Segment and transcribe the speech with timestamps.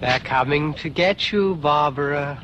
[0.00, 2.38] They're coming to get you, Barbara.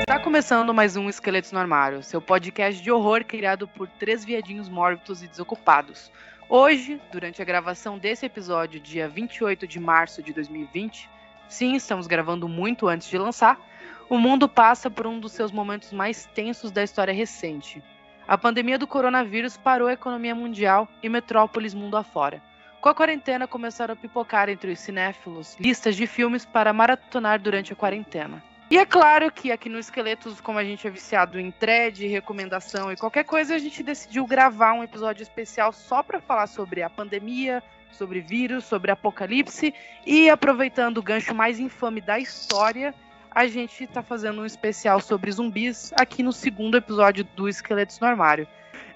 [0.00, 4.68] Está começando mais um Esqueletos no Armário, seu podcast de horror criado por três viadinhos
[4.68, 6.12] mórbidos e desocupados.
[6.50, 11.08] Hoje, durante a gravação desse episódio, dia 28 de março de 2020,
[11.50, 13.60] sim, estamos gravando muito antes de lançar,
[14.08, 17.82] o mundo passa por um dos seus momentos mais tensos da história recente.
[18.26, 22.42] A pandemia do coronavírus parou a economia mundial e metrópoles mundo afora.
[22.80, 27.72] Com a quarentena, começaram a pipocar entre os cinéfilos listas de filmes para maratonar durante
[27.72, 28.42] a quarentena.
[28.70, 32.92] E é claro que aqui no Esqueletos, como a gente é viciado em thread, recomendação
[32.92, 36.88] e qualquer coisa, a gente decidiu gravar um episódio especial só para falar sobre a
[36.88, 37.62] pandemia,
[37.92, 39.74] sobre vírus, sobre apocalipse
[40.06, 42.94] e aproveitando o gancho mais infame da história,
[43.30, 48.06] a gente está fazendo um especial sobre zumbis aqui no segundo episódio do Esqueletos no
[48.06, 48.46] Armário.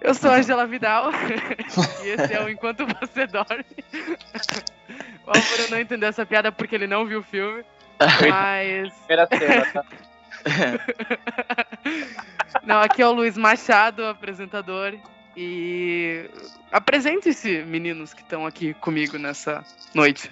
[0.01, 1.11] Eu sou a Angela Vidal
[2.05, 3.65] e esse é o Enquanto Você Dorme.
[5.27, 7.65] o Álvaro não entendeu essa piada porque ele não viu o filme.
[8.29, 8.93] Mas.
[9.07, 9.85] Primeira cena, tá?
[12.63, 14.95] Não, aqui é o Luiz Machado, apresentador.
[15.37, 16.31] E
[16.71, 20.31] apresente-se, meninos que estão aqui comigo nessa noite.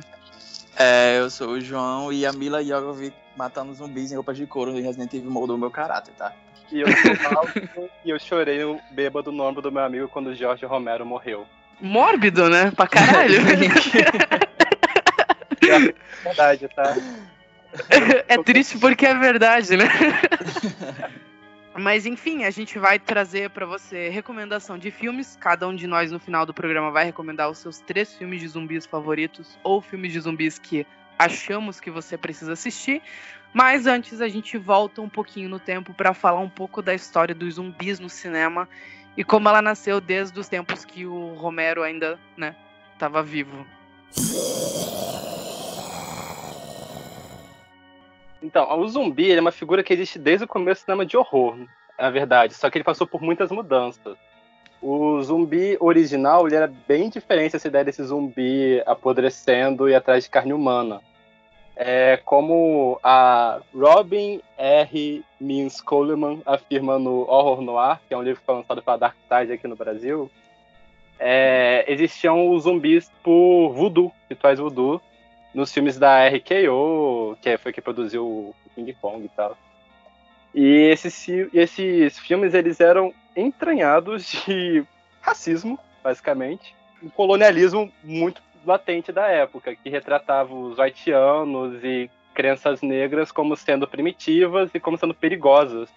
[0.76, 4.70] É, eu sou o João e a Mila Jovovich matando zumbis em roupas de couro
[4.78, 6.32] em Resident Evil moldou meu caráter, tá?
[6.70, 7.48] E eu sou
[8.04, 11.46] e eu chorei o bêbado no ombro do meu amigo quando o Jorge Romero morreu.
[11.80, 12.70] Mórbido, né?
[12.70, 13.38] Pra caralho.
[15.64, 15.78] É
[16.24, 16.96] verdade, tá?
[18.28, 19.84] é triste porque é verdade, né?
[21.74, 25.36] Mas enfim, a gente vai trazer para você recomendação de filmes.
[25.40, 28.48] Cada um de nós no final do programa vai recomendar os seus três filmes de
[28.48, 30.86] zumbis favoritos ou filmes de zumbis que
[31.18, 33.00] achamos que você precisa assistir.
[33.54, 37.34] Mas antes a gente volta um pouquinho no tempo para falar um pouco da história
[37.34, 38.68] dos zumbis no cinema
[39.16, 42.54] e como ela nasceu desde os tempos que o Romero ainda, né,
[42.94, 43.66] estava vivo.
[48.42, 51.56] Então, o zumbi é uma figura que existe desde o começo do cinema de horror,
[51.98, 52.54] na verdade.
[52.54, 54.16] Só que ele passou por muitas mudanças.
[54.80, 60.30] O zumbi original ele era bem diferente essa ideia desse zumbi apodrecendo e atrás de
[60.30, 61.00] carne humana.
[61.76, 65.24] É como a Robin R.
[65.40, 69.16] Means Coleman afirma no Horror Noir, que é um livro que foi lançado pela Dark
[69.28, 70.30] Side aqui no Brasil,
[71.24, 75.00] é, existiam os zumbis por voodoo, rituais voodoo,
[75.54, 79.56] nos filmes da RKO, que foi que produziu o King Kong e tal.
[80.54, 84.84] E esses, esses filmes eles eram entranhados de
[85.20, 93.32] racismo, basicamente, um colonialismo muito latente da época, que retratava os haitianos e crenças negras
[93.32, 95.88] como sendo primitivas e como sendo perigosas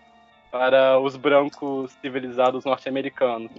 [0.51, 3.51] para os brancos civilizados norte-americanos.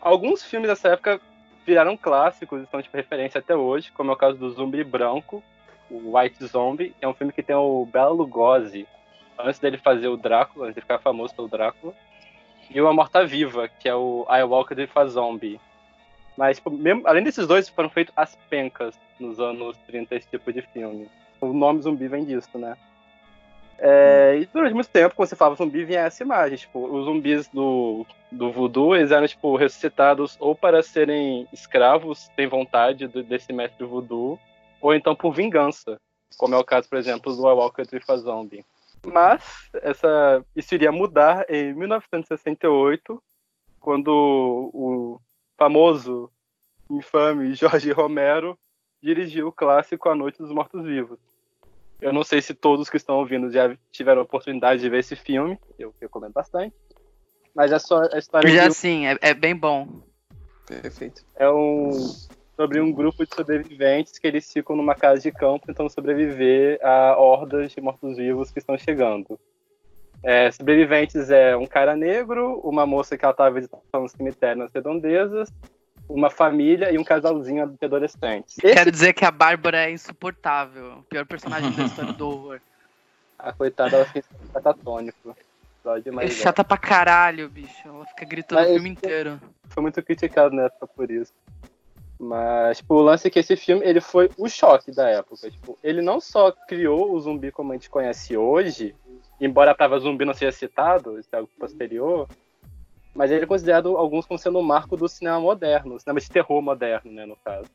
[0.00, 1.20] Alguns filmes dessa época
[1.64, 5.42] viraram clássicos e são de referência até hoje, como é o caso do Zumbi Branco,
[5.90, 8.86] o White Zombie, é um filme que tem o Bela Lugosi,
[9.38, 11.94] antes dele fazer o Drácula, antes de ficar famoso pelo Drácula,
[12.70, 15.60] e o A Morta Viva, que é o I Walked with a Zombie.
[16.36, 20.52] Mas, tipo, mesmo, além desses dois, foram feitos as pencas nos anos 30, esse tipo
[20.52, 21.08] de filme.
[21.40, 22.76] O nome zumbi vem disso, né?
[23.78, 26.58] É, e durante muito tempo, quando você falava zumbi, vinha essa imagem.
[26.58, 32.46] Tipo, os zumbis do, do voodoo, eles eram, tipo, ressuscitados ou para serem escravos, sem
[32.46, 34.38] vontade do, desse mestre voodoo,
[34.80, 36.00] ou então por vingança.
[36.36, 38.64] Como é o caso, por exemplo, do with a Zombie.
[39.06, 43.22] Mas essa, isso iria mudar em 1968,
[43.78, 44.08] quando
[44.72, 45.20] o
[45.56, 46.30] famoso,
[46.90, 48.58] infame Jorge Romero
[49.02, 51.18] dirigiu o clássico A Noite dos Mortos-Vivos.
[52.04, 55.16] Eu não sei se todos que estão ouvindo já tiveram a oportunidade de ver esse
[55.16, 56.76] filme, eu recomendo bastante.
[57.54, 58.74] Mas é só a história Já de...
[58.74, 60.02] sim, é, é bem bom.
[60.66, 61.24] Perfeito.
[61.34, 61.90] É um
[62.54, 67.16] sobre um grupo de sobreviventes que eles ficam numa casa de campo tentando sobreviver a
[67.16, 69.40] hordas de mortos-vivos que estão chegando.
[70.22, 74.72] É, sobreviventes é um cara negro, uma moça que ela estava visitando um cemitério nas
[74.74, 75.50] redondezas,
[76.14, 78.56] uma família e um casalzinho de adolescentes.
[78.62, 78.74] Esse...
[78.74, 80.98] Quero dizer que a Bárbara é insuportável.
[80.98, 82.60] O pior personagem da história do horror.
[83.36, 85.36] A coitada, ela fica catatônico.
[86.22, 87.86] É chata pra caralho, bicho.
[87.86, 89.40] Ela fica gritando Mas o filme inteiro.
[89.68, 91.32] Foi muito criticado na época por isso.
[92.18, 95.50] Mas, tipo, o lance é que esse filme, ele foi o choque da época.
[95.50, 98.94] Tipo, ele não só criou o zumbi como a gente conhece hoje,
[99.40, 102.28] embora a palavra zumbi não seja citado, isso é algo posterior,
[103.14, 106.30] mas ele é considerado alguns como sendo o um marco do cinema moderno, cinema de
[106.30, 107.68] terror moderno, né, no caso.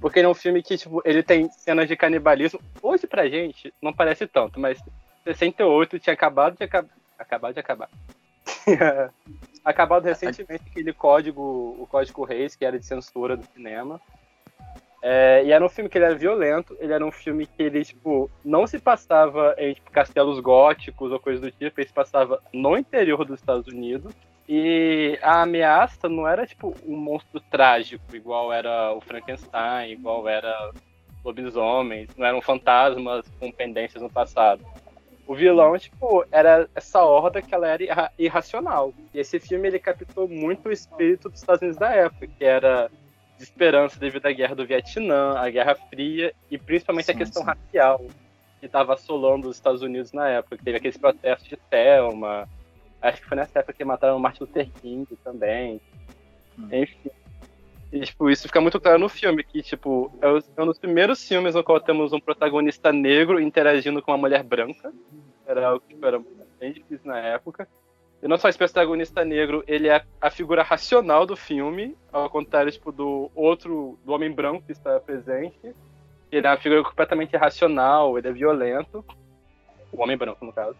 [0.00, 2.60] Porque ele é um filme que, tipo, ele tem cenas de canibalismo.
[2.82, 4.78] Hoje, pra gente, não parece tanto, mas
[5.24, 6.90] 68 tinha acabado de acabar.
[7.18, 7.88] Acabado de acabar.
[9.64, 14.00] Acabado recentemente aquele código, o Código Reis, que era de censura do cinema.
[15.08, 17.84] É, e era um filme que ele era violento, ele era um filme que ele,
[17.84, 22.42] tipo, não se passava em tipo, castelos góticos ou coisa do tipo, ele se passava
[22.52, 24.12] no interior dos Estados Unidos.
[24.48, 30.72] E a ameaça não era, tipo, um monstro trágico, igual era o Frankenstein, igual era
[31.24, 34.66] lobisomens, não eram fantasmas com pendências no passado.
[35.24, 38.92] O vilão, tipo, era essa horda que ela era irra irracional.
[39.14, 42.90] E esse filme, ele captou muito o espírito dos Estados Unidos da época, que era
[43.36, 47.42] de esperança devido à guerra do Vietnã, à Guerra Fria e principalmente sim, a questão
[47.42, 47.48] sim.
[47.48, 48.04] racial
[48.58, 50.58] que estava assolando os Estados Unidos na época.
[50.62, 52.48] Teve aqueles protestos de Selma,
[53.00, 55.80] acho que foi nessa época que mataram o Martin Luther King também.
[56.58, 56.68] Hum.
[56.72, 57.10] Enfim.
[57.92, 61.54] E, tipo, isso fica muito claro no filme, que, tipo, é um dos primeiros filmes
[61.54, 64.92] no qual temos um protagonista negro interagindo com uma mulher branca.
[65.46, 66.20] Era algo que tipo, era
[66.58, 67.68] bem difícil na época.
[68.22, 72.72] E não só esse protagonista negro, ele é a figura racional do filme, ao contrário,
[72.72, 75.74] tipo, do outro, do homem branco que está presente.
[76.32, 79.04] Ele é uma figura completamente irracional, ele é violento.
[79.92, 80.76] O homem branco, no caso.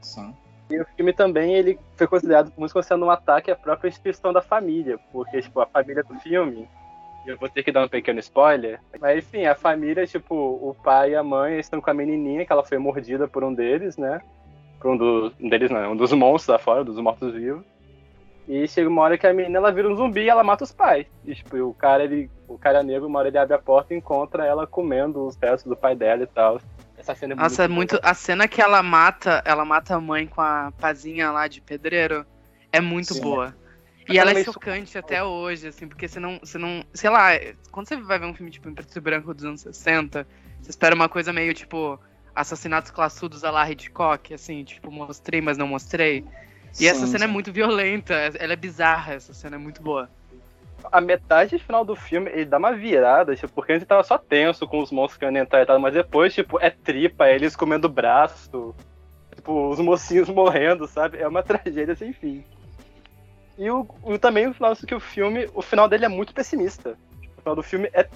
[0.00, 0.34] Sim.
[0.70, 4.42] E o filme também, ele foi considerado como sendo um ataque à própria instituição da
[4.42, 6.68] família, porque, tipo, a família do filme,
[7.26, 11.10] eu vou ter que dar um pequeno spoiler, mas enfim, a família, tipo, o pai
[11.10, 14.20] e a mãe estão com a menininha, que ela foi mordida por um deles, né?
[14.80, 17.64] Por um, do, um deles, não, um dos monstros lá fora, dos mortos-vivos.
[18.48, 20.72] E chega uma hora que a menina ela vira um zumbi e ela mata os
[20.72, 21.06] pais.
[21.24, 23.96] E, tipo, o cara, ele, o cara negro, uma hora ele abre a porta e
[23.96, 26.60] encontra ela comendo os restos do pai dela e tal.
[26.96, 28.06] Essa cena é Nossa, muito, é muito.
[28.08, 32.24] A cena que ela mata, ela mata a mãe com a pazinha lá de pedreiro
[32.72, 33.20] é muito Sim.
[33.20, 33.54] boa.
[34.08, 36.84] E ela é chocante até hoje, assim, porque você não, você não.
[36.94, 37.30] Sei lá,
[37.72, 40.26] quando você vai ver um filme tipo em preto e branco dos anos 60,
[40.60, 41.98] você espera uma coisa meio tipo
[42.36, 46.24] assassinatos classudos a lá Hitchcock, assim, tipo, mostrei, mas não mostrei.
[46.72, 47.30] E sim, essa cena é sim.
[47.30, 50.08] é muito violenta, ela é bizarra, essa cena é muito boa
[50.92, 54.66] a metade final do filme, ele dá uma virada, tipo, porque antes tava só tenso
[54.66, 57.56] com os monstros que iam entrar e tal, mas depois, tipo, é tripa, é eles
[57.56, 58.74] comendo braço,
[59.34, 61.18] tipo, os mocinhos morrendo, sabe?
[61.18, 62.44] É uma tragédia sem fim.
[63.58, 66.96] E o, o também o final que o filme, o final dele é muito pessimista.
[67.38, 68.06] O final do filme é,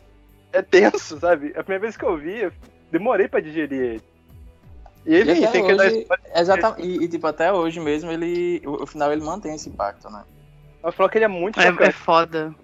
[0.52, 1.48] é tenso, sabe?
[1.56, 2.52] A primeira vez que eu vi, eu
[2.90, 4.09] demorei para digerir ele.
[5.06, 6.86] E ele e tem hoje, que dar Exatamente.
[6.86, 8.62] E, e, tipo, até hoje mesmo, ele.
[8.64, 10.24] O, o final ele mantém esse impacto, né?
[10.82, 12.54] Ela falou que ele é muito é, é foda.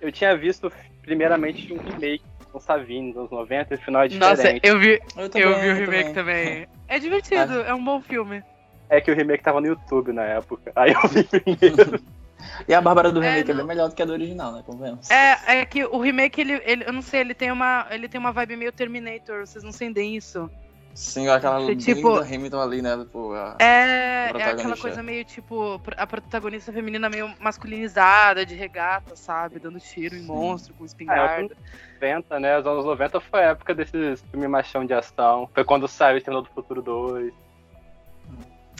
[0.00, 0.70] Eu tinha visto,
[1.02, 4.36] primeiramente, um remake com Savini nos anos 90 e o final é diferente.
[4.36, 6.44] Nossa, eu vi, eu, também, eu vi o remake também.
[6.44, 6.68] também.
[6.88, 7.70] É divertido, é.
[7.70, 8.42] é um bom filme.
[8.88, 10.70] É que o remake tava no YouTube na época.
[10.76, 12.00] Aí eu vi primeiro.
[12.68, 14.62] E a Bárbara do remake é, é bem melhor do que a do original, né?
[14.66, 15.10] Convenhamos.
[15.10, 18.20] É, é que o remake, ele, ele, eu não sei, ele tem uma, ele tem
[18.20, 20.50] uma vibe meio Terminator, vocês não sentem isso?
[20.94, 22.96] Sim, aquela tipo, Hamilton ali, né?
[22.98, 29.58] Tipo, é, é aquela coisa meio tipo, a protagonista feminina meio masculinizada, de regata, sabe?
[29.58, 31.52] Dando tiro em monstro, com espingarda.
[32.00, 32.58] É, 90, né?
[32.58, 35.50] Os anos 90 foi a época desses filmes machão de ação.
[35.52, 37.34] Foi quando saiu o Exterminador do Futuro 2.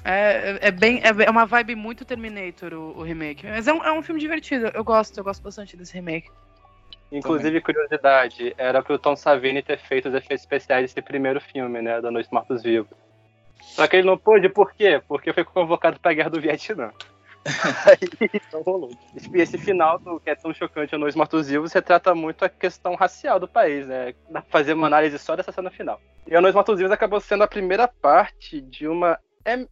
[0.04, 3.46] É, é, bem, é, é uma vibe muito Terminator o, o remake.
[3.46, 6.30] Mas é um, é um filme divertido, eu gosto, eu gosto bastante desse remake.
[7.12, 12.00] Inclusive, curiosidade, era pro Tom Savini ter feito os efeitos especiais desse primeiro filme, né?
[12.00, 12.96] Da Noite Mortos Vivos.
[13.60, 15.00] Só que ele não pôde, por quê?
[15.06, 16.92] Porque foi convocado pra Guerra do Vietnã.
[17.86, 18.90] Aí então rolou.
[19.32, 22.48] E esse final, do, que é tão chocante, a Noite Mortos Vivos, retrata muito a
[22.48, 24.14] questão racial do país, né?
[24.30, 26.00] Dá pra fazer uma análise só dessa cena final.
[26.26, 29.18] E a Noite Mortos Vivos acabou sendo a primeira parte de uma.
[29.44, 29.66] É,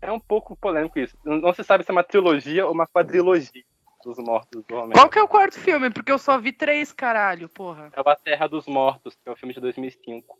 [0.00, 1.16] é um pouco polêmico isso.
[1.24, 3.62] Não se sabe se é uma trilogia ou uma quadrilogia
[4.02, 4.92] dos Mortos do Romero.
[4.92, 5.90] Qual que é o quarto filme?
[5.90, 7.90] Porque eu só vi três, caralho, porra.
[7.94, 10.38] É o A Terra dos Mortos, que é o filme de 2005.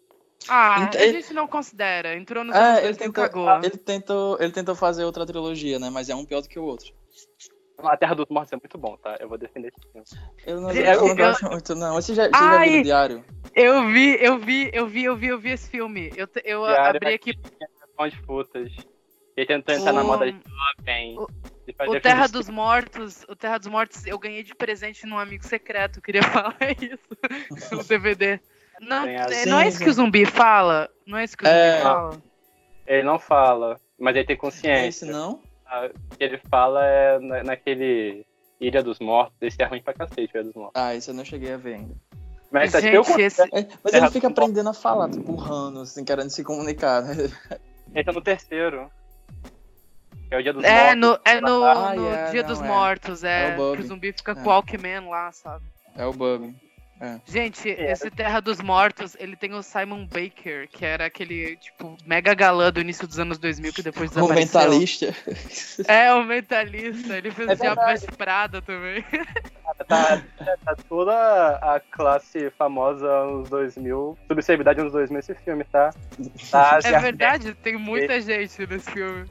[0.49, 2.17] Ah, a gente não considera.
[2.17, 3.49] Entrou no é, ele tentou, cagou.
[3.59, 5.89] Ele tentou, ele tentou fazer outra trilogia, né?
[5.89, 6.93] Mas é um pior do que o outro.
[7.79, 9.17] A Terra dos Mortos é muito bom, tá?
[9.21, 10.07] Eu vou defender esse filme.
[10.47, 11.95] Eu não, eu, eu não gosto muito, não.
[11.95, 13.25] Você já, você Ai, já viu o Diário?
[13.55, 16.13] Eu vi, eu vi, eu vi, eu vi, eu vi esse filme.
[16.17, 17.33] Eu, eu abri é aqui.
[17.33, 18.73] De putas.
[19.37, 21.17] Ele tentou entrar na moda jovem.
[21.87, 25.99] O Terra dos Mortos, o Terra dos Mortos eu ganhei de presente num amigo secreto,
[25.99, 28.41] eu queria falar isso no DVD.
[28.81, 30.91] Não, é, não é isso que o zumbi fala?
[31.07, 31.73] Não é isso que o é...
[31.73, 32.23] zumbi fala?
[32.87, 35.05] Ele não fala, mas ele tem consciência.
[35.05, 35.41] Esse não?
[35.65, 38.27] Ah, o que ele fala é na, naquele
[38.61, 39.37] Ilha dos Mortos.
[39.41, 40.83] Esse é ruim pra cacete, Ilha dos Mortos.
[40.83, 41.95] Ah, isso eu não cheguei a ver ainda.
[42.51, 43.03] Mas, Gente, eu...
[43.19, 43.41] esse...
[43.41, 47.03] é, mas ele fica aprendendo a falar, tipo, urrando, assim, querendo se comunicar.
[47.03, 47.31] Né?
[47.95, 48.91] Ele tá no terceiro.
[50.33, 51.01] É o dia dos é, mortos.
[51.01, 52.67] No, é no, ah, no é, dia não, dos é.
[52.67, 53.55] mortos, é.
[53.55, 54.35] é o que o zumbi fica é.
[54.35, 55.65] com o Walkman lá, sabe?
[55.95, 56.55] É o Bub.
[57.03, 57.21] É.
[57.27, 62.33] Gente, esse Terra dos Mortos, ele tem o Simon Baker, que era aquele, tipo, mega
[62.33, 65.11] galã do início dos anos 2000, que depois O desapareceu.
[65.11, 65.15] mentalista.
[65.89, 67.19] É, o mentalista.
[67.19, 67.81] Ele fez É o Diabo
[68.17, 69.05] Prada também.
[69.89, 70.23] Tá,
[70.65, 75.93] tá toda a classe famosa anos 2000, subcelebridade anos 2000 esse filme, tá?
[76.53, 79.29] tá É verdade, tem muita gente nesse filme.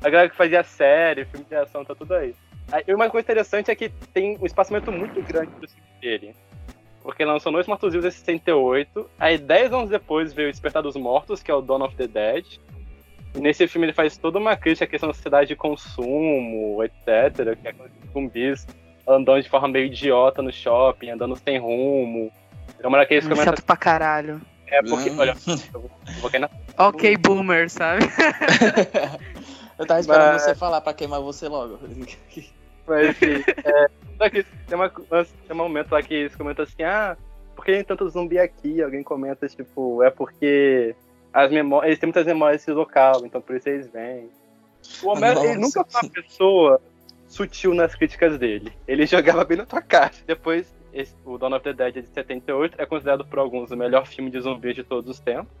[0.00, 2.34] A galera que fazia série, filme de ação, tá tudo aí.
[2.70, 6.34] Aí, E uma coisa interessante é que tem um espaçamento muito grande do filme dele.
[7.02, 10.94] Porque lançou Noites Mortos Vivos em 68, aí 10 anos depois veio o Despertar dos
[10.96, 12.44] Mortos, que é o Dawn of the Dead.
[13.34, 17.56] E nesse filme ele faz toda uma crítica à questão da sociedade de consumo, etc.
[17.60, 18.66] Que é aqueles zumbis
[19.08, 22.30] andando de forma meio idiota no shopping, andando sem rumo.
[22.80, 24.40] É uma daqueles que começa Chato pra caralho.
[24.68, 25.18] é porque, Hum.
[25.18, 25.34] olha,
[25.74, 28.04] eu vou, eu vou cair na Ok, boomer, sabe?
[29.82, 31.78] Eu tava esperando Mas- você falar pra queimar você logo.
[32.86, 36.82] Mas enfim, é, só que tem, uma, tem um momento lá que eles comentam assim,
[36.82, 37.16] ah,
[37.54, 38.82] por que tem tanto zumbi aqui?
[38.82, 40.94] Alguém comenta, tipo, é porque
[41.32, 44.28] as memórias, eles têm muitas memórias desse local, então por isso eles vêm.
[45.02, 46.80] O Homero, ele nunca foi uma pessoa
[47.28, 48.72] sutil nas críticas dele.
[48.86, 50.12] Ele jogava bem na tua cara.
[50.26, 53.76] Depois, esse- o Dawn of the Dead é de 78, é considerado por alguns o
[53.76, 55.52] melhor filme de zumbis de todos os tempos.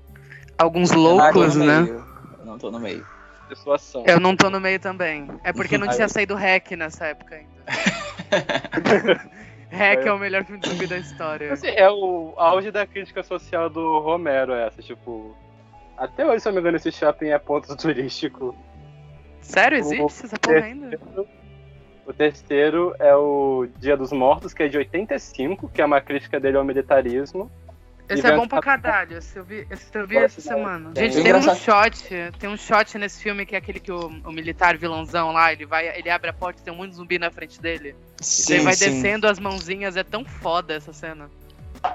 [0.58, 1.80] Alguns loucos, tô no né?
[1.82, 2.04] meio.
[2.40, 3.06] Eu não tô no meio.
[3.48, 4.04] Situação.
[4.06, 5.28] Eu não tô no meio também.
[5.44, 7.50] É porque não tinha saído Hack nessa época ainda.
[9.70, 11.52] Hack é o melhor filme de zumbi da história.
[11.52, 15.34] Assim, é o auge da crítica social do Romero, essa, tipo.
[15.96, 18.54] Até hoje, se eu não me engano, esse shopping é ponto turístico.
[19.40, 20.98] Sério, existe essa porra ainda?
[22.06, 26.38] O terceiro é o Dia dos Mortos, que é de 85, que é uma crítica
[26.38, 27.50] dele ao militarismo.
[28.12, 29.18] Esse é bom pra caralho.
[29.18, 30.92] Esse eu vi, esse eu vi essa semana.
[30.96, 32.08] Gente, É tem um shot.
[32.38, 35.66] Tem um shot nesse filme que é aquele que o, o militar vilãozão lá, ele
[35.66, 37.94] vai, ele abre a porta e tem um monte de zumbi na frente dele.
[38.20, 38.90] e Sim, ele vai sim.
[38.90, 41.30] descendo as mãozinhas, é tão foda essa cena.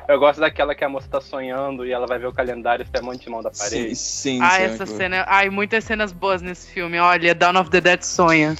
[0.08, 2.90] Eu gosto daquela que a moça tá sonhando e ela vai ver o calendário e
[2.92, 3.96] tem um monte de mão da parede.
[3.96, 4.98] sim, ah, sim, essa muito bom.
[4.98, 5.26] cena.
[5.28, 7.00] Ai, muitas cenas boas nesse filme.
[7.00, 8.56] Olha, Dawn of the Dead sonha.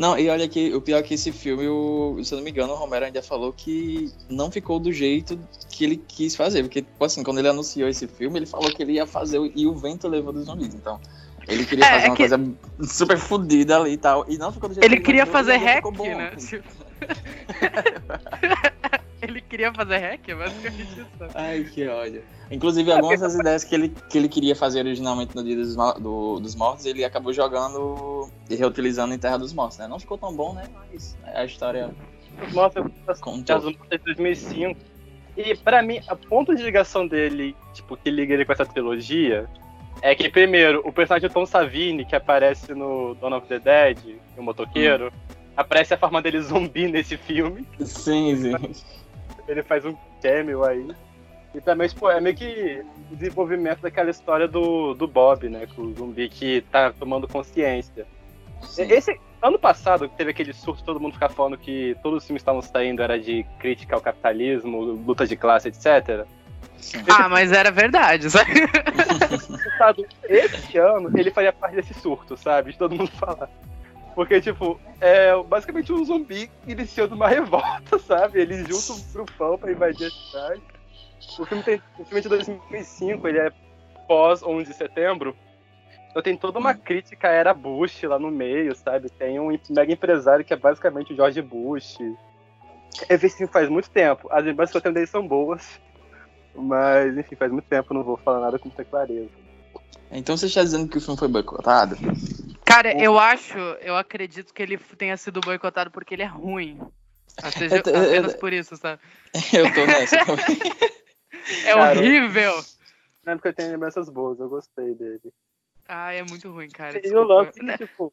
[0.00, 2.50] Não, e olha que o pior é que esse filme, o, se eu não me
[2.50, 5.38] engano, o Romero ainda falou que não ficou do jeito
[5.68, 6.62] que ele quis fazer.
[6.62, 9.52] Porque, tipo assim, quando ele anunciou esse filme, ele falou que ele ia fazer o-
[9.54, 10.74] e o vento levou dos zumbis.
[10.74, 10.98] Então,
[11.46, 12.54] ele queria É, fazer é uma que- coisa
[12.94, 14.24] super fodida ali e tal.
[14.26, 15.84] E não ficou do jeito Ele que queria imaginou, fazer hack,
[16.16, 16.30] né?
[16.36, 16.79] Tipo-
[19.22, 21.06] ele queria fazer hack, é basicamente isso.
[21.34, 22.22] Ai, que ódio.
[22.50, 26.40] Inclusive, algumas das ideias que ele, que ele queria fazer originalmente no Dia dos, do-
[26.40, 29.86] dos Mortos, ele acabou jogando e reutilizando em Terra dos Mortos, né?
[29.86, 30.64] Não ficou tão bom, né?
[30.74, 31.90] Mas a história
[32.46, 33.56] Os Mortos Dia contou.
[33.56, 34.80] dos Mortos é de 2005.
[35.36, 39.46] E pra mim, a ponto de ligação dele, tipo, que liga ele com essa trilogia,
[40.02, 43.98] é que, primeiro, o personagem Tom Savini, que aparece no Dawn of the Dead,
[44.36, 45.12] o motoqueiro,
[45.60, 47.66] aparece a forma dele zumbi nesse filme.
[47.80, 48.74] Sim, sim.
[49.46, 50.88] ele faz um cameo aí.
[51.54, 55.66] E também, tipo, é meio que o desenvolvimento daquela história do, do Bob, né?
[55.74, 58.06] Com o zumbi que tá tomando consciência.
[58.62, 58.90] sim.
[58.90, 62.42] Esse ano passado, que teve aquele surto, todo mundo ficar falando que todos os filmes
[62.42, 66.24] que estavam saindo era de crítica ao capitalismo, luta de classe, etc.
[66.78, 67.02] sim.
[67.08, 68.52] Ah, mas era verdade, sabe?
[70.28, 72.72] Esse ano, ele faria parte desse surto, sabe?
[72.72, 73.50] De todo mundo falar.
[74.14, 78.40] Porque, tipo, é basicamente um zumbi iniciando uma revolta, sabe?
[78.40, 80.62] Eles juntam um grupão pra invadir a cidade.
[81.38, 83.52] O filme, tem, o filme é de 2005, ele é
[84.08, 85.36] pós 11 de setembro.
[86.10, 89.08] Então tem toda uma crítica à era Bush lá no meio, sabe?
[89.10, 91.98] Tem um mega empresário que é basicamente o George Bush.
[93.08, 94.28] Eu vi esse filme faz muito tempo.
[94.30, 95.80] As lembranças que eu tenho dele são boas.
[96.52, 99.30] Mas, enfim, faz muito tempo, não vou falar nada com muita clareza.
[100.10, 101.96] Então você está dizendo que o filme foi boicotado?
[102.70, 106.78] Cara, eu acho, eu acredito que ele tenha sido boicotado porque ele é ruim.
[107.52, 109.00] Seja, Eu apenas eu- por isso, sabe?
[109.52, 110.16] Eu tô nessa.
[111.64, 112.52] É Cara, horrível!
[113.24, 115.32] Não é porque eu tenho lembranças boas, eu gostei dele.
[115.88, 117.00] Ai, é muito ruim, cara.
[117.04, 118.12] E o lance que, tipo,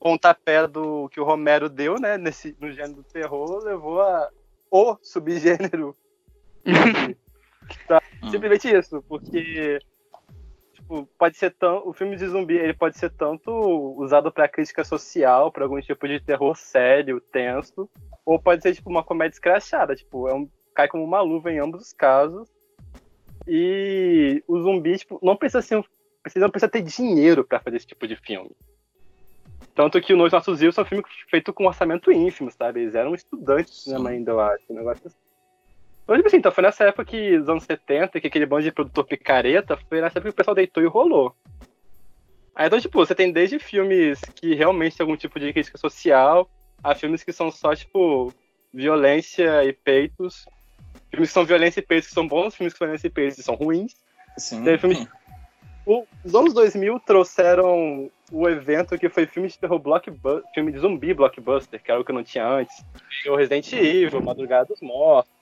[0.00, 4.28] pontapé do que o Romero deu, né, nesse, no gênero do terror, levou a
[4.70, 5.96] o subgênero.
[7.86, 8.02] Tá.
[8.30, 9.78] Simplesmente isso, porque
[10.82, 13.50] tipo, pode ser tão, o filme de zumbi, ele pode ser tanto
[13.96, 17.88] usado pra crítica social, pra algum tipo de terror sério, tenso,
[18.24, 21.58] ou pode ser tipo uma comédia escrachada, tipo, é um cai como uma luva em
[21.58, 22.48] ambos os casos.
[23.46, 25.84] E o zumbi, tipo, não precisa ser um
[26.22, 28.50] precisa, não precisa ter dinheiro pra fazer esse tipo de filme.
[29.74, 32.82] Tanto que o Nós Nossos Rios é um filme feito com orçamento ínfimo, sabe?
[32.82, 34.62] Eles eram estudantes de cinema ainda, eu acho.
[34.70, 35.16] Um negócio assim.
[36.04, 38.72] Então, tipo assim, então foi nessa época que, dos anos 70, que aquele bando de
[38.72, 41.34] produtor picareta, foi nessa época que o pessoal deitou e rolou.
[42.54, 46.50] Aí, então, tipo, você tem desde filmes que realmente tem algum tipo de crítica social,
[46.82, 48.32] a filmes que são só, tipo,
[48.74, 50.44] violência e peitos.
[51.10, 53.36] Filmes que são violência e peitos que são bons, filmes que são violência e peitos
[53.36, 53.94] que são ruins.
[54.36, 54.64] Sim.
[54.64, 55.08] Teve filme-
[55.84, 60.78] O- Os anos 2000 trouxeram o evento que foi filme de terror blockbuster, filme de
[60.78, 62.84] zumbi blockbuster, que era o que não tinha antes.
[63.26, 65.32] O Resident Evil, Madrugada dos Mortos.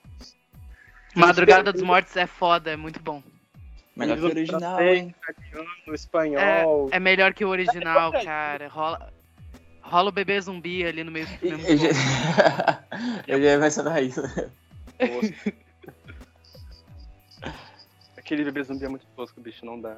[1.15, 3.21] Madrugada dos Mortos é foda, é muito bom.
[3.95, 5.15] Melhor que o original, hein?
[5.29, 6.89] italiano, espanhol.
[6.91, 8.67] É melhor que o original, cara.
[8.69, 9.13] Rola,
[9.81, 11.63] rola o bebê zumbi ali no meio do filme.
[11.67, 12.83] Eu já,
[13.27, 14.21] eu já ia mencionar isso.
[18.17, 19.97] Aquele bebê zumbi é muito tosco, bicho, não dá.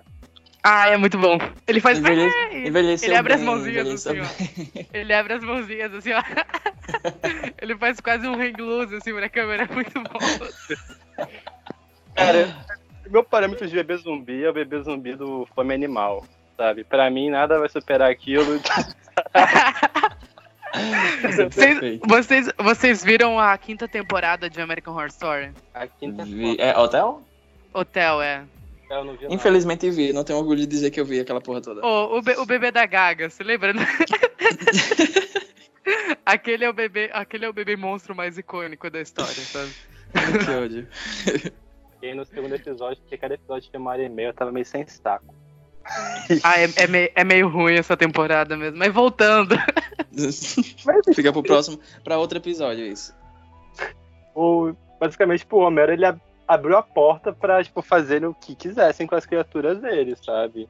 [0.64, 1.38] Ah, é muito bom.
[1.68, 2.00] Ele faz.
[2.00, 4.84] Envelhece- Ah, ele- envelheceu ele abre as bem, mãozinhas envelheceu assim, ó.
[4.94, 6.24] Ele abre as mãozinhas assim, ó.
[7.62, 10.20] Ele faz quase um hang loose assim pra câmera, é muito bom.
[12.16, 12.56] Cara,
[13.10, 16.26] meu parâmetro de bebê zumbi é o bebê zumbi do Fome Animal,
[16.58, 16.84] sabe?
[16.84, 18.60] Pra mim, nada vai superar aquilo.
[21.22, 25.52] Vocês, vocês, vocês viram a quinta temporada de American Horror Story?
[25.74, 27.22] A quinta Vi- É, hotel?
[27.74, 28.44] Hotel, é.
[28.90, 29.34] Eu não vi nada.
[29.36, 31.86] Infelizmente vi, não tenho orgulho de dizer que eu vi aquela porra toda.
[31.86, 33.74] Ô, o, be- o bebê da Gaga, você lembra?
[36.26, 39.72] aquele, é o bebê, aquele é o bebê monstro mais icônico da história, sabe?
[40.46, 40.88] que ódio.
[41.94, 44.66] Fiquei no segundo episódio, porque cada episódio tinha uma hora e meia, eu tava meio
[44.66, 45.34] sem saco.
[46.44, 48.78] Ah, é, é, meio, é meio ruim essa temporada mesmo.
[48.78, 49.54] Mas voltando.
[51.14, 53.14] Fica pro próximo, pra outro episódio isso.
[54.34, 56.22] O, basicamente, tipo, o Homero, ele ab-
[56.54, 60.68] abriu a porta pra, tipo, fazerem o que quisessem com as criaturas dele, sabe?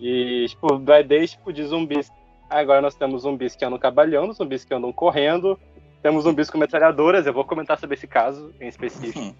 [0.00, 2.10] E, tipo, vai desde, tipo, de zumbis.
[2.48, 5.58] Agora nós temos zumbis que andam cabalhando, zumbis que andam correndo,
[6.02, 9.34] temos zumbis com metralhadoras, eu vou comentar sobre esse caso em específico, Hum.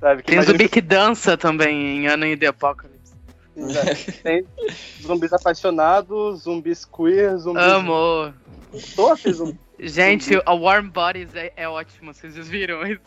[0.00, 0.22] sabe?
[0.22, 3.12] Que Tem zumbi que dança também em Ano in the Apocalypse.
[4.22, 4.46] Tem
[5.02, 7.62] zumbis apaixonados, zumbis queer, zumbis.
[7.62, 8.32] Amo.
[8.96, 9.56] Todos zumbis.
[9.82, 12.14] Gente, a Warm Bodies é, é ótimo.
[12.14, 13.02] Vocês viram isso?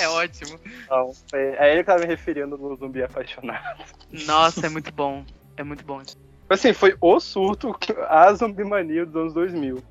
[0.00, 0.58] É ótimo.
[0.88, 3.82] Não, é é ele que tava me referindo no zumbi apaixonado.
[4.26, 5.24] Nossa, é muito bom.
[5.56, 6.00] É muito bom.
[6.48, 7.76] Assim, foi o surto,
[8.08, 9.82] a zumbimania dos anos 2000.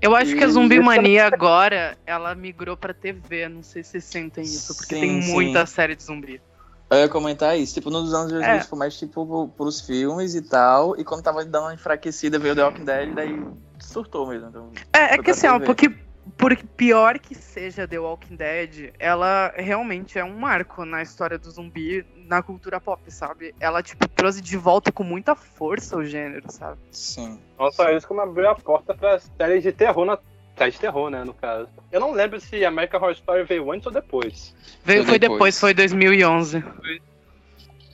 [0.00, 3.48] Eu acho que a E Zumbi essa- Mania agora, ela migrou pra TV.
[3.48, 5.32] Não sei se vocês sentem isso, porque Sim, tem sim.
[5.32, 6.40] muita série de zumbi.
[6.88, 8.60] Eu ia comentar isso, tipo, nos anos 2000 É.
[8.60, 12.54] ficou mais tipo pro- pros filmes e tal, e quando tava dando uma enfraquecida veio
[12.54, 13.44] The Walking Dead, daí
[13.88, 14.48] surtou mesmo.
[14.48, 15.90] Então, É, é que assim, ó, porque,
[16.36, 21.50] porque pior que seja The Walking Dead, ela realmente é um marco na história do
[21.50, 23.54] zumbi, na cultura pop, sabe?
[23.58, 26.78] Ela, tipo, trouxe de volta com muita força o gênero, sabe?
[26.90, 27.40] sim.
[27.58, 30.18] Não só isso, como abriu a porta pra séries de terror, na...
[30.56, 31.68] séries de terror, né, no caso.
[31.90, 34.54] Eu não lembro se American Horror Story veio antes ou depois.
[34.84, 35.38] Veio, Foi depois.
[35.38, 36.62] depois, foi 2011.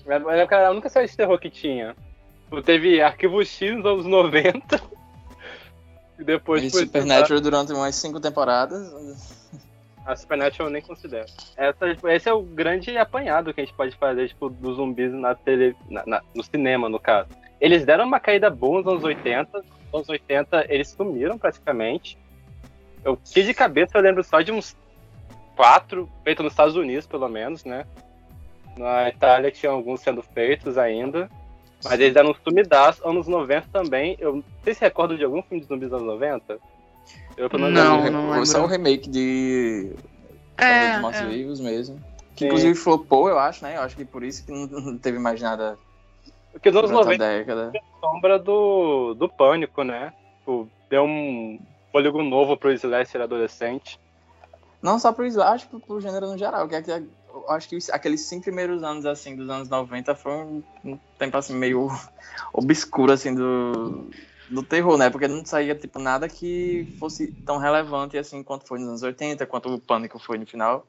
[0.07, 1.97] Eu lembro que era a única série de terror que tinha.
[2.45, 4.81] Tipo, Teve Arquivo X nos anos 90.
[6.25, 6.81] E depois E foi.
[6.87, 8.91] Supernatural durante umas cinco temporadas.
[10.07, 11.27] A Supernatural eu nem considero.
[11.57, 15.35] Essa, esse é o grande apanhado que a gente pode fazer, tipo, dos zumbis na
[15.35, 17.29] tele, na- na- no cinema, no caso.
[17.61, 19.59] Eles deram uma caída boa nos anos 80.
[19.59, 22.19] Nos anos 80 eles sumiram praticamente.
[23.05, 24.75] Eu que de cabeça eu lembro só de uns
[25.57, 27.87] quatro, feitos nos Estados Unidos, pelo menos, né?
[28.77, 31.31] Na Itália tinha alguns sendo feitos ainda.
[31.85, 33.07] Mas eles deram um sumidaço.
[33.07, 34.17] Anos 90 também.
[34.19, 36.59] Eu não sei se recordo de algum filme de zumbis dos anos 90.
[37.37, 38.69] Eu, pelo menos, Não, não só lembro.
[38.69, 39.93] um remake de
[40.57, 41.27] É, Mortos é.
[41.27, 42.01] Vivos mesmo.
[42.35, 42.47] Que Sim.
[42.47, 43.77] inclusive flopou, eu acho, né?
[43.77, 45.79] Eu acho que por isso que não- não teve mais nada
[46.53, 47.73] Porque nos anos durante 90 a década.
[48.01, 50.13] sombra do, do pânico, né?
[50.39, 51.59] Tipo, deu um
[51.93, 54.01] fôlego novo pro slasher adolescente.
[54.83, 56.67] Não só pro Slash, acho que pro, pro gênero no geral.
[56.69, 57.07] Que, é que-
[57.47, 61.37] eu acho que aqueles cinco primeiros anos, assim, dos anos 90 foi um, um tempo,
[61.37, 61.89] assim, meio
[62.53, 64.11] obscuro, assim, do,
[64.49, 65.11] do terror, né?
[65.11, 69.47] Porque não saía, tipo, nada que fosse tão relevante, assim, quanto foi nos anos 80,
[69.47, 70.87] quanto o Pânico foi no final.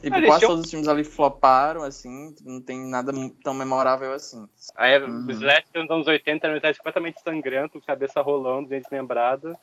[0.00, 4.48] Tipo, quase todos os filmes ali floparam, assim, não tem nada tão memorável assim.
[4.76, 5.26] Aí Uhum.
[5.26, 9.58] o slasher nos anos 80 era um slasher completamente sangrento, cabeça rolando, gente lembrada.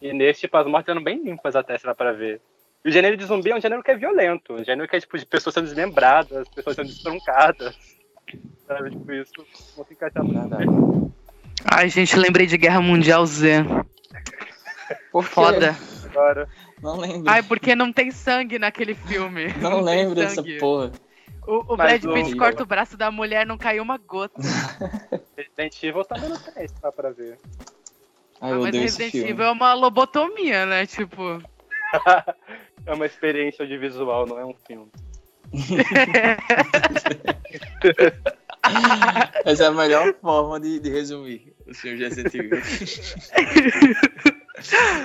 [0.00, 2.40] E nesse, tipo, as mortes eram bem limpas até, se dá pra ver.
[2.84, 4.52] E o gênero de zumbi é um gênero que é violento.
[4.54, 7.74] Um gênero que é, tipo, de pessoas sendo desmembradas, pessoas sendo destroncadas.
[8.66, 9.32] Sabe, tipo, isso
[9.76, 10.66] não fica achando Verdade.
[11.64, 13.64] Ai, gente, lembrei de Guerra Mundial Z.
[15.10, 15.24] Por?
[15.24, 15.74] Foda.
[16.04, 16.48] agora.
[16.82, 17.30] Não lembro.
[17.30, 19.48] Ai, porque não tem sangue naquele filme.
[19.60, 20.92] não tem lembro dessa porra.
[21.46, 24.40] O, o Brad Pitt corta o braço da mulher, não caiu uma gota.
[25.36, 27.38] Resident Evil também não tem, se dá pra ver.
[28.40, 29.14] Ai, Ah, mas Resident.
[29.14, 30.86] Evil é uma lobotomia, né?
[30.86, 31.42] Tipo.
[32.86, 34.90] É uma experiência audiovisual, não é um filme.
[39.44, 42.60] Essa é a melhor forma de, de resumir o filme de Resident Evil.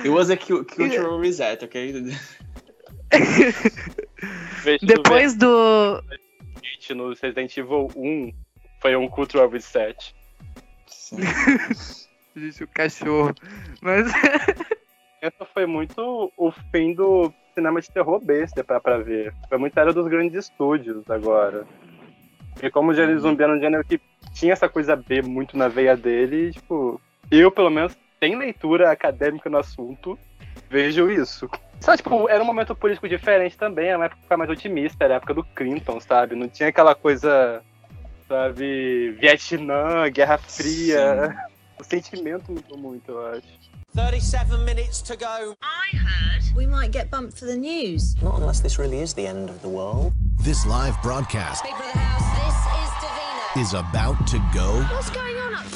[0.04, 2.14] It was a cu- cultural reset, ok?
[4.82, 6.02] Depois do.
[6.90, 8.32] No Resident Evil 1
[8.80, 10.14] foi um Cultural Reset.
[10.86, 11.18] Sim.
[12.34, 13.32] Gente, o cachorro.
[13.80, 14.10] Mas.
[15.20, 19.34] Essa foi muito o fim do cinema de terror besta pra, pra ver.
[19.48, 21.66] Foi muito era dos grandes estúdios agora.
[22.62, 24.00] E como o gênero zumbi era um gênero que
[24.32, 29.50] tinha essa coisa B muito na veia dele, tipo, eu pelo menos sem leitura acadêmica
[29.50, 30.18] no assunto,
[30.70, 31.48] vejo isso.
[31.80, 35.16] Só, tipo, era um momento político diferente também, era uma época mais otimista, era a
[35.16, 36.34] época do Clinton, sabe?
[36.34, 37.62] Não tinha aquela coisa,
[38.28, 41.34] sabe, Vietnã, Guerra Fria.
[41.78, 43.69] O sentimento mudou muito, eu acho.
[43.94, 45.54] 37 minutes to go.
[45.62, 48.14] I heard we might get bumped for the news.
[48.22, 50.12] Not unless this really is the end of the world.
[50.38, 55.36] This live broadcast People of the house, this is is about to go What's going
[55.36, 55.66] on up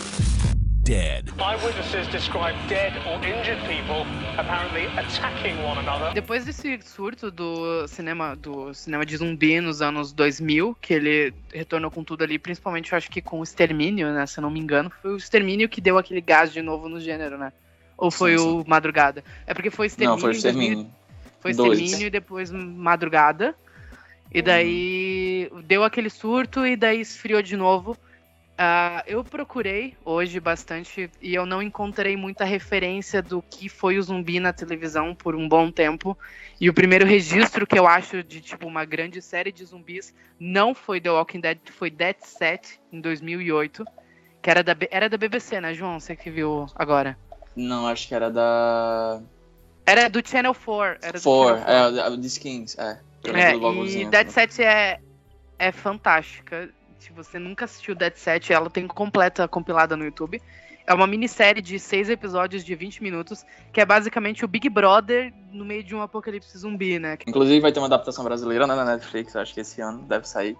[0.85, 1.31] dead.
[1.41, 4.07] Eyewitnesses describe dead or injured people
[4.39, 6.13] apparently attacking one another.
[6.15, 11.91] Depois desse surto do cinema do cinema de zumbi nos anos 2000, que ele retornou
[11.91, 14.61] com tudo ali, principalmente eu acho que com o Extermínio, né, se eu não me
[14.61, 17.51] engano, foi o Extermínio que deu aquele gás de novo no gênero, né?
[18.05, 19.25] Ou foi Sim, o Madrugada?
[19.47, 20.17] É porque foi Extermínio.
[20.17, 20.93] Não, foi o em 2000 Extermínio.
[21.41, 21.51] Foi.
[21.53, 23.55] Extermínio e depois Madrugada.
[24.31, 27.97] E daí deu aquele surto e daí esfriou de novo.
[28.59, 34.03] Ah, eu procurei hoje bastante e eu não encontrei muita referência do que foi o
[34.03, 36.17] zumbi na televisão por um bom tempo.
[36.61, 40.75] E o primeiro registro que eu acho de tipo uma grande série de zumbis não
[40.75, 43.83] foi The Walking Dead, foi Dead Set em 2008,
[44.43, 45.99] que era da era da BBC, né, João?
[45.99, 47.17] Você que viu agora?
[47.57, 49.21] Não, acho que era da.
[49.87, 51.99] Era do Channel 4, era do Four, Channel 4.
[51.99, 52.99] é, a de Skins, é.
[53.25, 54.31] É, e Dead assim.
[54.31, 55.01] Set é,
[55.59, 56.69] é fantástica.
[56.99, 60.41] Se você nunca assistiu Dead Set, ela tem completa compilada no YouTube.
[60.87, 65.33] É uma minissérie de seis episódios de 20 minutos, que é basicamente o Big Brother
[65.51, 67.17] no meio de um apocalipse zumbi, né?
[67.27, 70.57] Inclusive vai ter uma adaptação brasileira né, na Netflix, acho que esse ano deve sair.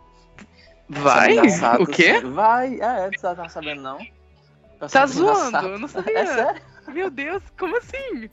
[0.89, 1.37] Vai?
[1.81, 2.21] O quê?
[2.21, 3.99] Vai, é, você tá sabendo não?
[4.79, 5.69] Tá Sabrina zoando?
[5.69, 6.19] Eu não sabia.
[6.19, 6.63] É sério?
[6.89, 8.29] Meu Deus, como assim?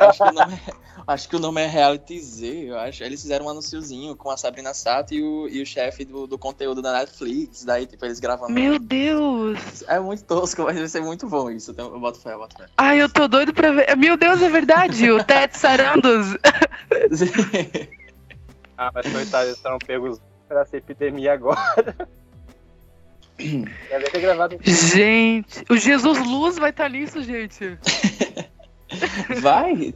[0.00, 0.72] Acho que, o nome é,
[1.06, 3.04] acho que o nome é Reality Z, eu acho.
[3.04, 6.38] Eles fizeram um anunciozinho com a Sabrina Sato e o, e o chefe do, do
[6.38, 7.62] conteúdo da Netflix.
[7.64, 8.52] Daí, tipo, eles gravando.
[8.52, 9.84] Meu Deus!
[9.86, 11.70] É muito tosco, mas vai ser muito bom isso.
[11.70, 12.66] Eu, tenho- eu boto fé, eu boto fé.
[12.78, 13.94] Ai, eu tô doido pra ver.
[13.96, 15.10] Meu Deus, é verdade!
[15.10, 16.36] O Ted Sarandos.
[18.76, 22.08] Ah, mas coitados, eles estão pegos pra essa epidemia agora.
[23.38, 24.58] Deve ter gravado.
[24.62, 27.78] Gente, o Jesus Luz vai estar nisso, gente.
[29.40, 29.92] vai?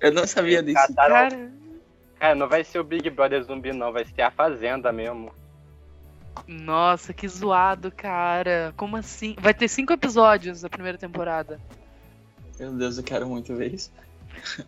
[0.00, 0.94] Eu não sabia disso.
[0.94, 1.28] Cara.
[2.18, 5.32] Cara, não vai ser o Big Brother zumbi, não, vai ser a Fazenda mesmo.
[6.46, 8.72] Nossa, que zoado, cara.
[8.76, 9.36] Como assim?
[9.38, 11.60] Vai ter cinco episódios da primeira temporada.
[12.58, 13.92] Meu Deus, eu quero muito ver isso.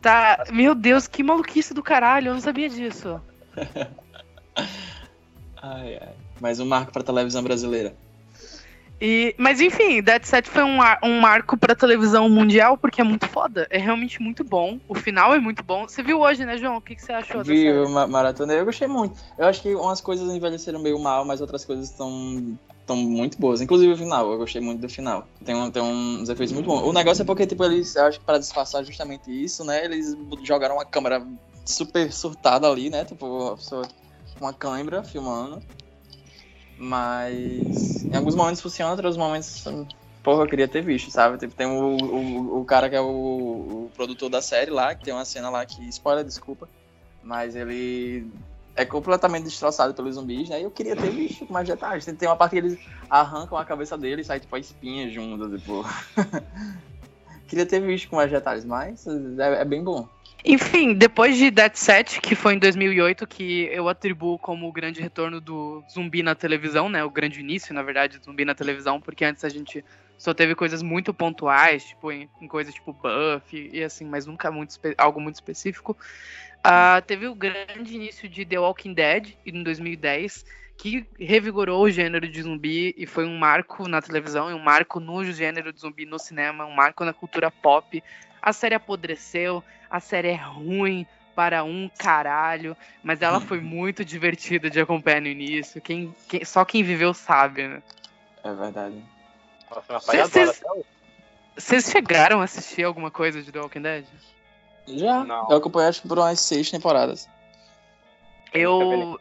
[0.01, 0.45] Tá.
[0.51, 2.29] Meu Deus, que maluquice do caralho.
[2.29, 3.21] Eu não sabia disso.
[5.61, 6.15] Ai, ai.
[6.41, 7.95] Mais um marco pra televisão brasileira.
[9.01, 13.29] E, mas enfim, Dead Set foi um, um marco pra televisão mundial porque é muito
[13.29, 13.67] foda.
[13.71, 14.81] É realmente muito bom.
[14.89, 15.87] O final é muito bom.
[15.87, 16.79] Você viu hoje, né, João?
[16.79, 19.21] O que, que você achou Vi o ma- maratona, eu gostei muito.
[19.37, 23.61] Eu acho que umas coisas envelheceram meio mal, mas outras coisas estão estão muito boas.
[23.61, 25.29] Inclusive o final, eu gostei muito do final.
[25.45, 26.83] Tem, um, tem uns efeitos muito bons.
[26.83, 30.17] O negócio é porque, tipo, eles, eu acho que pra disfarçar justamente isso, né, eles
[30.43, 31.23] jogaram uma câmera
[31.67, 33.83] super surtada ali, né, tipo, a
[34.41, 35.63] uma câmera filmando.
[36.79, 39.65] Mas em alguns momentos funciona, outros momentos,
[40.23, 41.37] porra, eu queria ter visto, sabe?
[41.39, 45.05] Tipo, tem o, o, o cara que é o, o produtor da série lá, que
[45.05, 46.69] tem uma cena lá que, spoiler, desculpa,
[47.23, 48.31] mas ele
[48.77, 50.61] é completamente destroçado pelos zumbis, né?
[50.61, 52.05] E eu queria ter visto com mais detalhes.
[52.05, 52.79] Tem, tem uma parte que eles
[53.11, 55.85] arrancam a cabeça dele e sai tipo a espinha junto, tipo.
[57.49, 60.09] queria ter visto com mais detalhes, mas é, é bem bom.
[60.51, 64.99] Enfim, depois de Dead Set, que foi em 2008, que eu atribuo como o grande
[64.99, 67.05] retorno do zumbi na televisão, né?
[67.05, 69.85] O grande início, na verdade, do zumbi na televisão, porque antes a gente
[70.17, 74.51] só teve coisas muito pontuais, tipo, em, em coisas tipo Buffy e assim, mas nunca
[74.51, 75.95] muito algo muito específico.
[76.65, 80.47] Ah, teve o grande início de The Walking Dead, em 2010,
[80.79, 85.23] que revigorou o gênero de zumbi e foi um marco na televisão, um marco no
[85.27, 88.03] gênero de zumbi no cinema, um marco na cultura pop.
[88.41, 94.69] A série apodreceu, a série é ruim para um caralho, mas ela foi muito divertida
[94.69, 95.81] de acompanhar no início.
[95.81, 97.83] Quem, quem- só quem viveu sabe, né?
[98.43, 99.01] É verdade.
[101.57, 104.05] Vocês- chegaram a assistir alguma coisa de The Walking Dead?
[104.89, 105.25] Já.
[105.25, 105.47] Não.
[105.51, 107.29] Eu acompanhei acho que por umas seis temporadas.
[108.53, 109.21] Eu.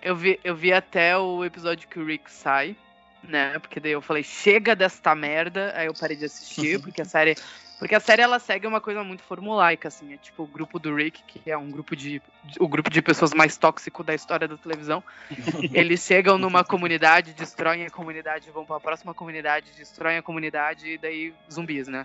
[0.00, 2.76] Eu vi, eu vi até o episódio que o Rick sai,
[3.22, 3.58] né?
[3.58, 5.72] Porque daí eu falei, chega desta merda.
[5.76, 7.34] Aí eu parei de assistir, porque a série
[7.78, 10.94] Porque a série ela segue uma coisa muito formulaica, assim, é tipo o grupo do
[10.94, 12.20] Rick, que é um grupo de
[12.58, 15.02] o grupo de pessoas mais tóxico da história da televisão.
[15.72, 20.94] Eles chegam numa comunidade, destroem a comunidade, vão para a próxima comunidade, destroem a comunidade
[20.94, 22.04] e daí zumbis, né?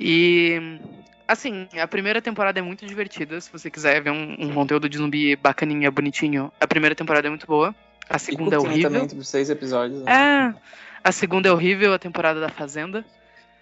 [0.00, 0.80] E
[1.28, 4.98] assim, a primeira temporada é muito divertida, se você quiser ver um, um conteúdo de
[4.98, 6.52] zumbi bacaninha, bonitinho.
[6.60, 7.72] A primeira temporada é muito boa.
[8.08, 8.90] A segunda é horrível.
[8.90, 10.02] também, tipo, seis episódios.
[10.02, 10.12] né?
[10.12, 10.54] É.
[11.02, 13.04] A segunda é horrível, a temporada da Fazenda.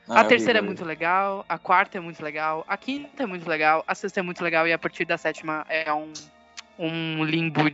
[0.08, 3.48] Ah, a terceira é muito legal, a quarta é muito legal, a quinta é muito
[3.48, 6.12] legal, a sexta é muito legal e a partir da sétima é um,
[6.78, 7.70] um limbo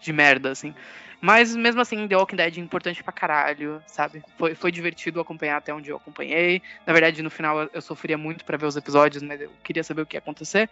[0.00, 0.74] de merda, assim.
[1.20, 4.22] Mas mesmo assim, The Walking Dead é importante pra caralho, sabe?
[4.36, 6.60] Foi, foi divertido acompanhar até onde eu acompanhei.
[6.86, 10.02] Na verdade, no final eu, sofria muito pra ver os episódios, mas eu queria saber
[10.02, 10.68] o que ia acontecer.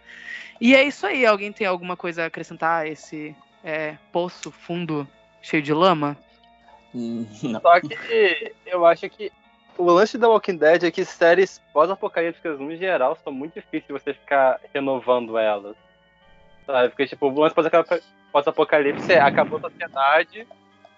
[0.61, 1.25] E é isso aí.
[1.25, 5.07] Alguém tem alguma coisa a acrescentar a esse é, poço fundo
[5.41, 6.15] cheio de lama?
[6.93, 7.59] Hum, Não.
[7.59, 9.31] Só que eu acho que
[9.77, 13.93] o lance da Walking Dead é que séries pós-apocalípticas, no geral, são muito difíceis de
[13.93, 15.75] você ficar renovando elas.
[16.65, 16.89] Sabe?
[16.89, 17.55] Porque, tipo, o lance
[18.31, 20.47] pós-apocalipse é acabou a sociedade,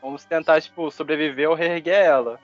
[0.02, 2.40] vamos tentar, tipo, sobreviver ou reerguer ela.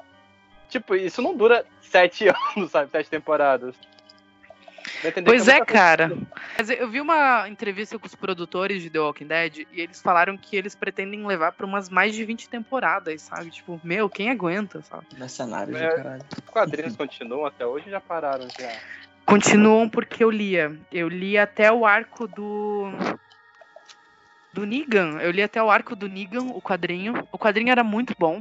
[0.69, 2.89] Tipo, isso não dura sete anos, sabe?
[2.89, 3.75] Sete temporadas.
[5.25, 6.11] Pois é, cara.
[6.57, 10.37] Mas eu vi uma entrevista com os produtores de The Walking Dead e eles falaram
[10.37, 13.49] que eles pretendem levar pra umas mais de 20 temporadas, sabe?
[13.49, 15.05] Tipo, meu, quem aguenta, sabe?
[15.17, 15.89] Mercenários É.
[15.89, 16.23] do caralho.
[16.31, 18.71] Os quadrinhos continuam até hoje ou já pararam já?
[19.25, 20.77] Continuam porque eu lia.
[20.91, 22.91] Eu li até o arco do.
[24.53, 25.19] Do Negan.
[25.21, 27.27] Eu li até o arco do Negan, o quadrinho.
[27.31, 28.39] O quadrinho era muito bom.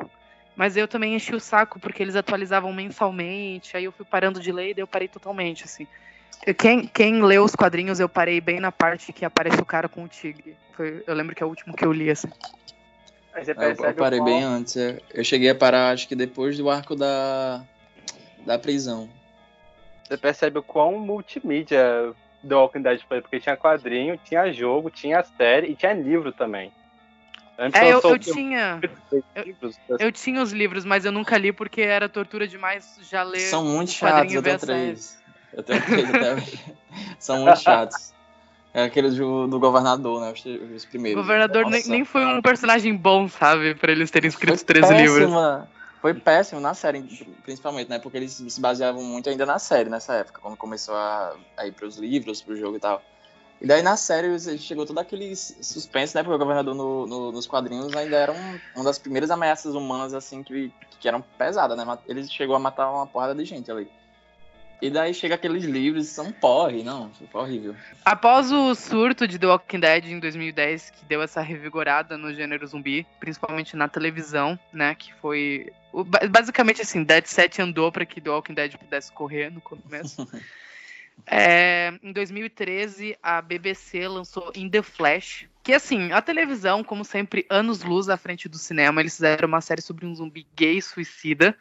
[0.57, 3.77] Mas eu também enchi o saco porque eles atualizavam mensalmente.
[3.77, 5.87] Aí eu fui parando de ler e daí eu parei totalmente, assim.
[6.47, 9.89] Eu- Quem, quem leu os quadrinhos, eu parei bem na parte que aparece o cara
[9.89, 10.57] com o tigre.
[10.73, 12.29] Foi, eu lembro que é o último que eu li, assim.
[13.33, 14.75] Aí você Eu, percebe eu parei o bem antes.
[14.77, 17.65] Eu cheguei a parar, acho que depois do arco da,
[18.45, 19.11] da prisão.
[20.07, 22.13] Você percebe o quão multimídia
[22.47, 26.73] The Walking Dead foi, porque tinha quadrinho, tinha jogo, tinha série e tinha livro também.
[27.57, 28.81] Antes É, eu, lançou eu tinha.
[29.35, 33.23] eu- livros, Eu tinha os livros, mas eu nunca li porque era tortura demais já
[33.23, 33.39] ler.
[33.41, 35.20] São muito chatos, eu tenho três.
[35.53, 36.61] Eu tenho três até hoje.
[37.19, 38.13] São muito chatos.
[38.73, 40.33] É aquele do, do governador, né?
[40.33, 41.21] Os, os O primeiros.
[41.23, 41.91] governador nem, Nossa.
[41.91, 43.75] nem foi um personagem bom, sabe?
[43.75, 45.19] Pra eles terem escrito Foi 13 livros.
[45.21, 45.69] péssima.
[46.01, 47.03] Foi péssimo na série,
[47.43, 47.99] principalmente, né?
[47.99, 51.73] Porque eles se baseavam muito ainda na série nessa época, quando começou a, a ir
[51.73, 53.03] pros livros, pro jogo e tal.
[53.61, 56.23] E daí na série chegou todo aquele suspense, né?
[56.23, 60.15] Porque o governador no- no- nos quadrinhos ainda era um, uma das primeiras ameaças humanas,
[60.15, 61.99] assim, que, que eram pesadas, né?
[62.09, 63.87] Ele chegou a matar uma porrada de gente ali.
[64.83, 67.77] E daí chega aqueles livros, são porre, não, foi horrível.
[68.05, 72.67] Após o surto de The Walking Dead em 2010, que deu essa revigorada no gênero
[72.67, 74.95] zumbi, principalmente na televisão, né?
[74.95, 75.71] Que foi.
[76.31, 80.27] Basicamente assim, Dead Set andou pra que The Walking Dead pudesse correr no começo.
[81.27, 85.47] É, em 2013, a BBC lançou In The Flash.
[85.63, 89.61] Que assim, a televisão, como sempre, anos luz à frente do cinema, eles fizeram uma
[89.61, 91.55] série sobre um zumbi gay suicida.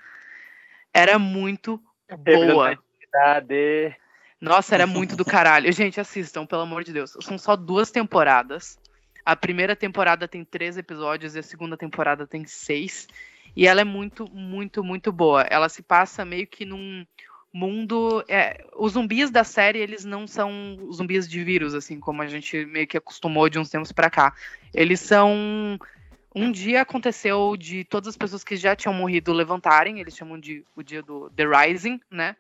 [0.94, 1.82] Era muito
[2.24, 2.80] boa.
[3.14, 3.96] Representatividade.
[4.42, 5.72] Nossa, era muito do caralho.
[5.74, 7.18] Gente, assistam, pelo amor de Deus.
[7.22, 8.80] São só duas temporadas.
[9.26, 13.08] A primeira temporada tem três episódios e a segunda temporada tem seis.
[13.56, 15.42] E ela é muito, muito, muito boa.
[15.42, 17.06] Ela se passa meio que num
[17.52, 18.24] mundo.
[18.30, 20.52] é, os zumbis da série, eles não são
[20.94, 24.34] zumbis de vírus, assim, como a gente meio que acostumou de uns tempos pra cá.
[24.74, 25.78] Eles são.
[26.34, 30.64] Um dia aconteceu de todas as pessoas que já tinham morrido levantarem, eles chamam de
[30.76, 32.36] o dia do The Rising, né?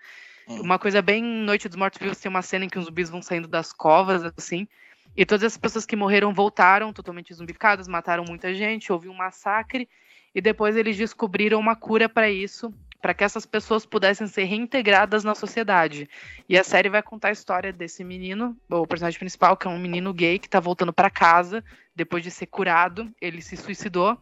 [0.50, 3.22] Uma coisa bem Noite dos Mortos Vivos, tem uma cena em que os zumbis vão
[3.22, 4.68] saindo das covas, assim.
[5.16, 9.88] E todas as pessoas que morreram voltaram totalmente zumbificadas, mataram muita gente, houve um massacre.
[10.34, 15.24] E depois eles descobriram uma cura para isso, para que essas pessoas pudessem ser reintegradas
[15.24, 16.10] na sociedade.
[16.48, 19.80] E a série vai contar a história desse menino, o personagem principal, que é um
[19.80, 21.64] menino gay que tá voltando para casa
[21.96, 23.08] depois de ser curado.
[23.22, 24.20] Ele se suicidou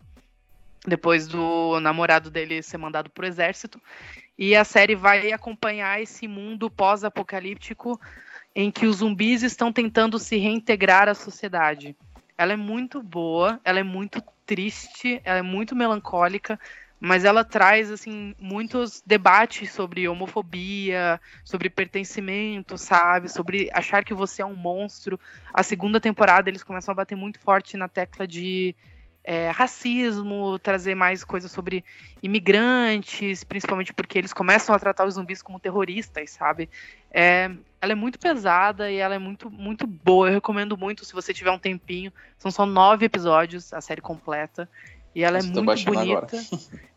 [0.87, 3.79] depois do namorado dele ser mandado pro exército.
[4.37, 7.99] E a série vai acompanhar esse mundo pós-apocalíptico
[8.55, 11.95] em que os zumbis estão tentando se reintegrar à sociedade.
[12.37, 16.57] Ela é muito boa, ela é muito triste, ela é muito melancólica,
[16.99, 24.41] mas ela traz assim muitos debates sobre homofobia, sobre pertencimento, sabe, sobre achar que você
[24.41, 25.19] é um monstro.
[25.53, 28.75] A segunda temporada eles começam a bater muito forte na tecla de
[29.27, 31.83] é, racismo, trazer mais coisas sobre
[32.23, 36.69] imigrantes, principalmente porque eles começam a tratar os zumbis como terroristas, sabe?
[37.11, 40.29] É, ela é muito pesada e ela é muito, muito boa.
[40.29, 42.09] Eu recomendo muito se você tiver um tempinho.
[42.37, 44.69] São só nove episódios, a série completa.
[45.13, 46.37] E ela é muito bonita.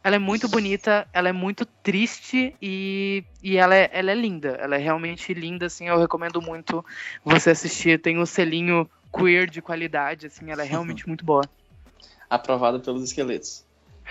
[0.05, 4.51] Ela é muito bonita, ela é muito triste e, e ela, é, ela é linda.
[4.51, 5.88] Ela é realmente linda, assim.
[5.88, 6.85] Eu recomendo muito
[7.25, 8.01] você assistir.
[8.01, 10.53] Tem o selinho queer de qualidade, assim.
[10.53, 11.43] Ela é realmente muito boa.
[12.31, 13.64] Aprovada pelos esqueletos.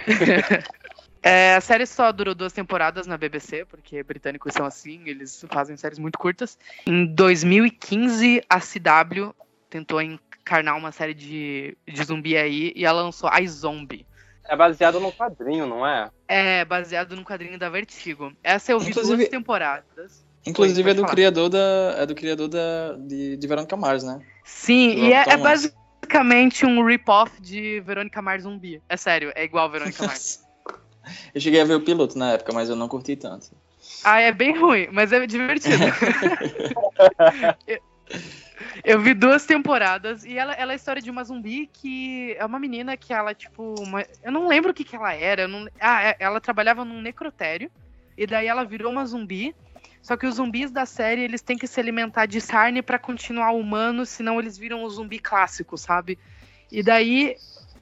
[1.21, 5.75] É, a série só durou duas temporadas na BBC, porque britânicos são assim, eles fazem
[5.75, 6.57] séries muito curtas.
[6.87, 9.35] Em 2015, a CW
[9.69, 14.05] tentou encarnar uma série de, de zumbi aí e ela lançou I Zombie.
[14.47, 16.09] É baseado num quadrinho, não é?
[16.25, 18.31] É baseado num quadrinho da Vertigo.
[18.41, 20.25] Essa eu vi Inclusive- duas temporadas.
[20.45, 21.11] Inclusive Oi, é do pode falar.
[21.15, 21.95] criador da.
[21.97, 24.21] É do criador da, de, de Verônica Mars, né?
[24.45, 25.75] Sim, Do e é, é Thomas.
[26.09, 28.81] Basicamente um rip-off de Verônica Mars Zumbi.
[28.89, 30.43] É sério, é igual Verônica Mars.
[31.33, 33.49] Eu cheguei a ver o piloto na época, mas eu não curti tanto.
[34.03, 35.75] Ah, é bem ruim, mas é divertido.
[37.65, 37.79] eu,
[38.83, 42.45] eu vi duas temporadas e ela, ela é a história de uma zumbi que é
[42.45, 45.47] uma menina que ela, tipo, uma- eu não lembro o que, que ela era.
[45.47, 47.71] não- ah, é- ela trabalhava num necrotério
[48.17, 49.55] e daí ela virou uma zumbi.
[50.01, 53.51] Só que os zumbis da série, eles têm que se alimentar de carne pra continuar
[53.51, 56.17] humanos, senão eles viram o zumbi clássico, sabe?
[56.71, 57.35] E daí,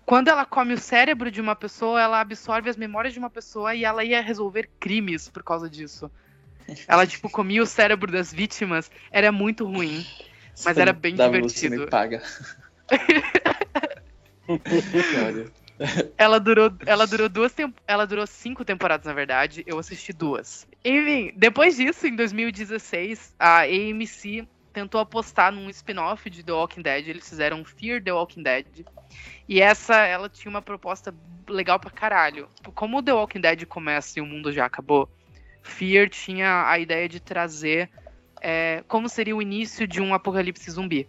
[0.05, 3.75] quando ela come o cérebro de uma pessoa, ela absorve as memórias de uma pessoa
[3.75, 6.11] e ela ia resolver crimes por causa disso.
[6.87, 8.91] Ela, tipo, comia o cérebro das vítimas.
[9.11, 10.05] Era muito ruim.
[10.65, 11.77] Mas era bem divertido.
[11.77, 12.21] me paga.
[14.47, 15.51] Olha.
[16.17, 17.53] Ela durou, ela durou duas
[17.87, 19.63] ela durou cinco temporadas, na verdade.
[19.67, 20.67] Eu assisti duas.
[20.83, 27.07] Enfim, depois disso, em 2016, a AMC tentou apostar num spin-off de The Walking Dead.
[27.07, 28.65] Eles fizeram Fear The Walking Dead.
[29.47, 31.13] E essa, ela tinha uma proposta
[31.47, 32.47] legal pra caralho.
[32.73, 35.09] Como o The Walking Dead começa e o mundo já acabou,
[35.63, 37.89] Fear tinha a ideia de trazer
[38.41, 41.07] é, como seria o início de um apocalipse zumbi.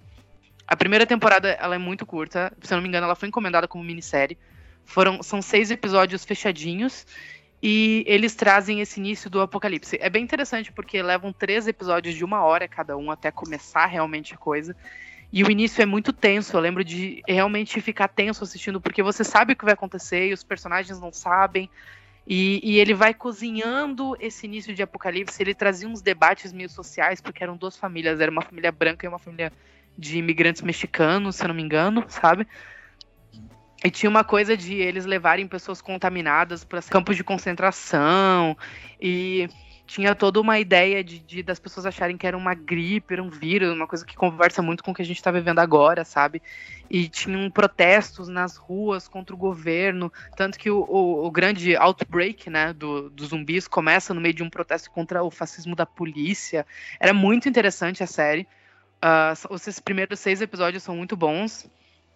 [0.67, 3.67] A primeira temporada ela é muito curta, se eu não me engano, ela foi encomendada
[3.67, 4.37] como minissérie.
[4.89, 7.07] Foram, são seis episódios fechadinhos
[7.63, 9.99] e eles trazem esse início do apocalipse.
[10.01, 14.33] É bem interessante porque levam três episódios de uma hora cada um até começar realmente
[14.33, 14.75] a coisa.
[15.31, 16.57] E o início é muito tenso.
[16.57, 20.33] Eu lembro de realmente ficar tenso assistindo porque você sabe o que vai acontecer e
[20.33, 21.69] os personagens não sabem.
[22.27, 25.43] E, e ele vai cozinhando esse início de apocalipse.
[25.43, 29.09] Ele trazia uns debates meio sociais porque eram duas famílias, era uma família branca e
[29.09, 29.53] uma família
[29.99, 32.47] de imigrantes mexicanos, se eu não me engano, sabe?
[33.85, 38.57] E tinha uma coisa de eles levarem pessoas contaminadas para campos de concentração.
[39.01, 39.49] E
[39.87, 43.31] tinha toda uma ideia de, de- das pessoas acharem que era uma gripe, era um
[43.31, 46.43] vírus, uma coisa que conversa muito com o que a gente está vivendo agora, sabe?
[46.91, 50.13] E tinham protestos nas ruas contra o governo.
[50.37, 54.43] Tanto que o, o- o grande outbreak né, do, dos zumbis começa no meio de
[54.43, 56.67] um protesto contra o fascismo da polícia.
[57.01, 58.47] Era muito interessante a série.
[59.01, 61.71] Ah, esses primeiros seis episódios são muito bons.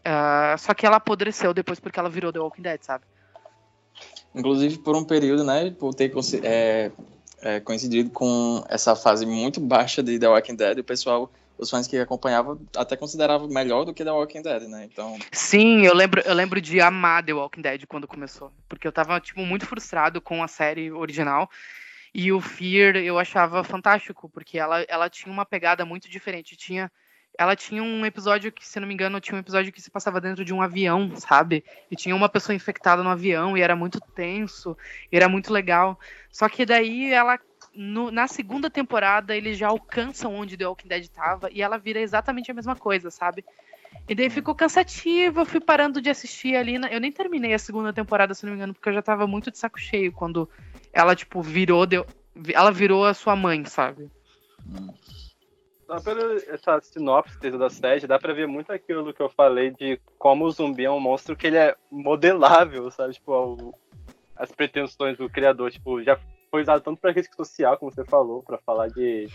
[0.04, 3.04] Ah, só que ela apodreceu depois porque ela virou The Walking Dead, sabe?
[4.34, 5.70] Inclusive por um período, né?
[5.70, 6.12] Por ter
[6.42, 6.90] é,
[7.42, 11.86] é, coincidido com essa fase muito baixa de The Walking Dead, o pessoal, os fãs
[11.86, 14.88] que acompanhavam, até consideravam melhor do que The Walking Dead, né?
[14.90, 18.52] Então, Sim, eu lembro, eu lembro de amar The Walking Dead quando começou.
[18.68, 21.50] Porque eu tava, tipo, muito frustrado com a série original.
[22.14, 26.56] E o Fear eu achava fantástico, porque ela, ela tinha uma pegada muito diferente.
[26.56, 26.90] Tinha.
[27.38, 30.20] Ela tinha um episódio que, se não me engano, tinha um episódio que se passava
[30.20, 31.64] dentro de um avião, sabe?
[31.90, 34.76] E tinha uma pessoa infectada no avião e era muito tenso,
[35.10, 35.98] e era muito legal.
[36.30, 37.38] Só que daí ela.
[37.74, 42.00] no- na segunda temporada, eles já alcançam onde The Walking Dead tava e ela vira
[42.00, 43.42] exatamente a mesma coisa, sabe?
[44.06, 46.78] E daí ficou cansativo, eu fui parando de assistir ali.
[46.78, 49.26] na- Eu nem terminei a segunda temporada, se não me engano, porque eu já tava
[49.26, 50.46] muito de saco cheio quando
[50.92, 51.86] ela, tipo, virou.
[51.86, 52.06] deu-
[52.52, 54.10] Ela virou a sua mãe, sabe?
[55.92, 60.00] Só pela essa sinopse da série, dá pra ver muito aquilo que eu falei de
[60.18, 63.12] como o zumbi é um monstro que ele é modelável, sabe?
[63.12, 63.74] Tipo, ao-
[64.34, 66.18] as pretensões do criador, tipo, já
[66.50, 69.28] foi usado tanto pra crítica social, como você falou, pra falar de.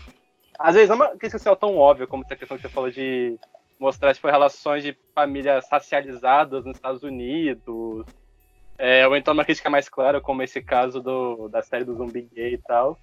[0.58, 2.90] Às vezes não é uma crítica social tão óbvia como essa questão que você falou
[2.90, 3.38] de
[3.78, 8.04] mostrar, tipo, relações de famílias racializadas nos Estados Unidos.
[8.76, 12.22] É, ou então uma crítica mais clara, como esse caso do, da série do zumbi
[12.22, 12.98] gay e tal.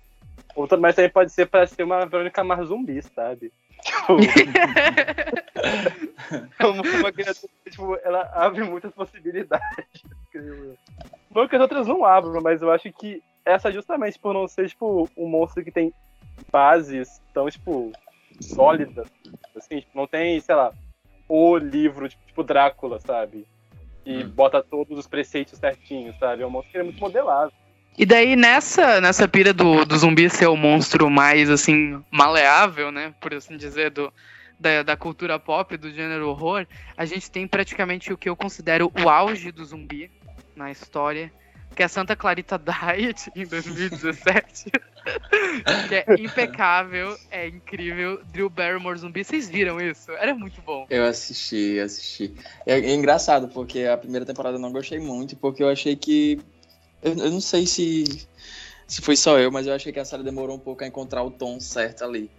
[0.56, 3.52] Ou, mas também pode ser pra ser uma Verônica Mars zumbi, sabe?
[3.84, 4.16] Tipo,
[7.00, 10.04] uma criatura, tipo, ela abre muitas possibilidades.
[10.32, 10.78] creio eu.
[11.34, 14.70] Não que as outras não abram, mas eu acho que essa justamente por não ser,
[14.70, 15.94] tipo, um monstro que tem
[16.52, 17.92] bases tão, tipo,
[18.40, 19.08] sólidas.
[19.56, 20.72] Assim, tipo, não tem, sei lá,
[21.28, 23.46] o livro, tipo, Drácula, sabe?
[24.06, 26.44] E bota todos os preceitos certinhos, sabe?
[26.44, 27.52] É um monstro que é muito modelado.
[27.98, 33.14] E daí, nessa, nessa pira do, do zumbi ser o monstro mais, assim, maleável, né?
[33.22, 34.12] Por assim dizer, do,
[34.60, 36.68] da, da cultura pop, do gênero horror,
[36.98, 40.12] a gente tem praticamente o que eu considero o auge do zumbi,
[40.56, 41.32] na história,
[41.76, 44.72] que é Santa Clarita Diet, em 2017.
[45.88, 48.20] que é impecável, é incrível.
[48.32, 50.12] Drew Barrymore zumbi, vocês viram isso?
[50.12, 50.88] Era muito bom.
[50.90, 52.34] Eu assisti, assisti.
[52.66, 56.40] É, é engraçado, porque a primeira temporada eu não gostei muito, porque eu achei que.
[57.06, 58.28] Eu, eu não sei se,
[58.88, 61.24] se foi só eu, mas eu achei que a série demorou um pouco a encontrar
[61.24, 62.32] o tom certo ali.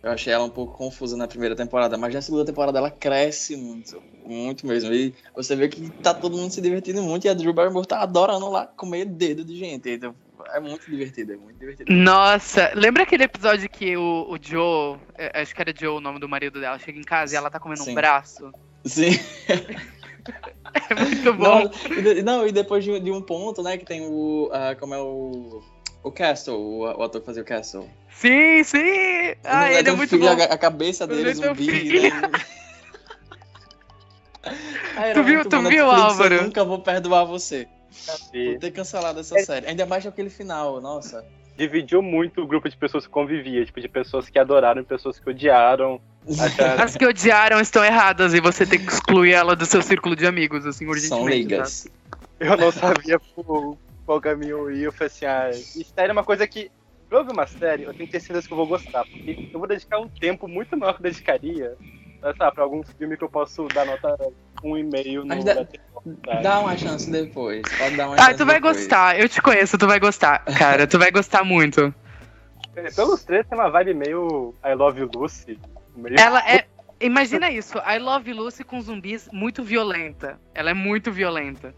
[0.00, 3.56] Eu achei ela um pouco confusa na primeira temporada, mas na segunda temporada ela cresce
[3.56, 4.92] muito, muito mesmo.
[4.92, 8.00] E você vê que tá todo mundo se divertindo muito e a Drew Barrymore tá
[8.00, 9.90] adorando lá comer dedo de gente.
[9.90, 10.14] Então
[10.52, 11.92] é muito divertido, é muito divertido.
[11.92, 16.18] Nossa, lembra aquele episódio que o, o Joe, é, acho que era Joe o nome
[16.18, 17.92] do marido dela, chega em casa e ela tá comendo Sim.
[17.92, 18.52] um braço?
[18.84, 19.12] Sim.
[20.90, 21.44] É muito bom.
[21.64, 24.48] Não, e, de- não, e depois de, de um ponto, né, que tem o.
[24.52, 25.62] ah, como é o.
[26.04, 27.88] O Castle, o, o ator que fazia o Castle.
[28.10, 29.34] Sim, sim!
[29.44, 30.42] Ah, Né, ele é um muito filho, bom.
[30.42, 32.00] A, a cabeça dele Ele um zumbi.
[32.10, 32.10] né?
[34.96, 36.34] Ah, Tu viu- tu bom, viu, Netflix, Álvaro?
[36.34, 37.68] Eu nunca vou perdoar você
[38.32, 39.66] por ter cancelado essa série.
[39.66, 41.24] Ainda mais aquele final, nossa.
[41.56, 45.20] dividiu muito o grupo de pessoas que convivia, tipo, de pessoas que adoraram e pessoas
[45.20, 46.00] que odiaram.
[46.78, 50.26] As que odiaram estão erradas e você tem que excluir ela do seu círculo de
[50.26, 51.08] amigos, assim, urgentemente.
[51.08, 51.88] São ligas.
[52.38, 54.84] eu não sabia por qual caminho ia.
[54.84, 55.50] Eu falei assim, ah,
[55.94, 56.70] série é uma coisa que.
[57.08, 59.04] Pra eu ver uma série, eu tenho que ter certeza que eu vou gostar.
[59.04, 61.74] Porque eu vou dedicar um tempo muito maior que eu dedicaria.
[62.20, 64.16] Pra, sabe, pra algum filme que eu posso dar nota
[64.62, 65.26] 1,5 no.
[65.26, 65.66] Mas dá-.
[66.40, 67.62] Dá uma chance depois.
[67.76, 68.76] Pode dar uma Ah, chance tu vai depois.
[68.78, 69.20] gostar.
[69.20, 70.38] Eu te conheço, tu vai gostar.
[70.56, 71.92] Cara, tu vai gostar muito.
[72.96, 75.58] Pelos três tem uma vibe meio I Love You Lucy.
[75.94, 76.18] Meio...
[76.18, 76.66] Ela é.
[77.00, 80.38] Imagina isso, I Love Lucy com zumbis muito violenta.
[80.54, 81.74] Ela é muito violenta.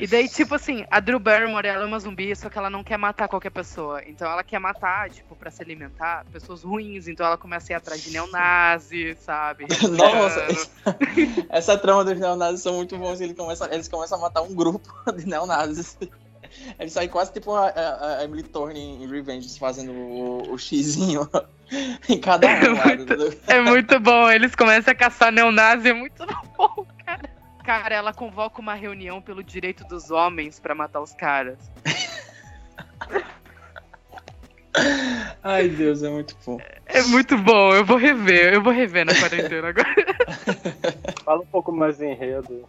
[0.00, 2.82] E daí, tipo assim, a Drew Barrymore, ela é uma zumbi, só que ela não
[2.82, 4.00] quer matar qualquer pessoa.
[4.06, 7.06] Então ela quer matar, tipo, pra se alimentar, pessoas ruins.
[7.06, 9.66] Então ela começa a ir atrás de neonazi, sabe?
[9.90, 10.46] Nossa,
[11.50, 13.20] essa trama dos neonazis são muito bons.
[13.20, 15.98] Eles começam, eles começam a matar um grupo de neonazis.
[16.78, 21.28] Eles saem quase tipo a, a, a Emily Thorne em Revenge, fazendo o, o xizinho
[22.08, 22.74] em cada um.
[22.74, 23.36] lado.
[23.46, 26.26] É muito bom, eles começam a caçar neonazi, é muito
[26.56, 27.30] bom, cara.
[27.64, 31.58] Cara, ela convoca uma reunião pelo direito dos homens pra matar os caras.
[35.42, 36.58] Ai, Deus, é muito bom.
[36.86, 39.94] É muito bom, eu vou rever, eu vou rever na quarentena agora.
[41.24, 42.68] Fala um pouco mais do enredo.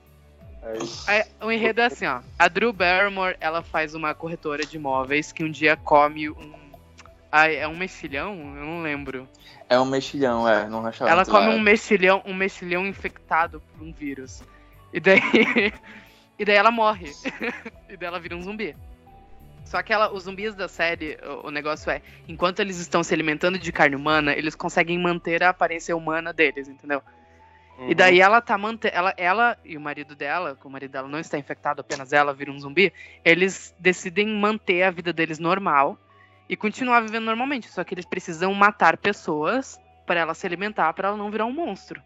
[0.62, 0.80] Aí.
[1.07, 2.22] Aí, o enredo é assim, ó.
[2.38, 6.53] A Drew Barrymore, ela faz uma corretora de imóveis que um dia come um...
[7.32, 8.34] Ai, é um mexilhão?
[8.34, 9.28] Eu não lembro.
[9.70, 11.14] É um mexilhão, é, num restaurante.
[11.14, 14.43] Ela come um mexilhão, um mexilhão infectado por um vírus.
[14.93, 15.22] E daí,
[16.38, 17.09] e daí ela morre.
[17.89, 18.76] e daí ela vira um zumbi.
[19.64, 23.14] Só que ela, os zumbis da série, o, o negócio é, enquanto eles estão se
[23.14, 27.01] alimentando de carne humana, eles conseguem manter a aparência humana deles, entendeu?
[27.88, 28.95] E daí ela tá mantendo.
[28.95, 32.34] Ela, ela e o marido dela, que o marido dela não está infectado, apenas ela
[32.34, 32.93] vira um zumbi,
[33.25, 35.97] eles decidem manter a vida deles normal
[36.47, 37.69] e continuar vivendo normalmente.
[37.69, 41.53] Só que eles precisam matar pessoas para ela se alimentar, para ela não virar um
[41.53, 42.01] monstro.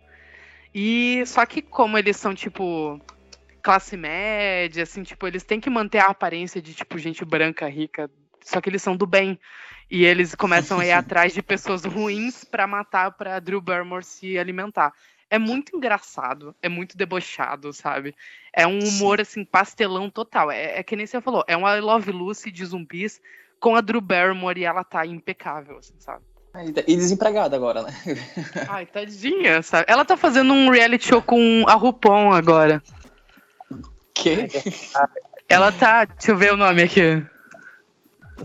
[0.73, 2.99] E só que como eles são tipo
[3.63, 8.11] classe média, assim, tipo, eles têm que manter a aparência de tipo gente branca, rica,
[8.43, 9.39] só que eles são do bem.
[9.89, 14.37] E eles começam a ir atrás de pessoas ruins para matar para Drew Barrymore se
[14.37, 14.93] alimentar.
[15.29, 18.15] É muito engraçado, é muito debochado, sabe?
[18.53, 20.51] É um humor, assim, pastelão total.
[20.51, 23.19] É, é que nem você falou, é um I Love Lucy de zumbis
[23.59, 26.23] com a Drew Barrymore e ela tá impecável, assim, sabe?
[26.87, 27.91] E desempregada agora, né?
[28.69, 29.85] Ai, tadinha, sabe?
[29.89, 32.81] Ela tá fazendo um reality show com a RuPaul agora.
[34.13, 34.47] Que?
[35.49, 36.05] Ela tá.
[36.05, 37.23] Deixa eu ver o nome aqui.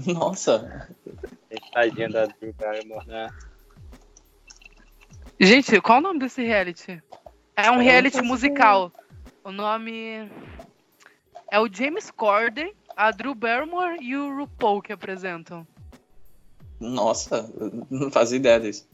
[0.07, 0.89] Nossa.
[1.73, 3.31] Tadinha da Drew Barrymore, né?
[5.43, 7.03] Gente, qual o nome desse reality?
[7.57, 8.93] É um reality musical.
[9.43, 10.31] O nome
[11.51, 15.67] é o James Corden, a Drew Barrymore e o RuPaul que apresentam.
[16.79, 17.51] Nossa,
[17.89, 18.87] não fazia ideia disso.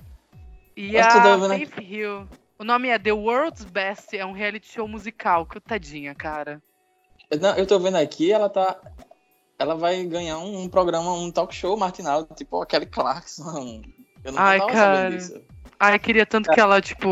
[0.77, 2.29] E Mas a tá vendo Faith Hill.
[2.61, 5.47] O nome é The World's Best, é um reality show musical.
[5.47, 6.63] Que tadinha, cara.
[7.41, 8.81] Não, eu tô vendo aqui, ela tá.
[9.59, 13.83] Ela vai ganhar um, um programa, um talk show matinal, tipo a Kelly Clarkson.
[14.23, 14.97] Eu não Ai, tava cara.
[14.97, 15.56] sabendo disso.
[15.79, 17.09] Ai, queria tanto que ela, tipo,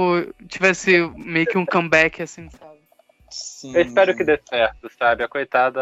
[0.49, 2.79] tivesse meio que um comeback, assim, sabe?
[3.31, 5.23] Sim, Eu espero que dê certo, sabe?
[5.25, 5.81] A coitada,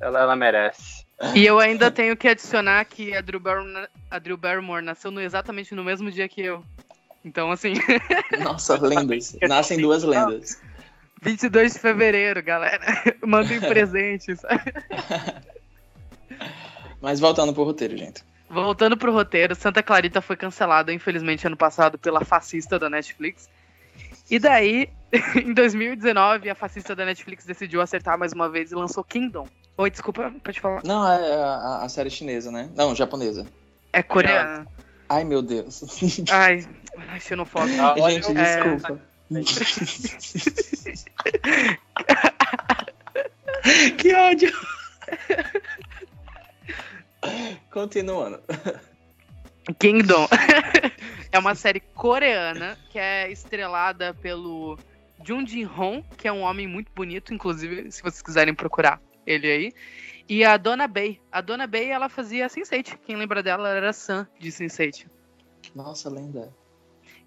[0.00, 1.04] ela, ela merece.
[1.34, 5.20] E eu ainda tenho que adicionar que a Drew, Barrymore, a Drew Barrymore nasceu no-
[5.20, 6.64] exatamente no mesmo dia que eu.
[7.24, 7.74] Então, assim,
[8.42, 9.36] Nossa, lendas.
[9.42, 10.60] Nascem duas lendas.
[11.22, 12.84] 22 de fevereiro, galera.
[13.24, 14.42] Mandem presentes.
[17.00, 18.24] Mas voltando pro roteiro, gente.
[18.52, 23.48] Voltando pro roteiro, Santa Clarita foi cancelada, infelizmente, ano passado pela fascista da Netflix.
[24.30, 24.90] E daí,
[25.42, 29.48] em 2019, a fascista da Netflix decidiu acertar mais uma vez e lançou Kingdom.
[29.78, 30.82] Oi, desculpa, pode falar.
[30.84, 32.68] Não, é a, a série chinesa, né?
[32.76, 33.46] Não, japonesa.
[33.90, 34.66] É coreana.
[35.08, 35.82] Ai, meu Deus.
[36.30, 36.66] Ai,
[37.08, 37.80] ai, xenofóbico.
[37.80, 39.00] Ah, olha, Gente, é- desculpa.
[43.96, 44.52] que ódio.
[47.72, 48.40] Continuando.
[49.78, 50.28] Kingdom
[51.32, 54.78] é uma série coreana que é estrelada pelo
[55.24, 59.72] Jung Jin-hong, que é um homem muito bonito, inclusive, se vocês quiserem procurar ele aí.
[60.28, 61.20] E a Dona Bay.
[61.30, 62.98] A Dona Bay, ela fazia Sense8.
[63.04, 65.06] Quem lembra dela ela era Sam de Sense8.
[65.74, 66.52] Nossa, lenda.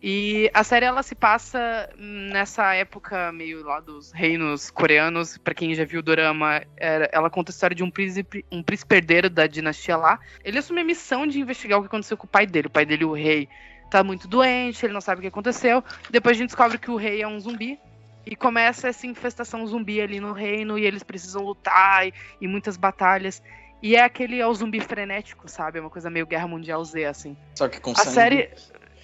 [0.08, 5.36] E a série ela se passa nessa época meio lá dos reinos coreanos.
[5.40, 8.62] Pra quem já viu o dorama, era- ela conta a história de um príncipe, um
[8.62, 10.20] príncipe herdeiro da dinastia lá.
[10.44, 12.68] Ele assume a missão de investigar o que aconteceu com o pai dele.
[12.68, 13.50] O pai dele, o rei,
[13.90, 15.84] tá muito doente, ele não sabe o que aconteceu.
[16.12, 17.80] Depois a gente descobre que o rei é um zumbi.
[18.28, 22.78] E começa essa infestação zumbi ali no reino, e eles precisam lutar, e, e muitas
[22.78, 23.42] batalhas.
[23.82, 25.80] E é aquele é o zumbi frenético, sabe?
[25.80, 27.36] É uma coisa meio Guerra Mundial Z, assim.
[27.56, 28.12] Só que com A sangue.
[28.14, 28.50] série.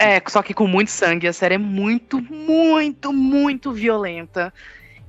[0.01, 1.27] É, só que com muito sangue.
[1.27, 4.51] A série é muito, muito, muito violenta.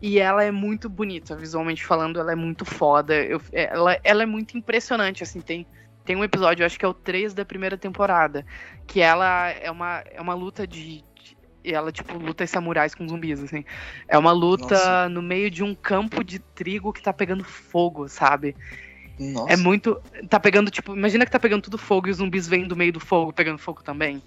[0.01, 3.15] E ela é muito bonita, visualmente falando, ela é muito foda.
[3.15, 5.67] Eu- ela, ela é muito impressionante, assim, tem.
[6.05, 8.45] Tem um episódio, eu acho que é o 3 da primeira temporada,
[8.89, 10.97] que ela é uma, é uma luta de.
[10.97, 13.65] de- ela, tipo, luta samurais com zumbis, assim.
[14.09, 15.09] É uma luta Nossa.
[15.09, 18.57] no meio de um campo de trigo que tá pegando fogo, sabe?
[19.17, 19.53] Nossa.
[19.53, 20.03] É muito.
[20.29, 22.93] Tá pegando, tipo, imagina que tá pegando tudo fogo e os zumbis vêm do meio
[22.93, 24.21] do fogo pegando fogo também.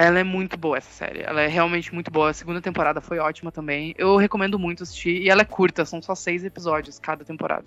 [0.00, 1.20] Ela é muito boa, essa série.
[1.20, 2.30] Ela é realmente muito boa.
[2.30, 3.94] A segunda temporada foi ótima também.
[3.98, 5.20] Eu recomendo muito assistir.
[5.20, 7.66] E ela é curta, são só seis episódios cada temporada.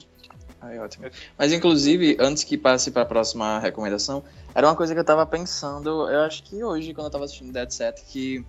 [0.59, 1.05] Ai, ótimo.
[1.37, 4.23] Mas, inclusive, antes que passe para a próxima recomendação,
[4.55, 7.53] era uma coisa que eu tava pensando, eu acho que hoje, quando eu tava assistindo
[7.53, 8.43] Dead Set, que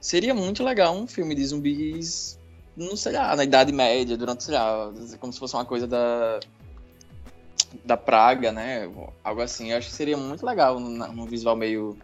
[0.00, 2.38] seria muito legal um filme de zumbis,
[2.76, 6.38] não sei lá, na Idade Média, durante, sei lá, como se fosse uma coisa da.
[7.84, 8.88] da praga, né?
[9.24, 9.72] Algo assim.
[9.72, 11.98] Eu acho que seria muito legal num, visual meio.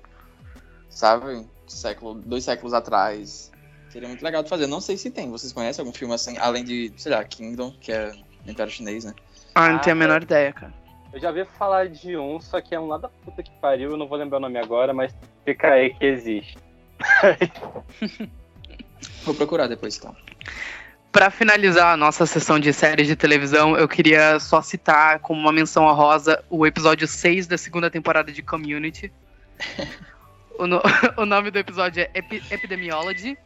[0.96, 1.46] Sabe?
[1.66, 3.52] Século, dois séculos atrás.
[3.90, 4.66] Seria muito legal de fazer.
[4.66, 5.30] Não sei se tem.
[5.30, 8.12] Vocês conhecem algum filme assim, além de, sei lá, Kingdom, que é
[8.46, 9.12] Império Chinês, né?
[9.54, 10.72] Ah, não Ah, tenho a menor ideia, cara.
[11.12, 13.90] Eu já ouvi falar de um, só que é um lá da puta que pariu,
[13.92, 16.56] eu não vou lembrar o nome agora, mas fica aí que existe.
[19.24, 20.16] Vou procurar depois, então.
[21.12, 25.52] Pra finalizar a nossa sessão de séries de televisão, eu queria só citar como uma
[25.52, 29.12] menção honrosa o episódio 6 da segunda temporada de Community.
[30.58, 30.82] o, no-
[31.16, 33.36] o nome do episódio é Epi- Epidemiology.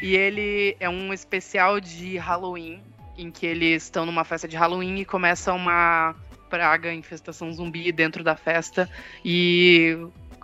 [0.00, 2.82] E ele é um especial de Halloween,
[3.16, 6.14] em que eles estão numa festa de Halloween e começa uma
[6.50, 8.90] praga, infestação zumbi dentro da festa.
[9.24, 9.96] E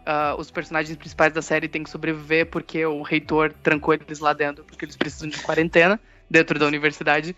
[0.07, 4.33] ah, os personagens principais da série têm que sobreviver porque o reitor trancou eles lá
[4.33, 6.01] dentro, porque eles precisam de quarentena
[6.31, 7.35] dentro da universidade.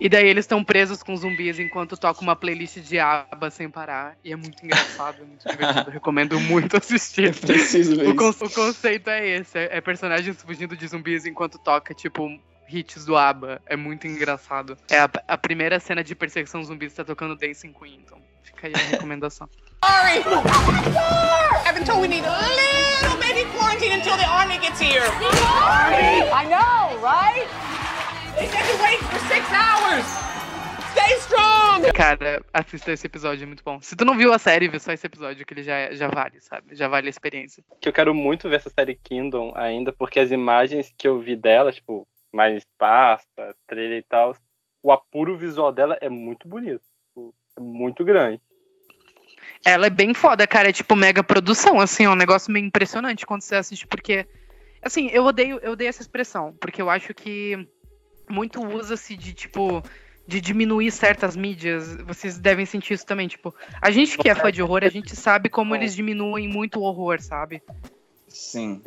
[0.00, 4.16] E daí eles estão presos com zumbis enquanto toca uma playlist de aba sem parar.
[4.24, 5.90] E é muito engraçado, é muito divertido.
[5.90, 7.34] Recomendo muito assistir.
[7.34, 8.44] Preciso ver O, con- isso.
[8.44, 12.28] o conceito é esse: é, é personagens fugindo de zumbis enquanto toca, tipo,
[12.70, 13.60] hits do ABBA.
[13.66, 14.76] É muito engraçado.
[14.88, 18.72] É a, a primeira cena de perseguição zumbis tá tocando Dancing Queen, então fica aí
[18.74, 19.48] a recomendação.
[19.84, 20.18] Sorry!
[21.66, 25.02] I've been told we need a little baby quarantine until the army gets here.
[25.02, 26.22] Army!
[26.30, 27.46] I know, right?
[31.94, 33.80] Cara, assista esse episódio, é muito bom.
[33.80, 36.40] Se tu não viu a série, vê só esse episódio, que ele já, já vale,
[36.40, 36.74] sabe?
[36.74, 37.64] Já vale a experiência.
[37.80, 41.34] Que eu quero muito ver essa série Kingdom ainda, porque as imagens que eu vi
[41.34, 44.36] dela, tipo, mais pasta, trailer e tal,
[44.82, 46.82] o apuro visual dela é muito bonito.
[47.08, 48.40] tipo, É muito grande.
[49.64, 50.68] Ela é bem foda, cara.
[50.68, 54.26] É tipo mega produção, assim, é um negócio meio impressionante quando você assiste, porque.
[54.80, 57.68] Assim, eu odeio, eu odeio essa expressão, porque eu acho que
[58.28, 59.82] muito usa-se de, tipo,
[60.26, 61.96] de diminuir certas mídias.
[61.96, 63.54] Vocês devem sentir isso também, tipo.
[63.80, 66.82] A gente que é fã de horror, a gente sabe como eles diminuem muito o
[66.82, 67.62] horror, sabe?
[68.28, 68.82] Sim.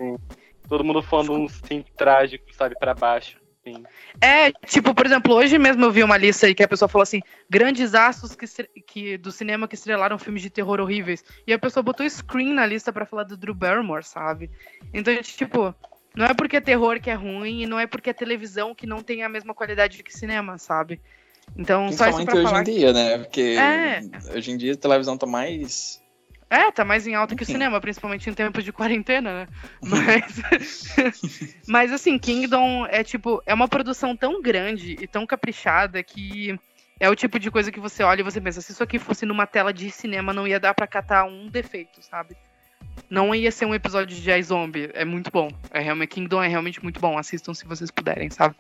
[0.70, 3.42] Todo mundo falando um sim trágico, sabe, pra baixo.
[3.64, 3.84] Sim.
[4.20, 7.04] É, tipo, por exemplo, hoje mesmo eu vi uma lista aí que a pessoa falou
[7.04, 8.46] assim: grandes astros que,
[8.82, 11.24] que- do cinema que estrelaram filmes de terror horríveis.
[11.46, 14.50] E a pessoa botou Scream na lista pra falar do Drew Barrymore, sabe?
[14.92, 15.76] Então, tipo,
[16.16, 18.86] não é porque é terror que é ruim e não é porque é televisão que
[18.86, 21.00] não tem a mesma qualidade que cinema, sabe?
[21.58, 22.62] Então, só isso Principalmente pra hoje falar.
[22.62, 23.18] em dia, né?
[23.18, 24.04] Porque É.
[24.36, 26.02] hoje em dia a televisão tá mais.
[26.50, 27.54] É, tá mais em alta que o Enfim.
[27.54, 29.48] cinema, principalmente em tempos de quarentena, né?
[29.82, 30.42] Mas,
[31.66, 36.60] mas assim, Kingdom é tipo, é uma produção tão grande e tão caprichada que
[37.00, 39.26] é o tipo de coisa que você olha e você pensa, se isso aqui fosse
[39.26, 42.36] numa tela de cinema, não ia dar pra catar um defeito, sabe?
[43.12, 44.90] Não ia ser um episódio de iZombie.
[44.94, 45.50] É muito bom.
[45.72, 47.18] É realmente Kingdom é realmente muito bom.
[47.18, 48.56] Assistam se vocês puderem, sabe?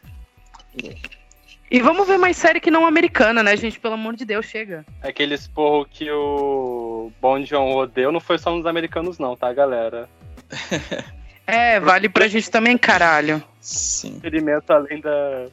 [1.71, 3.79] E vamos ver mais série que não americana, né, gente?
[3.79, 4.85] Pelo amor de Deus, chega.
[5.01, 10.09] Aquele esporro que o Bon John deu não foi só nos americanos, não, tá, galera?
[11.47, 13.43] É, vale pra gente também, caralho.
[13.59, 14.13] Sim.
[14.13, 15.47] Experimento além da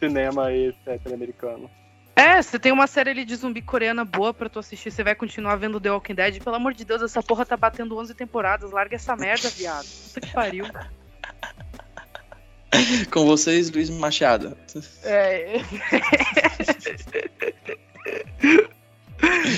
[0.00, 1.12] cinema e etc.
[1.12, 1.70] americano.
[2.16, 5.14] É, você tem uma série ali de zumbi coreana boa pra tu assistir, você vai
[5.14, 6.42] continuar vendo The Walking Dead.
[6.42, 8.70] Pelo amor de Deus, essa porra tá batendo 11 temporadas.
[8.70, 9.86] Larga essa merda, viado.
[9.86, 10.64] Puta que pariu.
[13.10, 14.56] Com vocês, Luiz Machado.
[15.02, 15.56] É.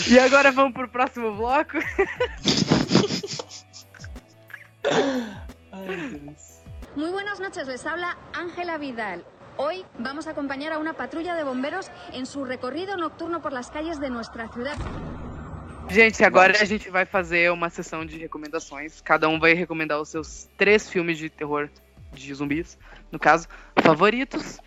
[0.08, 1.78] e agora vamos pro próximo bloco.
[6.94, 9.35] Muy buenas noches, les habla Ángela Vidal.
[9.58, 13.70] Hoy vamos a acompañar a una patrulla de bomberos en su recorrido nocturno por las
[13.70, 14.76] calles de nuestra ciudad.
[15.88, 19.00] Gente, agora a gente vai fazer uma sessão de recomendações.
[19.00, 21.70] Cada um vai recomendar os seus três filmes de terror
[22.12, 22.76] de zumbis,
[23.10, 23.48] no caso,
[23.80, 24.58] favoritos.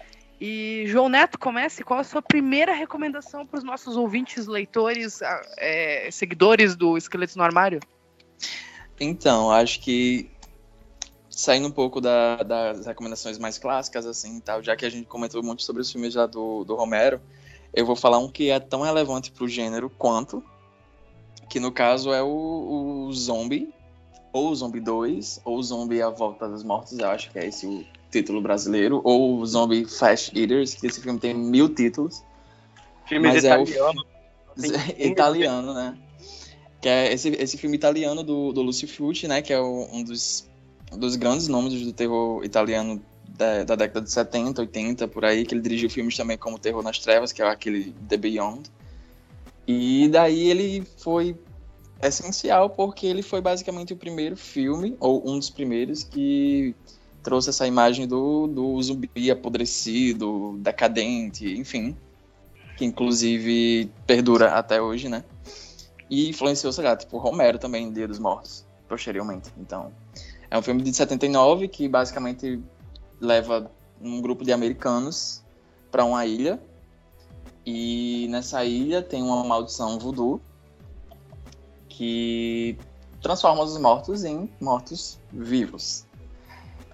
[0.41, 1.83] E João Neto, comece.
[1.83, 7.35] Qual a sua primeira recomendação para os nossos ouvintes, leitores, ah, é, seguidores do Esqueletos
[7.35, 7.79] no Armário?
[8.99, 10.31] Então, acho que
[11.39, 15.41] saindo um pouco da- das recomendações mais clássicas, assim, tal, já que a gente comentou
[15.41, 17.21] muito sobre os filmes já do, do Romero,
[17.73, 20.43] eu vou falar um que é tão relevante pro gênero quanto,
[21.49, 23.73] que no caso é o, o Zombie,
[24.33, 27.47] ou o Zombie 2, ou o Zombie A Volta dos Mortos, eu acho que é
[27.47, 32.21] esse o título brasileiro, ou o Zombie Flash Eaters, que esse filme tem mil títulos.
[33.07, 33.63] Filmes Mas é o-
[34.99, 35.97] italiano, né?
[36.81, 39.41] Que é esse, esse filme italiano do, do Lucio Fulci, né?
[39.41, 40.49] Que é o- um dos,
[40.91, 43.01] dos grandes nomes do terror italiano
[43.39, 46.83] da, da década de 70, 80, por aí, que ele dirigiu filmes também como Terror
[46.83, 48.69] nas Trevas, que é aquele The Beyond.
[49.65, 51.37] E daí ele foi
[52.01, 56.75] essencial porque ele foi basicamente o primeiro filme, ou um dos primeiros, que
[57.23, 61.95] trouxe essa imagem do, do zumbi apodrecido, decadente, enfim.
[62.77, 65.23] Que inclusive perdura até hoje, né?
[66.09, 69.51] E influenciou, sei lá, tipo, Romero também, Dia dos Mortos, posteriormente.
[69.57, 69.91] Então,
[70.51, 72.61] é um filme de 79 que basicamente
[73.19, 73.71] leva
[74.01, 75.43] um grupo de americanos
[75.91, 76.59] para uma ilha.
[77.65, 80.41] E nessa ilha tem uma maldição voodoo
[81.87, 82.77] que
[83.21, 86.05] transforma os mortos em mortos vivos.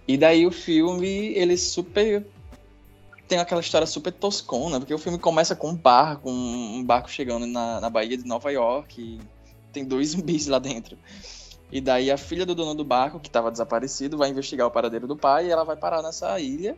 [0.07, 2.25] E daí o filme, ele super
[3.27, 7.47] tem aquela história super toscona, porque o filme começa com um barco, um barco chegando
[7.47, 9.19] na, na Baía de Nova York,
[9.71, 10.95] tem dois zumbis lá dentro.
[11.71, 15.07] E daí a filha do dono do barco, que estava desaparecido, vai investigar o paradeiro
[15.07, 16.77] do pai e ela vai parar nessa ilha.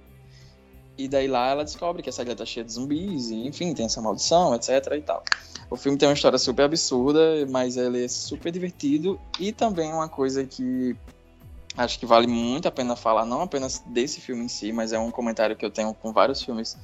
[0.98, 3.86] E daí lá ela descobre que essa ilha tá cheia de zumbis, e enfim, tem
[3.86, 5.24] essa maldição, etc e tal.
[5.70, 10.10] O filme tem uma história super absurda, mas ele é super divertido e também uma
[10.10, 10.96] coisa que
[11.76, 14.98] acho que vale muito a pena falar, não apenas desse filme em si, mas é
[14.98, 16.76] um comentário que eu tenho com vários filmes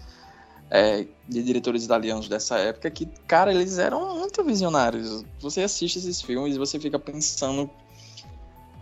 [0.70, 5.26] é, de diretores italianos dessa época, que, cara, eles eram muito visionários.
[5.40, 7.70] Você assiste esses filmes e você fica pensando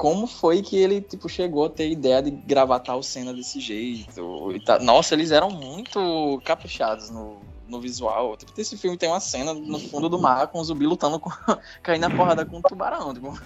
[0.01, 4.59] como foi que ele, tipo, chegou a ter ideia de gravar tal cena desse jeito.
[4.65, 4.79] Tá...
[4.79, 7.37] Nossa, eles eram muito caprichados no,
[7.67, 8.35] no visual.
[8.35, 11.29] Tipo, esse filme tem uma cena no fundo do mar com o zumbi lutando com...
[11.83, 13.39] caindo na porrada com um tubarão, tipo...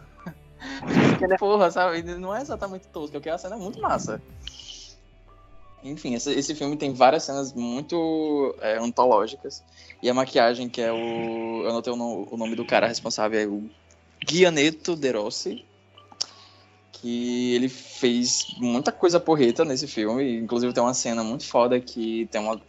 [1.38, 2.02] Porra, sabe?
[2.04, 4.22] Não é exatamente tosco, porque a cena é muito massa.
[5.84, 9.62] Enfim, esse, esse filme tem várias cenas muito é, antológicas.
[10.02, 11.64] E a maquiagem, que é o.
[11.64, 13.70] Eu anotei o, no- o nome do cara responsável, é o
[14.26, 15.66] Gianetto De Rossi.
[17.02, 20.38] Que ele fez muita coisa porreta nesse filme.
[20.40, 22.60] Inclusive tem uma cena muito foda que tem uma,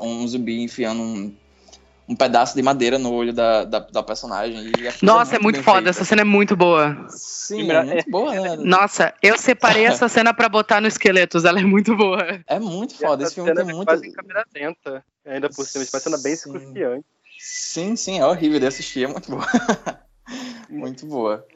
[0.00, 1.34] um zumbi enfiando um,
[2.08, 4.58] um pedaço de madeira no olho da, da, da personagem.
[4.66, 5.76] E coisa Nossa, é muito bem foda.
[5.76, 5.90] feita.
[5.90, 7.06] Essa cena é muito boa.
[7.08, 8.56] Sim, é muito boa, né?
[8.64, 11.44] Nossa, eu separei essa cena pra botar no Esqueletos.
[11.44, 12.40] Ela é muito boa.
[12.46, 13.22] É muito foda.
[13.22, 13.88] essa Esse filme cena tem é muito.
[13.88, 15.04] quase em câmera lenta.
[15.24, 16.50] Ainda por cima, tipo, uma cena bem Sim.
[16.50, 17.04] excruciante.
[17.38, 19.46] Sim, sim, é horrível de assistir, é muito boa.
[20.68, 21.46] muito boa.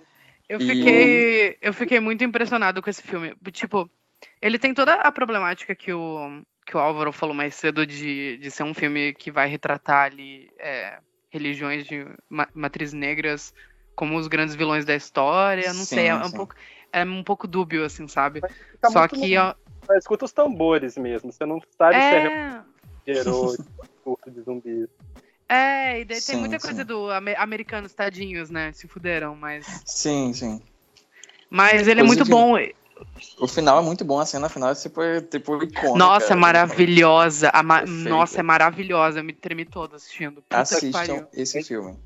[0.51, 3.37] Eu E- fiquei, eu fiquei muito impressionado com esse filme.
[3.53, 3.89] Tipo,
[4.43, 8.51] ele tem toda a problemática que o, que o Álvaro falou mais cedo de, de
[8.51, 10.99] ser um filme que vai retratar ali é,
[11.31, 13.55] religiões de ma matrizes negras
[13.95, 15.73] como os grandes vilões da história.
[15.73, 16.37] Não sei, é Sim, um sim.
[16.37, 16.55] pouco,
[16.93, 18.41] é um pouco dúbio, assim, sabe?
[18.41, 19.55] Fica Só que, ó,
[19.87, 21.31] Só escuta os tambores mesmo.
[21.31, 23.55] Você não sabe se é é, gerou
[24.03, 24.89] curso de zumbis.
[25.51, 26.67] É, e daí tem Sim, muita sim.
[26.67, 28.73] coisa do ame- americanos tadinhos, né?
[28.73, 29.83] Se fuderam, mas.
[29.85, 30.63] Sim, sim.
[31.51, 32.55] Mas ele é muito bom.
[33.39, 35.99] O final é muito bom, a cena final é tipo, tipo icônica.
[35.99, 37.51] Nossa, é maravilhosa.
[37.53, 37.85] A ma-.
[37.85, 39.19] Nossa, é maravilhosa.
[39.21, 40.43] Eu me tremi toda assistindo.
[40.43, 41.99] Puta Assistam esse filme.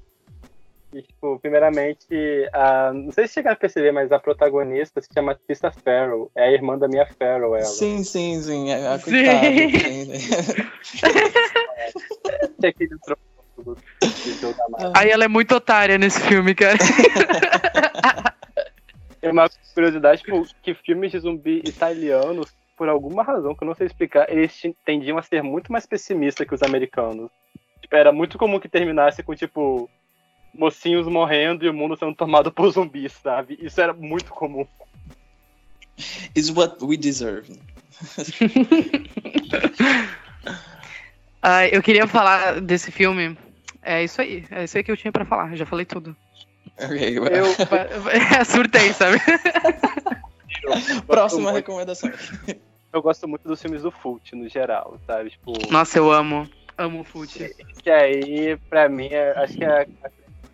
[0.94, 2.06] E, tipo, primeiramente,
[2.52, 6.30] a, não sei se chegaram a perceber, mas a protagonista se chama Tista Farrell.
[6.36, 7.66] É a irmã da minha Farrell, ela.
[7.66, 8.70] Sim, sim, sim.
[8.70, 9.04] É, é, Sim.
[9.04, 10.12] coitado, sim.
[12.60, 13.33] Tinha aquele troço de
[14.70, 14.92] Mata.
[14.96, 16.78] Aí ela é muito otária nesse filme, cara.
[19.20, 23.74] Tem uma curiosidade, tipo, que filmes de zumbi italianos, por alguma razão que eu não
[23.74, 27.30] sei explicar, eles tendiam a ser muito mais pessimistas que os americanos.
[27.80, 29.88] Tipo, era muito comum que terminasse com, tipo,
[30.52, 33.58] mocinhos morrendo e o mundo sendo tomado por zumbis, sabe?
[33.60, 34.66] Isso era muito comum.
[36.34, 37.48] Is what we deserve.
[41.46, 43.36] Ah, eu queria falar desse filme.
[43.84, 44.44] É isso aí.
[44.50, 45.54] É isso aí que eu tinha pra falar.
[45.56, 46.16] Já falei tudo.
[46.80, 47.24] Ok, Eu,
[48.44, 49.18] Surtei, sabe?
[51.06, 52.10] Próxima muito- recomendação.
[52.92, 55.30] eu gosto muito dos filmes do Fult, no geral, sabe?
[55.30, 56.48] Tipo, Nossa, eu amo.
[56.76, 57.54] Amo o Fute.
[57.82, 59.86] que aí, pra mim, é- acho que é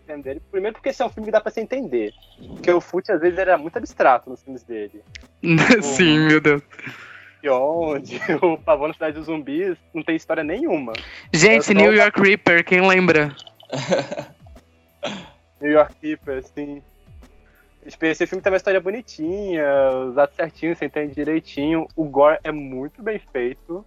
[0.04, 0.42] entender.
[0.50, 2.12] Primeiro porque esse é um filme que dá pra se entender.
[2.48, 5.02] Porque o Fult, às vezes, era muito abstrato nos filmes dele.
[5.82, 6.62] Sim, meu Deus.
[7.42, 10.92] E onde o Pavão na Cidade dos Zumbis não tem história nenhuma.
[11.32, 13.34] Gente, New York Reaper, quem lembra?
[15.60, 16.82] New York assim.
[17.86, 19.64] Tipo, Esse filme tem uma história bonitinha,
[20.08, 21.86] os atos certinhos, você entende direitinho.
[21.96, 23.84] O gore é muito bem feito.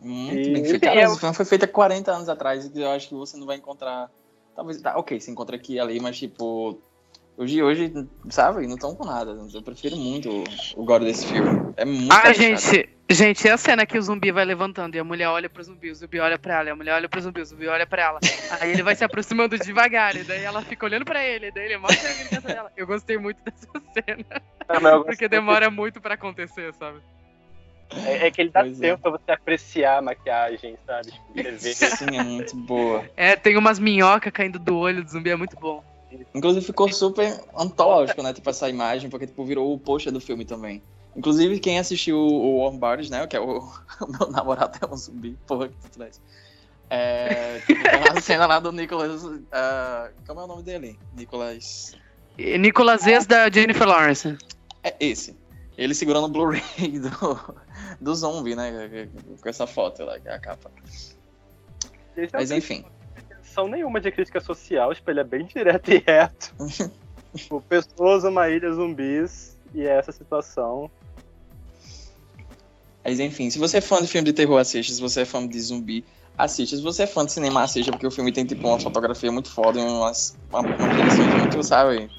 [0.00, 0.82] Muito E- bem feito.
[0.82, 3.36] Cara, é- esse filme foi feito há 40 anos atrás e eu acho que você
[3.36, 4.10] não vai encontrar.
[4.54, 4.80] Talvez.
[4.82, 6.80] Tá, ok, você encontra aqui e ali, mas tipo.
[7.38, 7.92] Hoje, hoje,
[8.30, 9.30] sabe, não estão com nada.
[9.54, 10.44] Eu prefiro muito o,
[10.82, 11.72] o gore desse filme.
[11.76, 15.04] É muito Ah, gente, gente, é a cena que o zumbi vai levantando e a
[15.04, 17.40] mulher olha pro zumbi, o zumbi olha pra ela, e a mulher olha pro zumbi,
[17.40, 18.18] o zumbi olha pra ela.
[18.60, 21.66] Aí ele vai se aproximando devagar, e daí ela fica olhando pra ele, e daí
[21.66, 22.72] ele mostra a vingança dela.
[22.76, 26.98] Eu gostei muito dessa cena, Ah, eu gosto porque muito- demora muito pra acontecer, sabe?
[28.04, 28.88] É, é que ele dá Pois é.
[28.88, 31.12] tempo pra você apreciar a maquiagem, sabe?
[31.12, 31.72] Tipo, você vê.
[31.74, 33.04] Sim, é muito boa.
[33.16, 35.84] É, tem umas minhocas caindo do olho do zumbi, é muito bom.
[36.34, 38.32] Inclusive ficou super antológico, né?
[38.32, 40.82] Tipo, essa imagem, porque tipo, virou o pôster do filme também.
[41.16, 43.26] Inclusive, quem assistiu o Warm Bodies, né?
[43.26, 43.58] Que é o,
[44.00, 46.20] o meu namorado é um zumbi, porra, que tu traz.
[46.90, 49.22] É, tipo, tem uma cena lá do Nicholas.
[49.52, 50.98] ah, como é o nome dele?
[51.14, 51.94] Nicholas.
[52.38, 54.38] E Nicolas Ex da Jennifer Lawrence.
[54.82, 55.36] É esse.
[55.76, 56.62] Ele segurando o Blu-ray
[56.98, 57.56] do,
[58.00, 59.08] do zombie, né?
[59.40, 60.70] Com essa foto lá, que é a capa.
[62.16, 62.84] É Mas enfim.
[63.58, 66.54] Intenção nenhuma de crítica social, tipo, ele é bem direto e reto.
[67.34, 70.90] tipo, pessoas, uma ilha, zumbis, e é essa situação.
[73.04, 74.92] Mas enfim, se você é fã de filme de terror, assiste.
[74.92, 76.04] Se você é fã de zumbi,
[76.36, 76.76] assiste.
[76.76, 79.50] Se você é fã de cinema, assiste, porque o filme tem tipo uma fotografia muito
[79.50, 82.10] foda umas, uma, uma direção muito, sabe,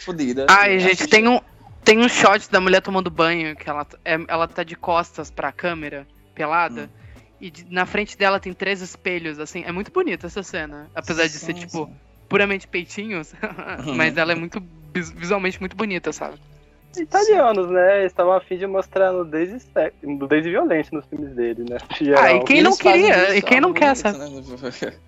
[0.00, 0.46] fodida.
[0.48, 1.40] Ai, gente, tem um,
[1.84, 5.52] tem um shot da mulher tomando banho, que ela, é, ela tá de costas pra
[5.52, 6.84] câmera, pelada.
[6.84, 6.99] Hum.
[7.40, 9.62] E de- na frente dela tem três espelhos, assim.
[9.64, 10.90] É muito bonita essa cena.
[10.94, 11.92] Apesar de ser, Sim, tipo, sim.
[12.28, 13.32] puramente peitinhos.
[13.86, 13.94] Uhum.
[13.94, 14.62] mas ela é muito
[14.94, 16.36] vis- visualmente muito bonita, sabe?
[16.98, 18.00] Italianos, né?
[18.00, 19.64] Eles estavam a fim de mostrar nudez
[20.02, 21.76] nudez e violência nos filmes dele, né?
[22.00, 22.24] Em geral.
[22.24, 23.24] Ah, e quem não queria?
[23.28, 24.18] isso, E quem não quer, sabe?
[24.18, 24.26] né?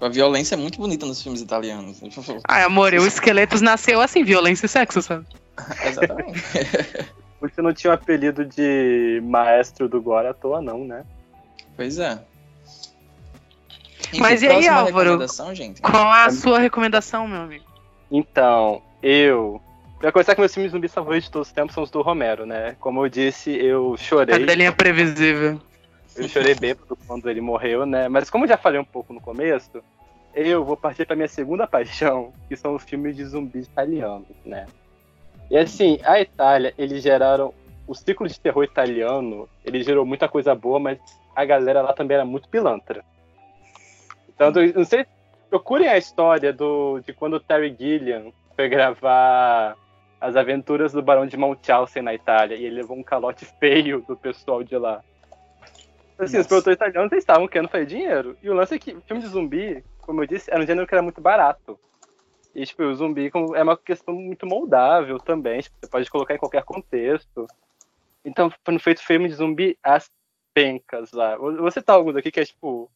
[0.00, 2.00] A violência é muito bonita nos filmes italianos.
[2.46, 5.26] Ai, amor, o Esqueletos nasceu assim, violência e sexo, sabe?
[5.84, 6.40] Exatamente.
[7.40, 11.02] Você não tinha o apelido de maestro do gore à toa, não, né?
[11.78, 12.18] Pois é.
[14.08, 15.24] Enfim, Mas e aí, Álvaro?
[15.54, 15.80] gente?
[15.80, 17.64] Qual é a sua recomendação, meu amigo?
[18.10, 19.62] Então, eu.
[20.00, 22.44] Pra começar que meus filmes zumbis favoritos de todos os tempos são os do Romero,
[22.44, 22.74] né?
[22.80, 24.40] Como eu disse, eu chorei.
[24.40, 25.60] Cadelinha previsível.
[26.16, 28.08] Eu chorei bêbado quando ele morreu, né?
[28.08, 29.80] Mas como eu já falei um pouco no começo,
[30.34, 34.66] eu vou partir pra minha segunda paixão, que são os filmes de zumbis italianos, né?
[35.48, 37.54] E assim, a Itália, eles geraram.
[37.86, 40.98] O ciclo de terror italiano, ele gerou muita coisa boa, mas
[41.38, 43.04] a galera lá também era muito pilantra.
[44.28, 45.06] Então, não sei.
[45.48, 49.76] Procurem a história do, de quando o Terry Gilliam foi gravar
[50.20, 54.16] as aventuras do Barão de Munchausen na Itália, e ele levou um calote feio do
[54.16, 55.00] pessoal de lá.
[56.18, 58.36] Assim, os produtores italianos estavam querendo fazer dinheiro.
[58.42, 60.88] E o lance é que o filme de zumbi, como eu disse, era um gênero
[60.88, 61.78] que era muito barato.
[62.52, 65.60] E, tipo, o zumbi é uma questão muito moldável também.
[65.60, 67.46] Tipo, você pode colocar em qualquer contexto.
[68.24, 70.10] Então, foram feito filme de zumbi às
[70.54, 71.36] pencas lá.
[71.36, 72.90] Vou citar alguns aqui que é, tipo,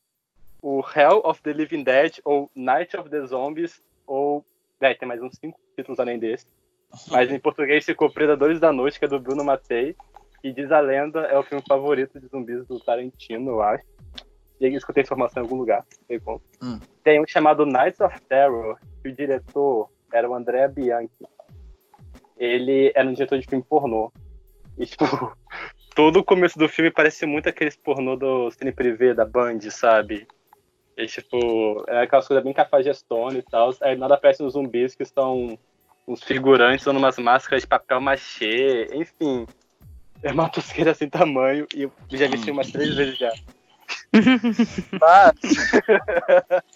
[0.60, 4.44] o Hell of the Living Dead, ou Night of the Zombies, ou...
[4.80, 6.46] É, tem mais uns cinco títulos além desse.
[7.08, 9.96] Mas em português ficou Predadores da Noite, que é do Bruno Mattei.
[10.42, 13.84] E diz a lenda, é o filme favorito de zumbis do Tarantino, eu acho.
[14.60, 16.42] E aí escutei informação em algum lugar, não sei como.
[16.62, 16.80] Hum.
[17.02, 21.10] Tem um chamado Nights of Terror, que o diretor era o Andrea Bianchi.
[22.36, 24.12] Ele era um diretor de filme pornô.
[24.78, 25.04] E, tipo,
[25.94, 30.26] todo o começo do filme parece muito aqueles pornô do Cine Privé, da Band, sabe?
[30.96, 33.74] É tipo, é aquelas coisas bem cafajestona e tal.
[33.80, 35.58] Aí nada aparece uns zumbis que são
[36.06, 39.46] uns figurantes usando umas máscaras de papel machê, enfim.
[40.22, 43.32] É uma tosqueira sem tamanho e eu já vi umas três vezes já.
[45.00, 45.34] Mas.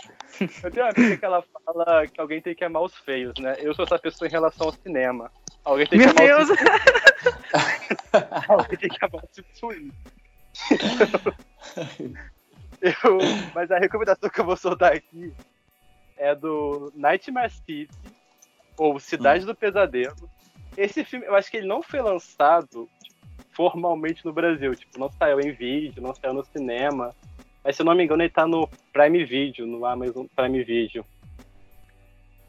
[0.63, 3.57] eu tenho uma amiga que ela fala que alguém tem que amar os feios, né?
[3.59, 5.31] Eu sou essa pessoa em relação ao cinema.
[5.65, 6.51] Alguém tem Meu que amar Deus!
[6.51, 6.59] os
[8.49, 9.31] Alguém tem que amar os
[9.61, 9.95] filmes.
[12.81, 13.19] Eu,
[13.55, 15.33] mas a recomendação que eu vou soltar aqui
[16.17, 17.89] é do Nightmare City,
[18.77, 20.31] ou Cidade do Pesadelo.
[20.77, 22.89] Esse filme, eu acho que ele não foi lançado
[23.51, 24.75] formalmente no Brasil.
[24.75, 27.15] Tipo, não saiu em vídeo, não saiu no cinema.
[27.67, 31.05] Mas se eu não me engano, ele tá no Prime Video, no Amazon Prime Video.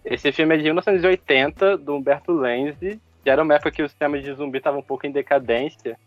[0.05, 4.22] Esse filme é de 1980, do Humberto Lenzi, que era uma época que o cinema
[4.22, 5.97] de zumbi estava um pouco em decadência.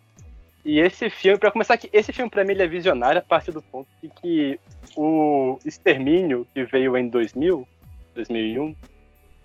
[0.64, 3.50] E esse filme, pra começar aqui, esse filme pra mim ele é visionário a partir
[3.50, 4.60] do ponto de que
[4.96, 7.66] o Extermínio, que veio em 2000,
[8.14, 8.76] 2001,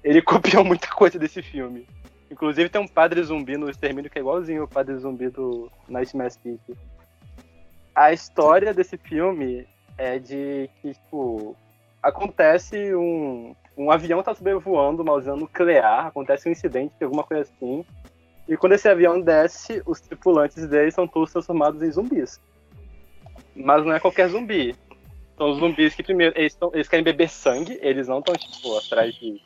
[0.04, 1.88] ele copiou muita coisa desse filme.
[2.30, 6.30] Inclusive tem um padre zumbi no Extermínio que é igualzinho o padre zumbi do Nightmare
[6.30, 6.78] City.
[7.96, 9.66] A história desse filme
[9.98, 11.56] é de que, tipo,
[12.04, 17.86] acontece um, um avião tá sobrevoando uma usina nuclear, acontece um incidente, alguma coisa assim,
[18.48, 22.40] e quando esse avião desce, os tripulantes dele são todos transformados em zumbis.
[23.56, 24.76] Mas não é qualquer zumbi.
[25.36, 28.78] São os zumbis que primeiro, eles, tão, eles querem beber sangue, eles não estão, tipo,
[28.78, 29.42] atrás de.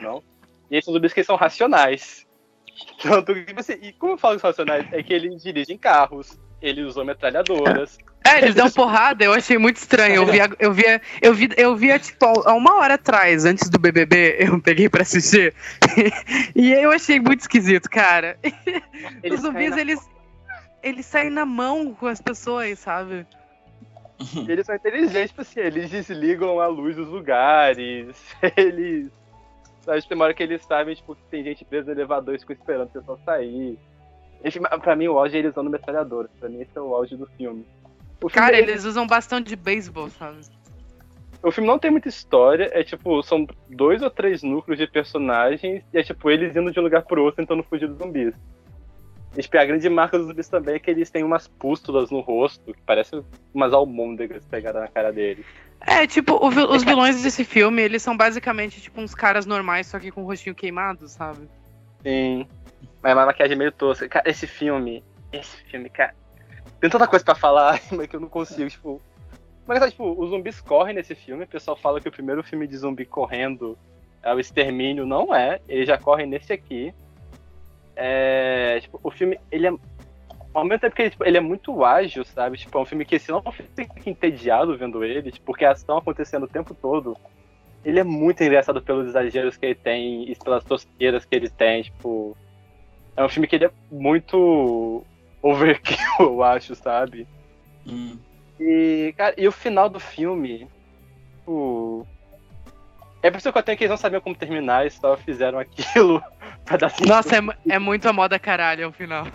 [0.00, 0.22] Não.
[0.70, 2.26] E esses zumbis que são racionais.
[3.02, 4.90] Tanto que, tipo assim, e como eu falo que são racionais?
[4.92, 7.98] É que eles dirigem carros, eles usam metralhadoras.
[8.22, 10.16] É, eles dão porrada, eu achei muito estranho.
[10.16, 13.78] Eu via, eu via, eu via, eu via tipo, há uma hora atrás, antes do
[13.78, 15.54] BBB, eu peguei pra assistir.
[16.54, 18.38] e eu achei muito esquisito, cara.
[19.22, 20.10] Eles Os zumbis, na- eles,
[20.82, 23.26] eles saem na mão com as pessoas, sabe?
[24.46, 28.14] E eles são inteligentes, tipo assim, eles desligam a luz dos lugares,
[28.56, 29.10] eles.
[29.80, 32.38] Sabe, tem uma hora que eles sabem, tipo, que tem gente presa no elevador e
[32.38, 33.78] ficam esperando o pessoal sair.
[34.42, 36.28] Mas pra mim o auge é eles usando metralhadora.
[36.38, 37.64] Pra mim esse é o auge do filme.
[38.18, 40.38] Filme, Cara, ele- eles usam bastante de beisebol, sabe?
[41.42, 45.82] o filme não tem muita história, é tipo, são dois ou três núcleos de personagens,
[45.90, 48.34] e é tipo, eles indo de um lugar pro outro tentando fugir dos zumbis.
[49.34, 52.20] E tipo, a grande marca dos zumbis também é que eles têm umas pústulas no
[52.20, 53.24] rosto, que parecem
[53.54, 55.46] umas almôndegas pegadas na cara deles.
[55.80, 59.98] É, tipo, o os vilões desse filme, eles são basicamente, tipo, uns caras normais, só
[59.98, 61.48] que com o rostinho queimado, sabe?
[62.02, 62.46] Sim.
[63.02, 64.08] Mas a maquiagem meio tosca.
[64.08, 65.02] Cara, esse filme.
[65.32, 66.14] Esse filme, cara.
[66.80, 69.00] Tem tanta coisa pra falar, mas que eu não consigo, tipo.
[69.66, 71.44] Mas tipo, os zumbis correm nesse filme.
[71.44, 73.78] O pessoal fala que o primeiro filme de zumbi correndo
[74.22, 75.06] é o Extermínio.
[75.06, 75.60] Não é.
[75.68, 76.92] Eles já correm nesse aqui.
[77.96, 78.78] É.
[78.80, 79.72] Tipo, o filme, ele é.
[80.52, 82.58] Ao mesmo tempo que ele, tipo, ele é muito ágil, sabe?
[82.58, 85.98] Tipo, é um filme que se não fica entediado vendo ele, tipo, porque a ação
[85.98, 87.16] acontecendo o tempo todo.
[87.84, 91.82] Ele é muito engraçado pelos exageros que ele tem e pelas tosqueiras que ele tem,
[91.82, 92.36] tipo.
[93.20, 95.04] É um filme que ele é muito
[95.42, 97.28] overkill, eu acho, sabe?
[97.86, 98.16] Hum.
[98.58, 100.66] E, cara, e o final do filme,
[101.36, 102.06] tipo.
[103.22, 105.58] É por isso que eu tenho que eles não sabiam como terminar e só fizeram
[105.60, 106.22] aquilo
[106.64, 107.08] pra dar sentido.
[107.08, 109.26] Nossa, é, é muito a moda caralho o final.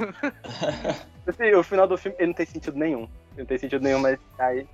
[1.28, 3.04] Assim, o final do filme ele não tem sentido nenhum.
[3.34, 4.66] Ele não tem sentido nenhum, mas aí.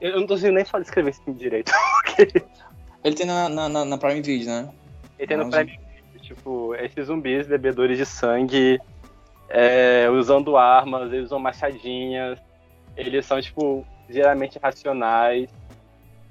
[0.00, 1.70] Eu não tô conseguindo nem falar descrever esse filme direito.
[3.04, 4.72] Ele tem na, na, na- Prime Video, né?
[5.18, 5.83] Ele tem no Prime Video,
[6.24, 8.80] tipo, esses zumbis bebedores de sangue,
[9.48, 12.38] é, usando armas, eles usam machadinhas,
[12.96, 15.50] eles são, tipo, geralmente racionais.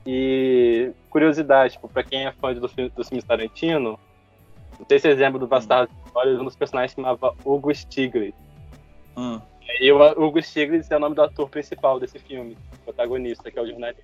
[0.05, 3.97] E curiosidade, tipo, pra quem é fã do filme, dos filmes Tarantino,
[4.79, 8.37] não sei se vocês lembram do Bastardo Glórias, um dos personagens se chamava Hugo Stiglitz.
[9.15, 9.39] Hum.
[9.79, 13.61] E o Hugo Stiglitz é o nome do ator principal desse filme, protagonista, que é
[13.61, 14.03] o jornalista.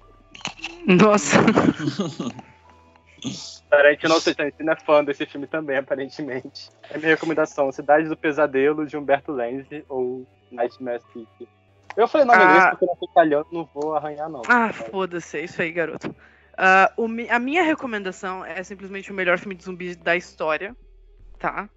[0.87, 1.37] Nossa.
[3.70, 6.70] Tarantino, não Tarantino é fã desse filme também, aparentemente.
[6.89, 11.47] É minha recomendação, Cidade do Pesadelo, de Humberto Lenzi, ou Nightmare City.
[11.95, 12.45] Eu falei nome Ah.
[12.45, 14.41] inglês porque eu não sou italiano, não vou arranhar, não.
[14.47, 16.13] Ah, foda-se, é isso aí, garoto.
[16.57, 20.76] Ah, o a minha recomendação é simplesmente o melhor filme de zumbi da história,
[21.38, 21.70] tá?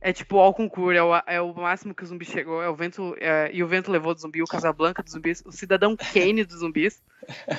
[0.00, 2.74] É tipo o concurso, é o, é o máximo que o zumbi chegou, é o
[2.74, 6.44] vento, é, e o vento levou do zumbi, o Casablanca dos zumbis, o Cidadão Kane
[6.44, 7.02] dos zumbis,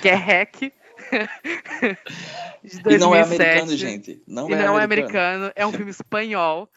[0.01, 0.71] que é hack.
[2.63, 2.95] de 2007.
[2.95, 4.21] E não é americano, gente.
[4.27, 5.17] Não e é não é americano.
[5.17, 6.69] americano, é um filme espanhol.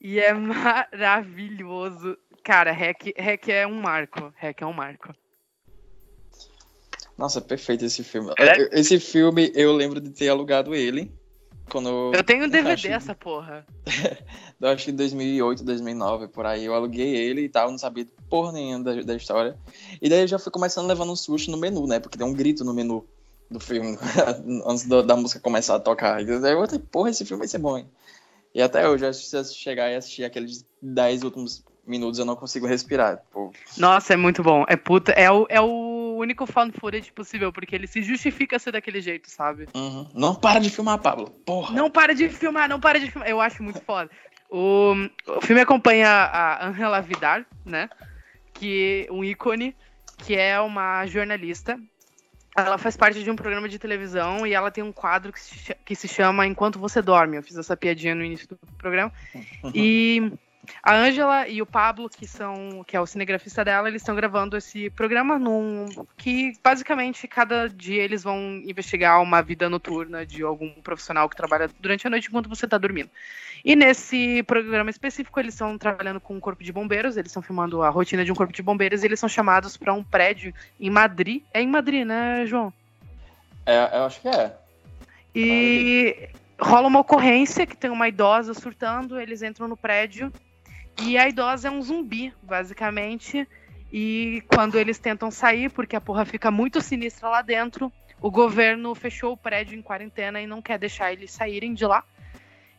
[0.00, 2.16] E é maravilhoso.
[2.44, 4.32] Cara, Hack, Hack é um marco.
[4.36, 5.14] Hack é um marco.
[7.16, 8.32] Nossa, é perfeito esse filme.
[8.38, 8.78] É?
[8.78, 11.12] Esse filme, eu lembro de ter alugado ele.
[11.68, 12.12] Quando.
[12.14, 13.66] Eu tenho um DVD acho- essa porra.
[14.60, 16.64] Eu acho que em 2008, 2009, por aí.
[16.64, 19.56] Eu aluguei ele e tal, não sabia porra nenhuma da, da história.
[20.02, 22.00] E daí eu já fui começando levando um susto no menu, né?
[22.00, 23.06] Porque tem um grito no menu.
[23.50, 23.96] Do filme,
[24.66, 26.22] antes do- da música começar a tocar.
[26.22, 27.88] E eu falei, porra, esse filme vai ser bom, hein?
[28.54, 32.66] E até hoje, se eu chegar e assistir aqueles 10 últimos minutos, eu não consigo
[32.66, 33.22] respirar.
[33.30, 34.64] Pô, Nossa, é muito bom.
[34.68, 35.12] É puta.
[35.12, 39.30] É o, é o único found footage possível, porque ele se justifica ser daquele jeito,
[39.30, 39.68] sabe?
[39.74, 40.06] uhum.
[40.14, 41.30] Não para de filmar, Pablo.
[41.46, 41.74] Porra.
[41.74, 43.28] Não para de filmar, não para de filmar.
[43.28, 44.10] Eu acho muito foda.
[44.50, 44.94] O,
[45.26, 47.88] o filme acompanha a Angela Vidal, né?
[48.54, 49.76] Que um ícone,
[50.26, 51.78] que é uma jornalista.
[52.56, 55.74] Ela faz parte de um programa de televisão e ela tem um quadro que se,
[55.84, 57.36] que se chama Enquanto Você Dorme.
[57.36, 59.12] Eu fiz essa piadinha no início do programa.
[59.74, 60.32] E
[60.82, 64.56] a Ângela e o Pablo, que são que é o cinegrafista dela, eles estão gravando
[64.56, 70.70] esse programa num que basicamente cada dia eles vão investigar uma vida noturna de algum
[70.82, 73.10] profissional que trabalha durante a noite enquanto você está dormindo.
[73.64, 77.82] E nesse programa específico eles estão trabalhando com um corpo de bombeiros, eles estão filmando
[77.82, 80.90] a rotina de um corpo de bombeiros e eles são chamados para um prédio em
[80.90, 81.42] Madrid.
[81.52, 82.72] É em Madrid, né, João?
[83.66, 84.54] É, eu acho que é.
[85.34, 90.32] E rola uma ocorrência que tem uma idosa surtando, eles entram no prédio
[91.00, 93.48] e a idosa é um zumbi, basicamente.
[93.92, 97.90] E quando eles tentam sair, porque a porra fica muito sinistra lá dentro,
[98.20, 102.04] o governo fechou o prédio em quarentena e não quer deixar eles saírem de lá.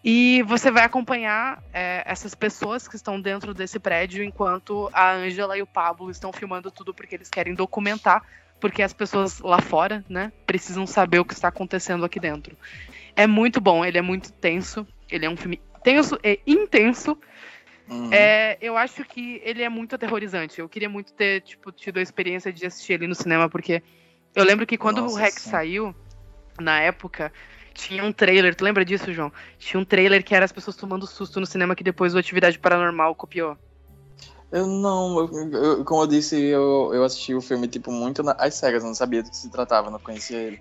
[0.03, 5.57] E você vai acompanhar é, essas pessoas que estão dentro desse prédio enquanto a Ângela
[5.57, 8.23] e o Pablo estão filmando tudo porque eles querem documentar,
[8.61, 12.55] porque as pessoas lá fora, né, precisam saber o que está acontecendo aqui dentro.
[13.15, 17.17] É muito bom, ele é muito tenso, ele é um filme tenso e intenso.
[17.89, 18.13] Uhum.
[18.13, 20.59] É, eu acho que ele é muito aterrorizante.
[20.59, 23.81] Eu queria muito ter tipo, tido a experiência de assistir ele no cinema, porque
[24.35, 25.49] eu lembro que quando Nossa, o Rex sim.
[25.49, 25.95] saiu,
[26.59, 27.33] na época,
[27.73, 28.53] tinha um trailer.
[28.53, 29.31] Tu lembra disso, João?
[29.57, 32.59] Tinha um trailer que era as pessoas tomando susto no cinema que depois o Atividade
[32.59, 33.57] Paranormal copiou.
[34.51, 38.35] Eu não, eu- eu- como eu disse, eu, eu assisti o filme, tipo, muito na-
[38.39, 40.59] às cegas, eu não sabia do que se tratava, não conhecia ele.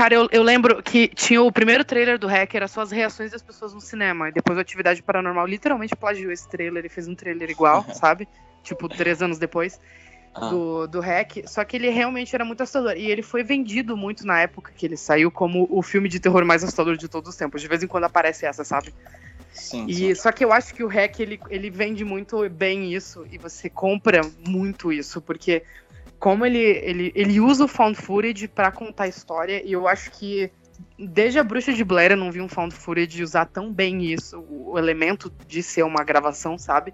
[0.00, 3.32] Cara, eu, eu lembro que tinha o primeiro trailer do Hack, era só as reações
[3.32, 4.30] das pessoas no cinema.
[4.30, 8.26] E depois o Atividade Paranormal literalmente plagiou esse trailer e fez um trailer igual, sabe?
[8.62, 9.78] Tipo, três anos depois
[10.34, 10.48] Ah.
[10.48, 11.42] do, do Hack.
[11.46, 12.96] Só que ele realmente era muito assustador.
[12.96, 16.46] E ele foi vendido muito na época que ele saiu como o filme de terror
[16.46, 17.60] mais assustador de todos os tempos.
[17.60, 18.94] De vez em quando aparece essa, sabe?
[19.52, 20.14] Sim, E sim.
[20.14, 23.68] só que eu acho que o Hack ele, ele vende muito bem isso e você
[23.68, 25.62] compra muito isso, porque
[26.20, 30.10] como ele, ele, ele usa o found footage pra contar a história, e eu acho
[30.12, 30.52] que
[30.98, 34.38] desde a Bruxa de Blair eu não vi um found footage usar tão bem isso,
[34.38, 36.92] o, elemento de ser uma gravação, sabe?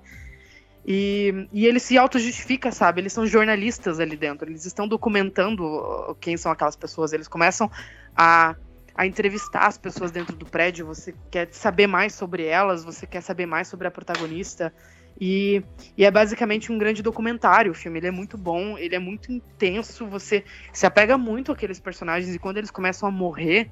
[0.87, 3.01] E, e ele se auto-justifica, sabe?
[3.01, 7.69] Eles são jornalistas ali dentro, eles estão documentando quem são aquelas pessoas, eles começam
[8.17, 8.55] a
[8.97, 13.21] a entrevistar as pessoas dentro do prédio, você quer saber mais sobre elas, você quer
[13.21, 14.73] saber mais sobre a protagonista.
[15.19, 15.63] E,
[15.97, 17.99] e é basicamente um grande documentário o filme.
[17.99, 22.39] Ele é muito bom, ele é muito intenso, você se apega muito àqueles personagens e
[22.39, 23.71] quando eles começam a morrer.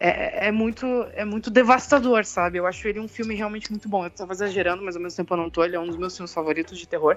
[0.00, 2.58] É, é muito é muito devastador, sabe?
[2.58, 4.04] Eu acho ele um filme realmente muito bom.
[4.04, 5.64] Eu tava exagerando, mas ao mesmo tempo eu não tô.
[5.64, 7.16] Ele é um dos meus filmes favoritos de terror.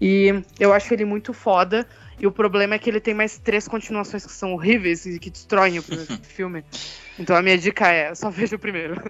[0.00, 1.86] E eu acho ele muito foda.
[2.18, 5.30] E o problema é que ele tem mais três continuações que são horríveis e que
[5.30, 6.64] destroem o primeiro filme.
[7.18, 9.00] Então a minha dica é, só veja o primeiro.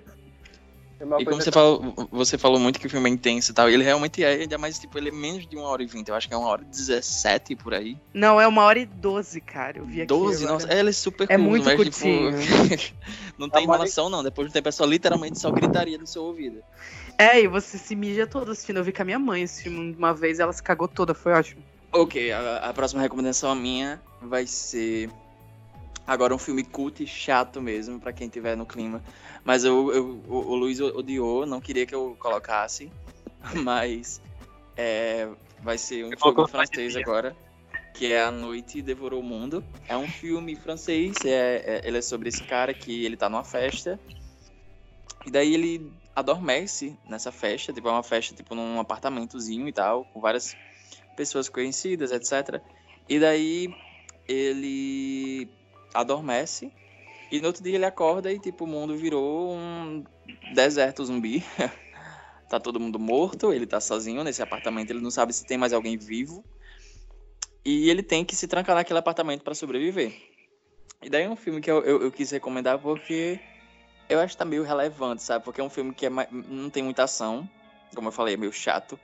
[1.00, 3.68] Uma E como você falou, você falou muito que o filme é intenso e tal,
[3.70, 6.14] ele realmente é, ainda mais, tipo, ele é menos de uma hora e vinte, eu
[6.14, 7.96] acho que é uma hora e dezessete por aí.
[8.12, 9.78] Não, é uma hora e doze, cara.
[9.78, 10.08] Eu vi aqui.
[10.08, 10.52] 12, agora.
[10.52, 12.32] nossa, é, ele é super É curto, muito mas, curtinho.
[12.32, 12.94] tipo,
[13.38, 16.24] não tem e- enrolação não, depois do tempo é só literalmente só gritaria no seu
[16.24, 16.62] ouvido.
[17.18, 18.78] É, e você se mija todo assistindo.
[18.78, 21.62] Eu vi com a minha mãe assistindo uma vez ela se cagou toda, foi ótimo.
[21.92, 25.10] Ok, a, a próxima recomendação minha vai ser
[26.08, 29.04] agora um filme cult e chato mesmo, pra quem tiver no clima.
[29.44, 32.92] Mas eu, eu- o, o Luiz odiou, não queria que eu colocasse,
[33.64, 34.22] mas
[34.76, 35.28] é,
[35.62, 37.36] vai ser um Eu filme francês agora,
[37.94, 39.64] que é A Noite Devorou o Mundo.
[39.88, 43.44] É um filme francês, é, é- ele é sobre esse cara que ele tá numa
[43.44, 44.00] festa,
[45.26, 50.04] e daí ele adormece nessa festa, tipo, é uma festa tipo num apartamentozinho e tal,
[50.06, 50.56] com várias
[51.16, 52.62] pessoas conhecidas, etc.
[53.08, 53.74] E daí
[54.28, 55.48] ele
[55.94, 56.72] adormece
[57.30, 60.04] e no outro dia ele acorda e tipo o mundo virou um
[60.54, 61.44] deserto zumbi.
[62.48, 65.72] tá todo mundo morto, ele tá sozinho nesse apartamento, ele não sabe se tem mais
[65.72, 66.44] alguém vivo.
[67.64, 70.14] E ele tem que se trancar naquele apartamento para sobreviver.
[71.02, 73.38] E daí é um filme que eu, eu, eu quis recomendar porque
[74.08, 75.44] eu acho que tá meio relevante, sabe?
[75.44, 77.48] Porque é um filme que é não tem muita ação,
[77.94, 78.98] como eu falei, é meio chato.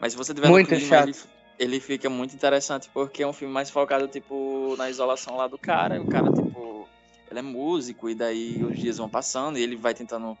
[0.00, 1.08] Mas se você tiver Muito no clima, chato.
[1.08, 1.18] ele,
[1.58, 5.58] ele fica muito interessante porque é um filme mais focado, tipo, na isolação lá do
[5.58, 6.00] cara.
[6.00, 6.88] O cara, tipo,
[7.30, 10.36] ele é músico e daí os dias vão passando e ele vai tentando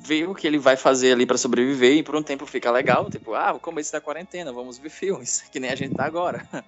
[0.00, 3.08] ver o que ele vai fazer ali pra sobreviver e por um tempo fica legal,
[3.08, 6.44] tipo, ah, o começo da quarentena, vamos ver filmes, que nem a gente tá agora.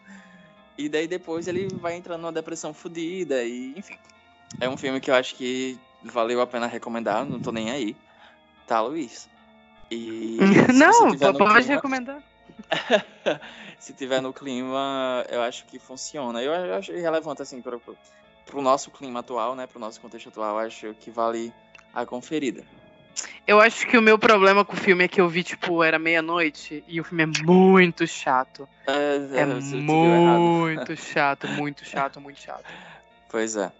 [0.79, 3.97] E daí depois ele vai entrando numa depressão fodida e, enfim.
[4.61, 7.97] É um filme que eu acho que valeu a pena recomendar, não tô nem aí.
[8.67, 9.27] Tá, Luiz?
[9.91, 10.37] E.
[10.75, 12.23] Não, pode clima- recomendar.
[13.79, 16.43] se tiver no clima, eu acho que funciona.
[16.43, 17.97] Eu, eu acho relevante, assim, pro, pro,
[18.45, 19.67] pro nosso clima atual, né?
[19.67, 21.53] Pro nosso contexto atual, eu acho que vale
[21.95, 22.63] a conferida.
[23.47, 25.99] Eu acho que o meu problema com o filme é que eu vi, tipo, era
[25.99, 28.69] meia-noite e o filme é muito chato.
[28.87, 29.61] É, É errado.
[30.41, 32.65] muito chato, muito chato, muito chato.
[33.29, 33.71] Pois é.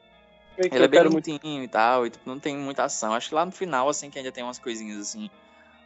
[0.57, 3.13] Que Ele é bem quero muito lentinho e tal, e tipo, não tem muita ação.
[3.13, 5.29] Acho que lá no final, assim, que ainda tem umas coisinhas assim.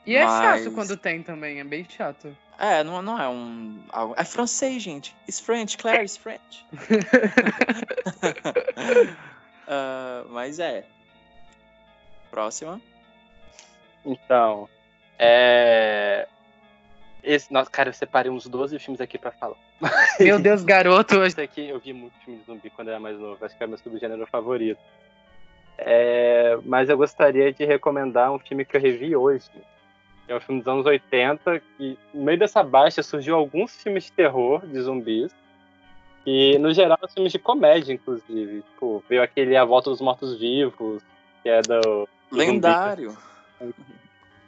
[0.06, 2.36] E é Mas- chato quando tem também, é bem chato.
[2.60, 3.82] É, não, não é um.
[4.16, 5.16] É francês, gente.
[5.26, 6.66] It's French, Claire, it's French.
[9.72, 10.84] Ah, mas é.
[12.28, 12.80] Próxima.
[14.04, 14.68] Então,
[15.16, 16.26] é.
[17.22, 19.54] Esse, nossa, cara, eu separei uns 12 filmes aqui pra falar.
[20.18, 21.22] Meu Deus, garoto.
[21.22, 23.62] Esse aqui eu vi muito filme de zumbi quando eu era mais novo, acho que
[23.62, 24.80] é meu subgênero favorito.
[25.78, 29.48] É, mas eu gostaria de recomendar um filme que eu revi hoje.
[30.30, 34.04] Que É um filme dos anos 80, que no meio dessa baixa surgiu alguns filmes
[34.04, 35.34] de terror de zumbis.
[36.24, 38.62] E no geral são filmes de comédia, inclusive.
[38.62, 41.02] Tipo, veio aquele A Volta dos Mortos Vivos,
[41.42, 42.08] que é do.
[42.30, 43.16] Lendário.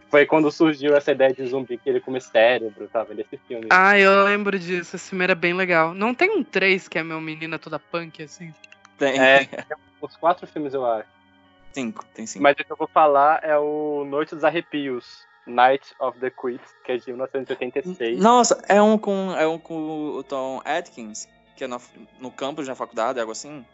[0.09, 3.66] Foi quando surgiu essa ideia de zumbi que ele come cérebro, tava nesse filme.
[3.70, 4.95] Ah, eu lembro disso.
[4.95, 5.95] Esse filme era bem legal.
[5.95, 8.55] Não tem um 3 que é meu menina toda punk, assim?
[8.99, 9.18] Tem.
[9.18, 11.09] É, tem uns quatro filmes, eu acho.
[11.72, 12.43] Cinco, tem cinco.
[12.43, 16.74] Mas o que eu vou falar é o Noite dos Arrepios, Night of the Quits,
[16.84, 18.18] que é de 1986.
[18.18, 21.80] Nossa, é um com, é um com o Tom Atkins, que é no,
[22.20, 23.64] no campus da faculdade, algo assim.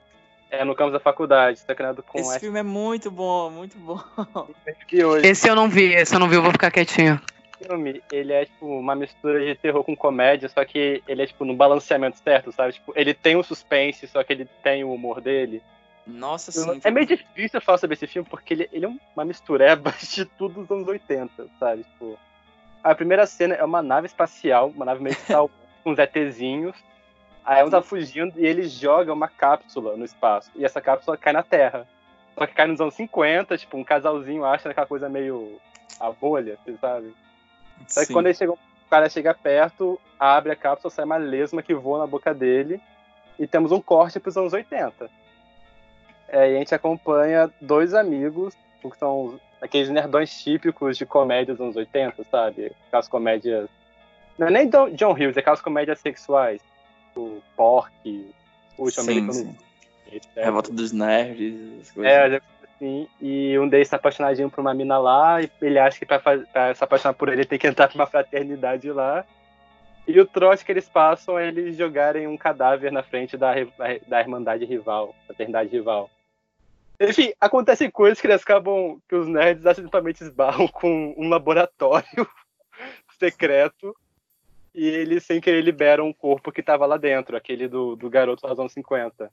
[0.51, 3.77] É no campus da faculdade, tá criado com Esse esse filme é muito bom, muito
[3.79, 4.03] bom.
[5.23, 7.21] Esse eu não vi, esse eu não vi, eu vou ficar quietinho.
[7.63, 11.45] filme, ele é tipo uma mistura de terror com comédia, só que ele é tipo
[11.45, 12.73] no balanceamento certo, sabe?
[12.73, 15.63] Tipo, ele tem o suspense, só que ele tem o humor dele.
[16.09, 16.81] Nossa, sim.
[16.83, 20.63] É meio difícil falar sobre esse filme porque ele, ele é uma mistureba de tudo
[20.63, 21.85] dos anos 80, sabe?
[21.85, 22.19] Tipo,
[22.83, 25.53] a primeira cena é uma nave espacial, uma nave meio Star Wars,
[25.85, 26.77] com uns ETzinhos.
[27.45, 30.51] Aí um tá fugindo e ele joga uma cápsula no espaço.
[30.55, 31.87] E essa cápsula cai na Terra.
[32.35, 35.59] Só que cai nos anos 50, tipo, um casalzinho acha aquela coisa meio
[36.01, 37.15] a bolha, você sabe?
[37.87, 38.13] Só que Sim.
[38.13, 41.99] quando ele chega, o cara chega perto, abre a cápsula, sai uma lesma que voa
[41.99, 42.81] na boca dele.
[43.39, 45.11] E temos um corte pros anos 80.
[46.29, 51.61] É, e a gente acompanha dois amigos, que são aqueles nerdões típicos de comédia dos
[51.61, 52.73] anos 80, sabe?
[52.87, 53.69] Aquelas comédias.
[54.39, 56.61] Não é nem do John Hughes, é aquelas comédias sexuais.
[57.17, 58.33] O Pork,
[58.77, 59.33] o americano.
[59.33, 59.57] sim.
[60.13, 60.29] etc.
[60.37, 62.13] Revolta dos nerds, as coisas.
[62.13, 66.07] É, assim, e um deles tá apaixonadinho por uma mina lá, e ele acha que
[66.07, 69.25] pra, pra se apaixonar por ele tem que entrar pra uma fraternidade lá.
[70.07, 73.53] E o trote que eles passam é eles jogarem um cadáver na frente da,
[74.07, 76.09] da Irmandade rival, fraternidade rival.
[77.01, 82.29] Enfim, acontecem coisas que eles acabam, que os nerds acidentalmente esbarram com um laboratório
[83.19, 83.95] secreto
[84.75, 88.47] e eles sem querer liberam um corpo que tava lá dentro, aquele do, do garoto
[88.47, 89.31] anos 50.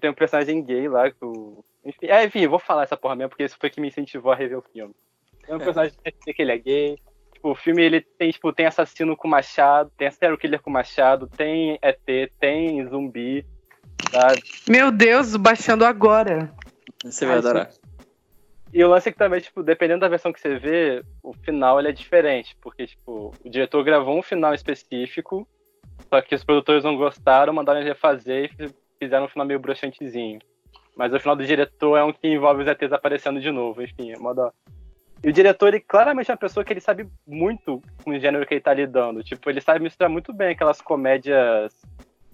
[0.00, 1.64] Tem um personagem gay lá, que o...
[1.84, 4.32] enfim, é, enfim, eu vou falar essa porra mesmo, porque isso foi que me incentivou
[4.32, 4.94] a rever o filme.
[5.44, 6.98] Tem um personagem que que ele é gay.
[7.34, 11.26] Tipo, o filme ele tem, tipo, tem assassino com machado, tem serial killer com machado,
[11.26, 13.44] tem ET, tem zumbi,
[14.10, 14.42] sabe?
[14.68, 16.50] Meu Deus, baixando agora.
[17.04, 17.70] Você vai adorar.
[18.72, 21.78] E o lance é que também, tipo, dependendo da versão que você vê, o final
[21.78, 25.46] ele é diferente, porque, tipo, o diretor gravou um final específico,
[26.08, 29.58] só que os produtores não gostaram, mandaram ele refazer e fi- fizeram um final meio
[29.58, 30.38] broxantezinho.
[30.96, 34.12] Mas o final do diretor é um que envolve os ETs aparecendo de novo, enfim,
[34.12, 34.52] é da-
[35.22, 38.46] E o diretor, ele claramente é uma pessoa que ele sabe muito com o gênero
[38.46, 39.22] que ele tá lidando.
[39.22, 41.74] Tipo, ele sabe misturar muito bem aquelas comédias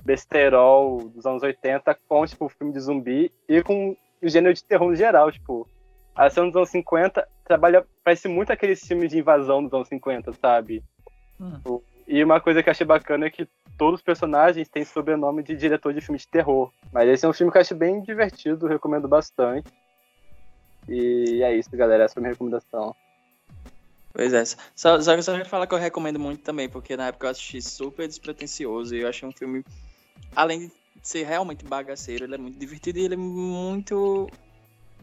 [0.05, 4.89] besterol dos anos 80 com, tipo, filme de zumbi e com o gênero de terror
[4.89, 5.69] no geral, tipo
[6.15, 10.33] a ação dos anos 50 trabalha, parece muito aqueles filmes de invasão dos anos 50,
[10.33, 10.83] sabe?
[11.39, 11.81] Hum.
[12.09, 15.55] E uma coisa que eu achei bacana é que todos os personagens têm sobrenome de
[15.55, 16.73] diretor de filme de terror.
[16.91, 19.71] Mas esse é um filme que eu acho bem divertido, recomendo bastante.
[20.89, 22.95] E é isso, galera, essa é a minha recomendação.
[24.13, 24.45] Pois é.
[24.75, 27.27] Só, só que eu só quero falar que eu recomendo muito também, porque na época
[27.27, 29.63] eu assisti super despretensioso e eu achei um filme,
[30.35, 30.73] além de
[31.07, 34.29] ser realmente bagaceiro, ele é muito divertido e ele é muito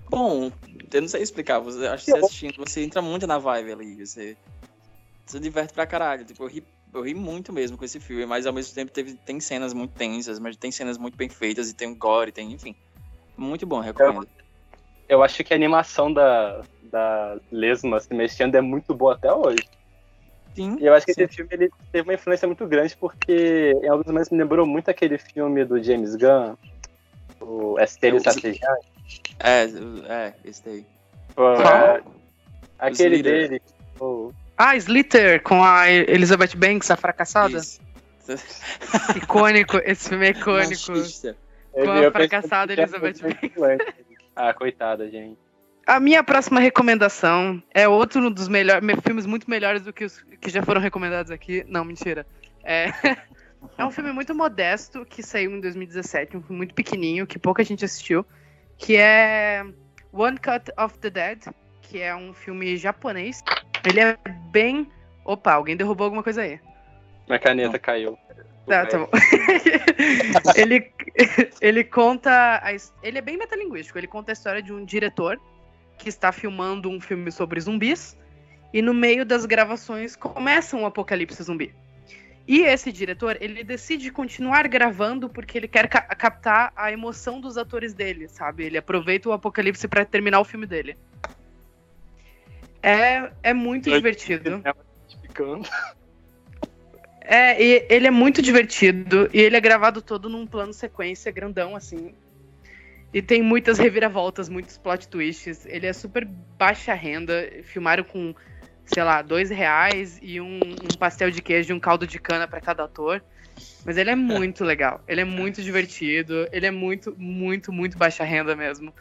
[0.09, 0.51] bom.
[0.91, 4.05] Eu não sei explicar, você, acho que você assistindo, você entra muito na vibe ali,
[4.05, 4.35] você
[5.25, 6.25] se diverte pra caralho.
[6.25, 6.63] Tipo, eu ri,
[6.93, 9.93] eu ri muito mesmo com esse filme, mas ao mesmo tempo teve, tem cenas muito
[9.95, 12.75] tensas, mas tem cenas muito bem feitas e tem um gore, tem, enfim.
[13.37, 14.27] Muito bom, recomendo.
[15.07, 19.63] Eu acho que a animação da, da Lesma se mexendo é muito boa até hoje.
[20.55, 20.77] Sim.
[20.79, 21.23] E eu acho que sim.
[21.23, 24.89] esse filme ele teve uma influência muito grande porque em alguns momentos me lembrou muito
[24.89, 26.55] aquele filme do James Gunn,
[27.41, 28.61] o Espelho Eu- Estrategante.
[29.39, 29.63] É,
[30.07, 30.85] é, esse daí.
[31.35, 32.01] Pô, é,
[32.79, 33.61] Aquele dele.
[33.97, 37.57] pô, Ah, Slither, com a Elizabeth Banks, a fracassada.
[37.57, 37.81] Isso.
[39.17, 40.91] Icônico, esse filme é icônico.
[40.91, 41.35] Machista.
[41.73, 43.93] Com a eu fracassada Elizabeth influência.
[44.35, 45.37] Ah, coitada, gente.
[45.85, 50.49] A minha próxima recomendação é outro dos melhores filmes muito melhores do que os que
[50.49, 51.65] já foram recomendados aqui.
[51.67, 52.25] Não, mentira.
[52.63, 52.87] É,
[53.77, 57.63] é um filme muito modesto que saiu em 2017, um filme muito pequenininho que pouca
[57.65, 58.25] gente assistiu,
[58.77, 59.65] que é
[60.13, 61.47] One Cut of the Dead,
[61.81, 63.43] que é um filme japonês.
[63.85, 64.17] Ele é
[64.51, 64.89] bem.
[65.25, 66.61] Opa, alguém derrubou alguma coisa aí.
[67.27, 68.17] Minha caneta caiu.
[68.65, 69.09] Tá, tá bom.
[70.55, 70.93] ele,
[71.59, 72.61] ele conta.
[72.63, 72.71] A,
[73.05, 73.97] ele é bem metalinguístico.
[73.97, 75.37] Ele conta a história de um diretor
[75.97, 78.17] que está filmando um filme sobre zumbis.
[78.73, 81.73] E no meio das gravações começa um apocalipse zumbi.
[82.47, 87.57] E esse diretor, ele decide continuar gravando porque ele quer ca- captar a emoção dos
[87.57, 88.65] atores dele, sabe?
[88.65, 90.97] Ele aproveita o apocalipse para terminar o filme dele.
[92.81, 94.61] É, é muito Eu- divertido.
[95.21, 95.69] Ficando.
[97.21, 101.75] É, e ele é muito divertido e ele é gravado todo num plano sequência grandão,
[101.75, 102.13] assim.
[103.13, 105.65] E tem muitas reviravoltas, muitos plot twists.
[105.67, 106.25] Ele é super
[106.57, 107.49] baixa renda.
[107.63, 108.33] Filmaram com,
[108.85, 112.47] sei lá, dois reais e um, um pastel de queijo e um caldo de cana
[112.47, 113.23] para cada ator.
[113.83, 115.03] Mas ele é muito legal.
[115.07, 116.47] Ele é muito divertido.
[116.51, 118.93] Ele é muito, muito, muito baixa renda mesmo.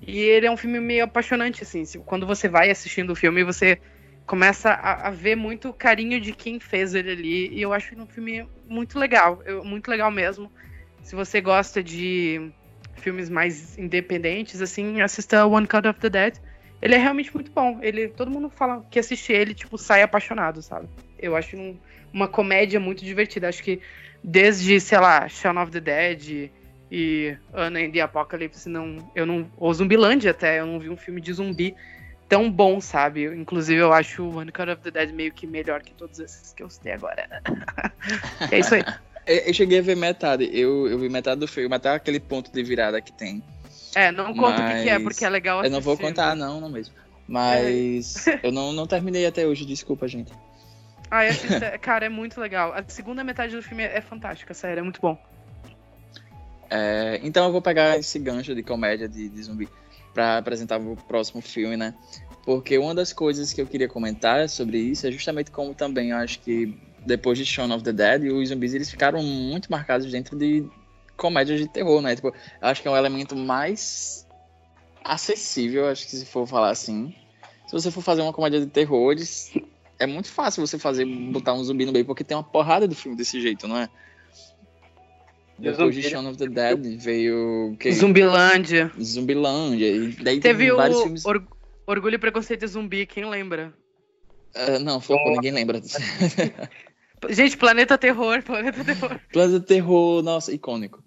[0.00, 1.82] E ele é um filme meio apaixonante, assim.
[2.04, 3.80] Quando você vai assistindo o filme, você
[4.26, 7.48] começa a, a ver muito carinho de quem fez ele ali.
[7.54, 9.42] E eu acho ele um filme muito legal.
[9.44, 10.52] eu- muito legal mesmo.
[11.02, 12.52] Se você gosta de
[12.98, 16.34] filmes mais independentes, assim, assista One Cut of the Dead.
[16.80, 17.78] Ele é realmente muito bom.
[17.82, 20.88] Ele, todo mundo fala que assiste ele, tipo, sai apaixonado, sabe?
[21.18, 21.76] Eu acho um-
[22.12, 23.48] uma comédia muito divertida.
[23.48, 23.80] Acho que
[24.22, 26.50] desde, sei lá, Shaun of the Dead
[26.90, 30.96] e Anna in the Apocalypse, não, eu não, ou Zumbilândia até, eu não vi um
[30.96, 31.74] filme de zumbi
[32.28, 33.24] tão bom, sabe?
[33.24, 36.62] Inclusive, eu acho One Cut of the Dead meio que melhor que todos esses que
[36.62, 37.26] eu citei agora.
[38.52, 38.84] é isso aí.
[39.28, 40.48] Eu, eu cheguei a ver metade.
[40.52, 43.42] Eu, eu vi metade do filme, até aquele ponto de virada que tem.
[43.94, 46.60] É, não conta o que, é, Mas porque é legal Eu não vou contar, não,
[46.60, 46.94] não mesmo.
[47.26, 50.32] Mas eu não, não terminei até hoje, desculpa, gente.
[51.10, 52.72] Ah, assisto- cara, é muito legal.
[52.72, 55.18] A segunda metade do filme é fantástica, sério, é muito bom.
[56.70, 59.68] É, então eu vou pegar esse gancho de comédia de, de zumbi
[60.12, 61.94] pra apresentar o próximo filme, né?
[62.44, 66.16] Porque uma das coisas que eu queria comentar sobre isso é justamente como também eu
[66.16, 66.74] acho que
[67.08, 70.64] depois de Shaun of the Dead, os zumbis eles ficaram muito marcados dentro de
[71.16, 72.14] comédias de terror, né?
[72.14, 74.26] Tipo, eu acho que é um elemento mais
[75.02, 77.14] acessível, acho que se for falar assim.
[77.66, 79.52] Se você for fazer uma comédia de terror, eles...
[79.98, 82.94] é muito fácil você fazer, botar um zumbi no meio, porque tem uma porrada de
[82.94, 83.88] filme desse jeito, não é?
[85.58, 87.90] E Depois de Shaun of the Dead veio o quê?
[87.90, 88.92] Zumbilândia.
[89.02, 89.88] Zumbilândia.
[89.90, 91.24] E daí Teve tem o vários filmes.
[91.24, 91.42] Or-
[91.86, 93.74] Orgulho e Preconceito e Zumbi, quem lembra?
[94.54, 95.00] Ah, não,
[95.32, 95.80] ninguém lembra.
[97.28, 99.20] Gente, Planeta Terror, Planeta Terror.
[99.32, 101.02] Planeta Terror, nossa, icônico.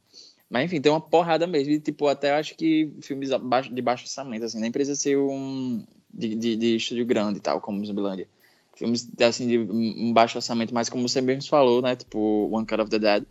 [0.49, 1.71] Mas enfim, tem uma porrada mesmo.
[1.71, 5.85] E, tipo, até acho que filmes de baixo orçamento, assim, nem precisa ser um.
[6.13, 8.27] de, de, de estúdio grande e tal, como Zumbilândia.
[8.75, 11.95] Filmes, assim, de um baixo orçamento, mas como você mesmo falou, né?
[11.95, 13.25] Tipo, One Cut of the Dead.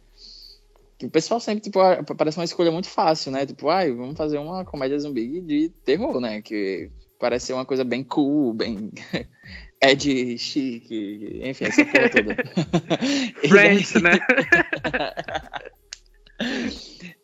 [0.99, 1.79] Que o pessoal sempre, tipo,
[2.17, 3.45] parece uma escolha muito fácil, né?
[3.45, 6.41] Tipo, ai, vamos fazer uma comédia zumbi de terror, né?
[6.41, 8.91] Que parece ser uma coisa bem cool, bem
[9.83, 12.35] edgy, chique, enfim, essa porra toda.
[13.43, 14.13] Daí- Friends, né?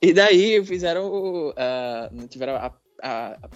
[0.03, 1.07] E daí fizeram.
[1.07, 1.55] o,
[2.13, 2.67] não tiveram a.
[3.03, 3.49] a- a-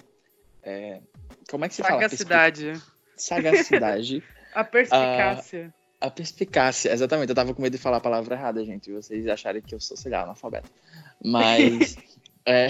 [0.63, 1.01] é,
[1.49, 1.95] como é que se fala?
[2.01, 2.81] Sagacidade.
[3.15, 4.23] Sagacidade.
[4.53, 5.73] A perspicácia.
[6.01, 7.29] A perspicácia, exatamente.
[7.29, 8.89] Eu tava com medo de falar a palavra errada, gente.
[8.89, 10.69] e Vocês acharem que eu sou, sei lá, analfabeto.
[11.23, 11.95] Mas.
[12.45, 12.67] é,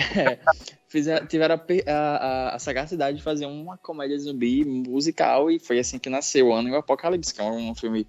[0.92, 5.98] fizeram, tiveram a, a, a- sagacidade de fazer uma comédia zumbi musical e foi assim
[5.98, 8.06] que nasceu o Ano e o Apocalipse, que é um filme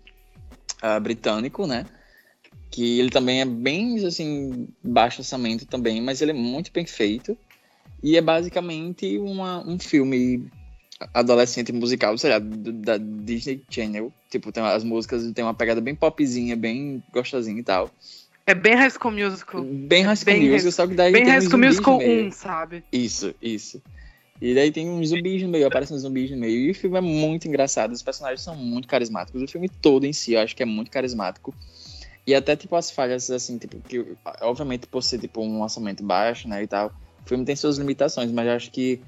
[0.82, 1.86] ah, britânico, né?
[2.70, 7.38] Que ele também é bem, assim, baixo orçamento também, mas ele é muito bem feito.
[8.02, 10.44] E é basicamente uma, um filme
[11.14, 14.12] adolescente musical, sei lá, da Disney Channel.
[14.28, 17.90] Tipo, tem as músicas, tem uma pegada bem popzinha, bem gostosinha e tal.
[18.46, 19.64] É bem High School Musical.
[19.64, 21.98] Bem High School bem Musical, High- só que daí Bem tem High School Musical no
[21.98, 22.26] meio.
[22.26, 22.84] 1, sabe?
[22.92, 23.82] Isso, isso.
[24.40, 26.56] E daí tem uns zumbis no meio, aparecem uns zumbis no meio.
[26.66, 29.40] E o filme é muito engraçado, os personagens são muito carismáticos.
[29.40, 31.54] O filme todo em si, eu acho que é muito carismático.
[32.26, 34.04] E até, tipo, as falhas, assim, tipo, que,
[34.40, 36.92] obviamente, por ser, tipo, um orçamento baixo, né, e tal,
[37.24, 39.00] o filme tem suas limitações, mas eu acho que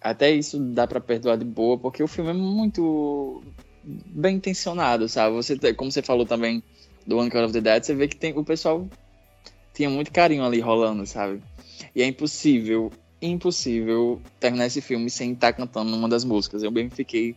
[0.00, 3.42] até isso dá pra perdoar de boa, porque o filme é muito
[3.84, 5.34] bem intencionado, sabe?
[5.36, 6.62] Você, como você falou também
[7.06, 8.86] do One Cut of the Dead, você vê que tem, o pessoal
[9.74, 11.42] tinha muito carinho ali rolando, sabe?
[11.94, 16.62] E é impossível, impossível terminar esse filme sem estar cantando uma das músicas.
[16.62, 17.34] Eu bem fiquei,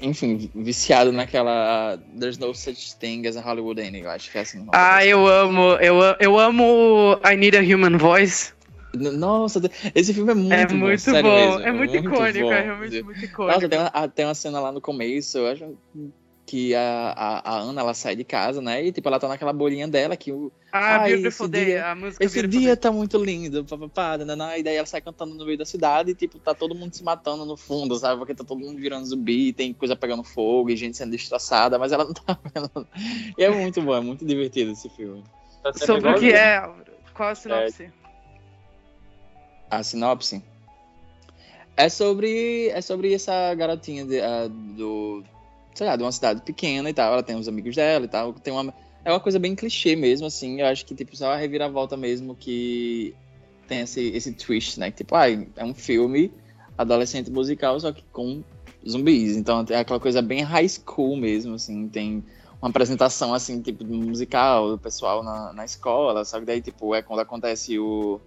[0.00, 4.42] enfim, viciado naquela There's No Such Thing as a Hollywood Ending, eu acho que é
[4.42, 4.66] assim.
[4.72, 8.52] Ah, eu amo, eu, eu amo I Need a Human Voice.
[8.94, 9.60] Nossa,
[9.94, 12.52] esse filme é muito é bom, muito bom, é muito, icônico, bom.
[12.52, 13.54] é realmente muito icônico.
[13.54, 15.76] Nossa, tem uma, ah, tem uma cena lá no começo, eu acho
[16.48, 18.82] que a, a, a Ana, ela sai de casa, né?
[18.82, 20.50] E, tipo, ela tá naquela bolinha dela que o...
[20.72, 22.76] ah, Beautiful esse Day, dia- a música Esse dia Day.
[22.76, 26.14] tá muito lindo, papapá, nananã, e daí ela sai cantando no meio da cidade e,
[26.14, 28.18] tipo, tá todo mundo se matando no fundo, sabe?
[28.18, 31.92] Porque tá todo mundo virando zumbi, tem coisa pegando fogo e gente sendo destroçada, mas
[31.92, 32.88] ela não tá vendo.
[33.36, 35.22] E é muito bom, é muito divertido esse filme.
[35.62, 36.92] Tá Sobre o que é, Álvaro?
[37.12, 37.92] Qual a sinopse?
[39.70, 40.42] A sinopse
[41.76, 45.22] é sobre é sobre essa garotinha de, ah, do
[45.78, 48.32] sei lá de uma cidade pequena e tal ela tem os amigos dela e tal
[48.32, 48.74] tem uma
[49.04, 52.34] é uma coisa bem clichê mesmo assim eu acho que tipo só a reviravolta mesmo
[52.34, 53.14] que
[53.68, 56.32] tem esse esse twist né tipo ai é um filme
[56.76, 58.42] adolescente musical só que com
[58.86, 62.24] zumbis então é aquela coisa bem high school mesmo assim tem
[62.60, 67.20] uma apresentação assim tipo musical do pessoal na, na escola que daí tipo é quando
[67.20, 68.20] acontece o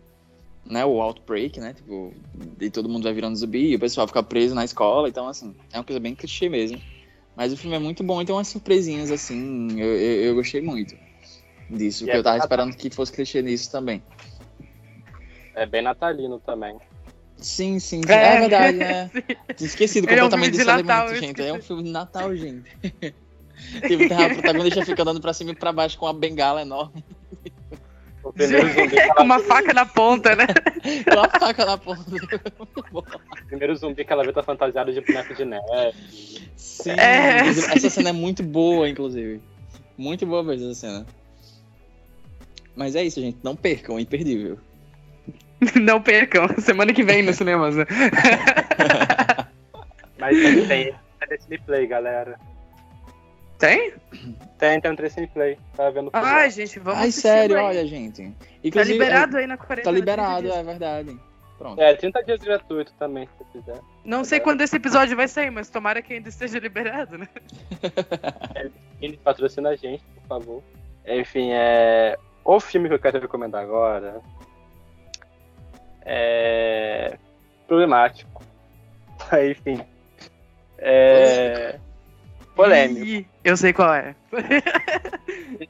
[0.63, 2.13] né, o outbreak, né, tipo,
[2.59, 5.55] e todo mundo vai virando zumbi, e o pessoal fica preso na escola, então, assim,
[5.73, 6.79] é uma coisa bem clichê mesmo.
[7.35, 10.61] Mas o filme é muito bom e tem umas surpresinhas, assim, eu, eu, eu gostei
[10.61, 10.97] muito
[11.69, 14.03] disso, E que é eu tava esperando que fosse clichê nisso também.
[15.55, 16.77] É bem natalino também.
[17.37, 18.13] Sim, sim, sim.
[18.13, 19.11] É, é verdade, né?
[19.57, 21.41] Tinha esquecido Ele é um completamente filme de desse Natal, elemento, gente.
[21.41, 22.69] É um filme de Natal, gente.
[23.87, 27.03] tipo, tem a protagonista fica andando pra cima e pra baixo com uma bengala enorme,
[28.23, 30.45] Com ela, uma faca na ponta, né?
[31.11, 32.02] com a faca na ponta.
[32.93, 35.98] O primeiro zumbi que ela vê tá fantasiado de boneco de neve.
[36.56, 37.48] Sim, É.
[37.48, 39.41] essa cena é muito boa, inclusive.
[39.98, 41.06] Muito boa mesmo essa cena.
[42.76, 43.38] Mas é isso, gente.
[43.43, 44.57] Não percam, é imperdível.
[45.76, 47.85] Não percam, semana que vem nos cinemas, né?
[50.18, 52.39] Mas tem, tem é Destiny Play, galera.
[53.61, 53.93] Tem?
[54.57, 55.57] Tem, tem um Destiny Play.
[55.77, 56.09] Tava vendo.
[56.13, 57.63] Ai, gente, vamos Ai, sério, aí.
[57.63, 58.23] olha, gente.
[58.31, 59.83] Tá Inclusive, liberado é- aí na quarentena.
[59.83, 60.57] Tá liberado, 30 dias.
[60.57, 61.19] é verdade.
[61.59, 61.79] Pronto.
[61.79, 63.79] É, 30 dias gratuito também, se você quiser.
[64.03, 67.27] Não sei quando esse episódio vai sair, mas tomara que ainda esteja liberado, né?
[68.99, 70.63] Ele patrocina a gente, por favor.
[71.05, 72.17] Enfim, é.
[72.43, 74.21] O filme que eu quero recomendar agora
[76.03, 77.15] é.
[77.67, 78.43] problemático.
[79.51, 79.85] Enfim.
[80.79, 81.79] É.
[82.55, 83.05] Polêmico.
[83.05, 84.15] Ih, eu sei qual é.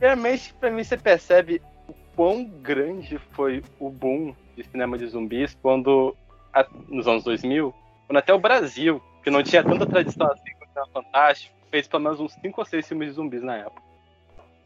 [0.00, 5.56] Realmente, pra mim, você percebe o quão grande foi o boom de cinema de zumbis
[5.62, 6.16] quando,
[6.88, 7.74] nos anos 2000,
[8.06, 11.88] quando até o Brasil, que não tinha tanta tradição assim com o cinema fantástico, fez
[11.88, 13.82] pelo menos uns 5 ou 6 filmes de zumbis na época.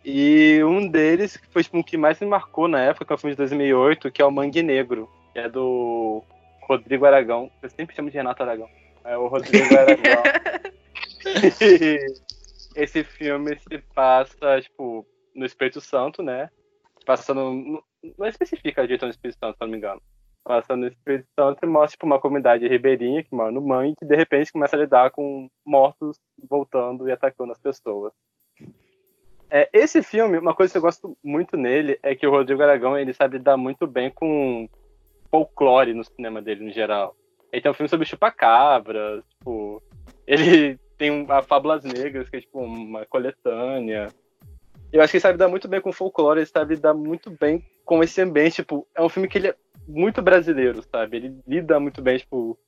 [0.05, 3.15] E um deles, que foi tipo, o que mais me marcou na época, que é
[3.15, 6.23] o filme de 2008, que é o Mangue Negro, que é do
[6.63, 7.51] Rodrigo Aragão.
[7.63, 8.69] Eu sempre chamo de Renato Aragão.
[9.05, 10.23] É o Rodrigo Aragão.
[12.75, 16.49] Esse filme se passa, tipo, no Espírito Santo, né?
[17.05, 17.83] Passando.
[18.17, 20.01] Não especifica direito no Espírito Santo, se não me engano.
[20.45, 24.05] Passa no Espírito Santo e mostra, tipo, uma comunidade ribeirinha que mora no mangue que
[24.05, 26.17] de repente começa a lidar com mortos
[26.49, 28.13] voltando e atacando as pessoas.
[29.51, 32.99] É, esse filme, uma coisa que eu gosto muito nele é que o Rodrigo Aragão
[32.99, 34.69] ele sabe lidar muito bem com
[35.31, 37.17] folclore no cinema dele, no geral.
[37.51, 39.83] Ele tem um filme sobre chupacabras, tipo,
[40.27, 44.13] ele tem a Fábulas Negras, que é tipo uma coletânea.
[44.93, 47.65] Eu acho que ele sabe lidar muito bem com folclore, ele sabe lidar muito bem
[47.85, 49.55] com esse ambiente, tipo, é um filme que ele é
[49.87, 51.17] muito brasileiro, sabe?
[51.17, 52.59] Ele lida muito bem, tipo,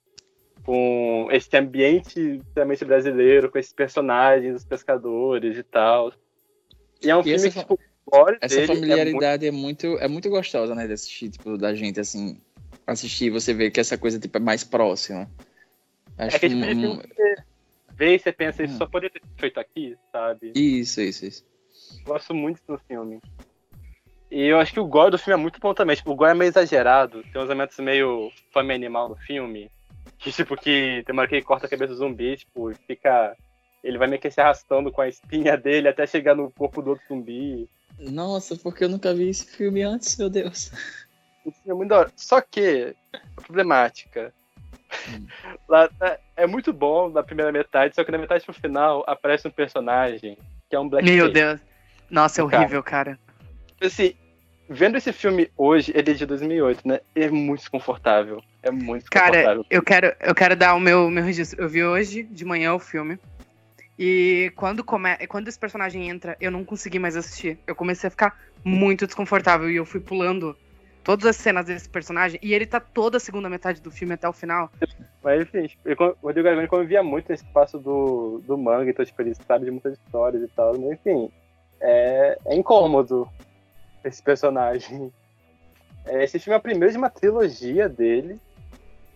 [0.65, 6.13] com esse ambiente extremamente brasileiro, com esses personagens, os pescadores e tal.
[7.03, 7.79] E é um E filme essa que, tipo,
[8.41, 10.87] Essa dele é muito familiaridade é muito, é muito gostosa, né?
[10.87, 12.41] De assistir, tipo, da gente, assim.
[12.87, 15.31] Assistir e você vê que essa coisa, tipo, é mais próxima.
[16.19, 17.37] Acho É que tipo, um- que
[18.01, 18.79] vê e você pensa, isso Hum.
[18.79, 20.53] só poderia ter sido feito aqui, sabe?
[20.57, 21.45] Isso, isso, isso.
[22.05, 23.21] Gosto muito do filme.
[24.31, 25.97] E eu acho que o gore do filme é muito bom também.
[25.97, 27.23] Tipo, o gore é meio exagerado.
[27.25, 29.71] Tem uns elementos meio fome animal no filme.
[30.19, 32.75] Que, tipo, que tem uma hora que ele corta a cabeça do zumbi, tipo, e
[32.75, 33.37] fica.
[33.83, 36.91] Ele vai meio que se arrastando com a espinha dele até chegar no corpo do
[36.91, 37.69] outro zumbi.
[37.99, 40.71] Nossa, porque eu nunca vi esse filme antes, meu Deus.
[41.45, 42.13] O filme é muito da hora.
[42.17, 44.33] Só que, a problemática.
[45.09, 45.27] Hum.
[45.69, 49.47] Lá, tá- é muito bom na primeira metade, só que na metade pro final aparece
[49.47, 50.37] um personagem
[50.69, 51.17] que é um blackface.
[51.17, 51.61] Meu Deus.
[52.11, 52.63] Nossa, é Cara.
[52.63, 53.19] horrível, cara.
[53.81, 54.15] Assim,
[54.69, 57.01] vendo esse filme hoje, ele é de 2008, né?
[57.15, 58.43] É muito desconfortável.
[58.63, 59.67] É muito Cara, desconfortável.
[59.71, 61.63] eu quero, eu quero dar o meu, meu registro.
[61.63, 63.19] Eu vi hoje de manhã o filme.
[63.99, 65.15] E quando, come...
[65.29, 67.59] quando esse personagem entra, eu não consegui mais assistir.
[67.67, 70.57] Eu comecei a ficar muito desconfortável e eu fui pulando
[71.03, 72.39] todas as cenas desse personagem.
[72.43, 74.71] E ele tá toda a segunda metade do filme até o final.
[75.23, 79.05] Mas enfim, tipo, ele- o Rodrigo Gargani convivia muito nesse espaço do, do manga, então
[79.05, 80.73] tipo, ele sabe de muitas histórias e tal.
[80.79, 81.31] Mas enfim,
[81.81, 83.29] é, é incômodo
[84.05, 85.13] esse personagem.
[86.07, 88.41] É, esse filme é o primeiro de uma trilogia dele.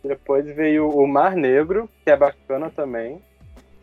[0.02, 3.22] Depois veio o Mar Negro, que é bacana também.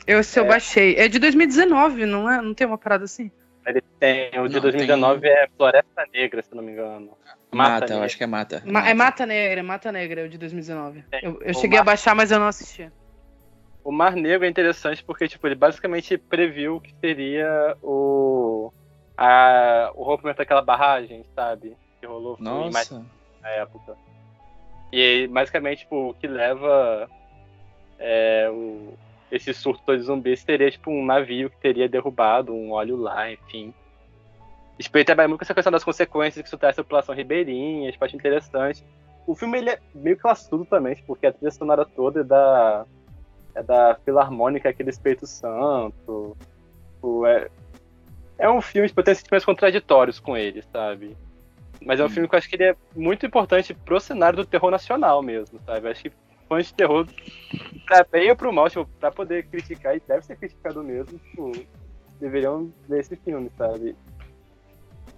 [0.05, 0.47] Eu, se eu É.
[0.47, 0.95] baixei.
[0.95, 2.39] É de 2019, não é?
[2.41, 3.31] Não tem uma parada assim?
[3.65, 7.15] Ele tem, o de Não, 2019 é Floresta Negra, se não me engano.
[7.51, 8.05] Mata, eu Negra.
[8.05, 8.63] acho que é mata.
[8.65, 11.03] Ma- É Mata Negra, é Mata Negra, é o de 2019.
[11.11, 12.91] É, Eu, eu cheguei Mar- a baixar, mas eu não assisti.
[13.83, 18.71] O Mar Negro é interessante porque, tipo, ele basicamente previu que seria o.
[19.17, 21.75] A, o rompimento daquela barragem, sabe?
[21.99, 23.05] Que rolou Nossa.
[23.41, 23.95] na época.
[24.91, 27.07] E aí, basicamente, tipo, o que leva
[27.99, 28.93] é, o,
[29.31, 33.73] esse surto de zumbis seria, tipo, um navio que teria derrubado um óleo lá, enfim.
[34.77, 37.15] E, Tipo, ele trabalha muito com essa questão das consequências que isso traz à população
[37.15, 38.83] ribeirinha, tipo, acho interessante.
[39.27, 42.85] O filme, ele é meio classudo também, tipo, porque a trilha sonora toda é da,
[43.55, 46.35] é da Filarmônica aqui do Espírito Santo.
[46.95, 47.47] Tipo, é,
[48.37, 51.15] é um filme, tipo, tem sentimentos contraditórios com ele, sabe?
[51.85, 52.09] Mas é um Hum.
[52.09, 55.59] filme que eu acho que ele é muito importante pro cenário do terror nacional mesmo,
[55.65, 55.87] sabe?
[55.87, 56.11] Eu acho que
[56.51, 57.07] fãs de terror,
[57.85, 61.53] pra bem ou pro mal, tipo, pra poder criticar, e deve ser criticado mesmo, tipo,
[62.19, 63.95] deveriam ver esse filme, sabe?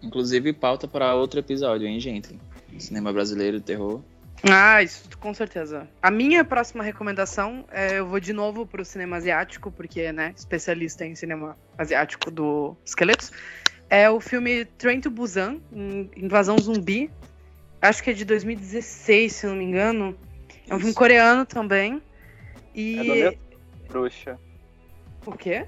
[0.04, 2.40] Inclusive, pauta para outro episódio, hein, gente?
[2.78, 4.02] Cinema brasileiro, terror.
[4.48, 5.88] Ah, isso com certeza.
[6.02, 11.04] A minha próxima recomendação é eu vou de novo pro cinema asiático, porque, né, especialista
[11.04, 13.32] em cinema asiático do Esqueletos.
[13.90, 17.10] É o filme Train to Busan, In- Invasão Zumbi.
[17.82, 20.16] Acho que é de 2016, se não me engano.
[20.74, 22.02] É um filme coreano também.
[22.74, 22.98] E.
[22.98, 23.40] É do mesmo
[23.88, 24.40] Bruxa.
[25.26, 25.66] O quê?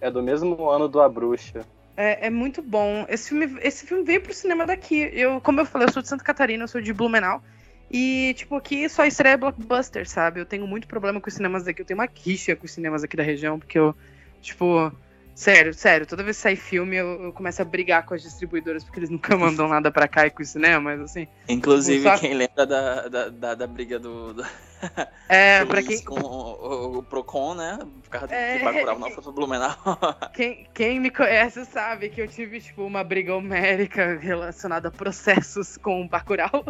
[0.00, 1.62] É do mesmo ano do A Bruxa.
[1.96, 3.06] É, é muito bom.
[3.08, 5.08] Esse filme, esse filme veio pro cinema daqui.
[5.12, 7.42] Eu, como eu falei, eu sou de Santa Catarina, eu sou de Blumenau.
[7.90, 10.40] E, tipo, aqui só estreia blockbuster, sabe?
[10.40, 11.80] Eu tenho muito problema com os cinemas daqui.
[11.80, 13.94] Eu tenho uma rixa com os cinemas aqui da região, porque eu,
[14.42, 14.92] tipo.
[15.34, 18.84] Sério, sério, toda vez que sai filme eu, eu começo a brigar com as distribuidoras
[18.84, 21.26] porque eles nunca mandam nada pra cá e com os cinemas, assim.
[21.48, 24.44] Inclusive, Só- quem lembra da, da, da, da briga do, do
[25.28, 27.78] É, do pra quem, com o, o Procon, né?
[28.02, 28.58] Por causa É.
[28.58, 29.74] de Bacurau não foi pro Blumenau.
[30.34, 35.76] quem, quem me conhece sabe que eu tive, tipo, uma briga homérica relacionada a processos
[35.78, 36.64] com o Bacurau.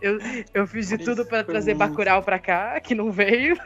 [0.00, 0.18] eu,
[0.54, 3.56] eu fiz de Isso tudo pra foi trazer muito- Bacurau pra cá, que não veio.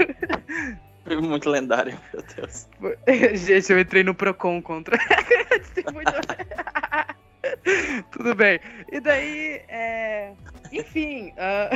[1.06, 2.68] Muito lendário, meu Deus.
[3.34, 4.96] Gente, eu entrei no Procon contra.
[8.10, 8.60] Tudo bem.
[8.90, 10.32] E daí, é...
[10.72, 11.70] enfim, ah,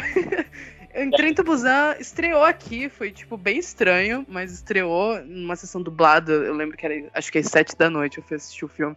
[0.95, 6.33] em Trem to Busan estreou aqui, foi tipo bem estranho, mas estreou numa sessão dublada.
[6.33, 8.97] Eu lembro que era, acho que às sete da noite eu fui assistir o filme.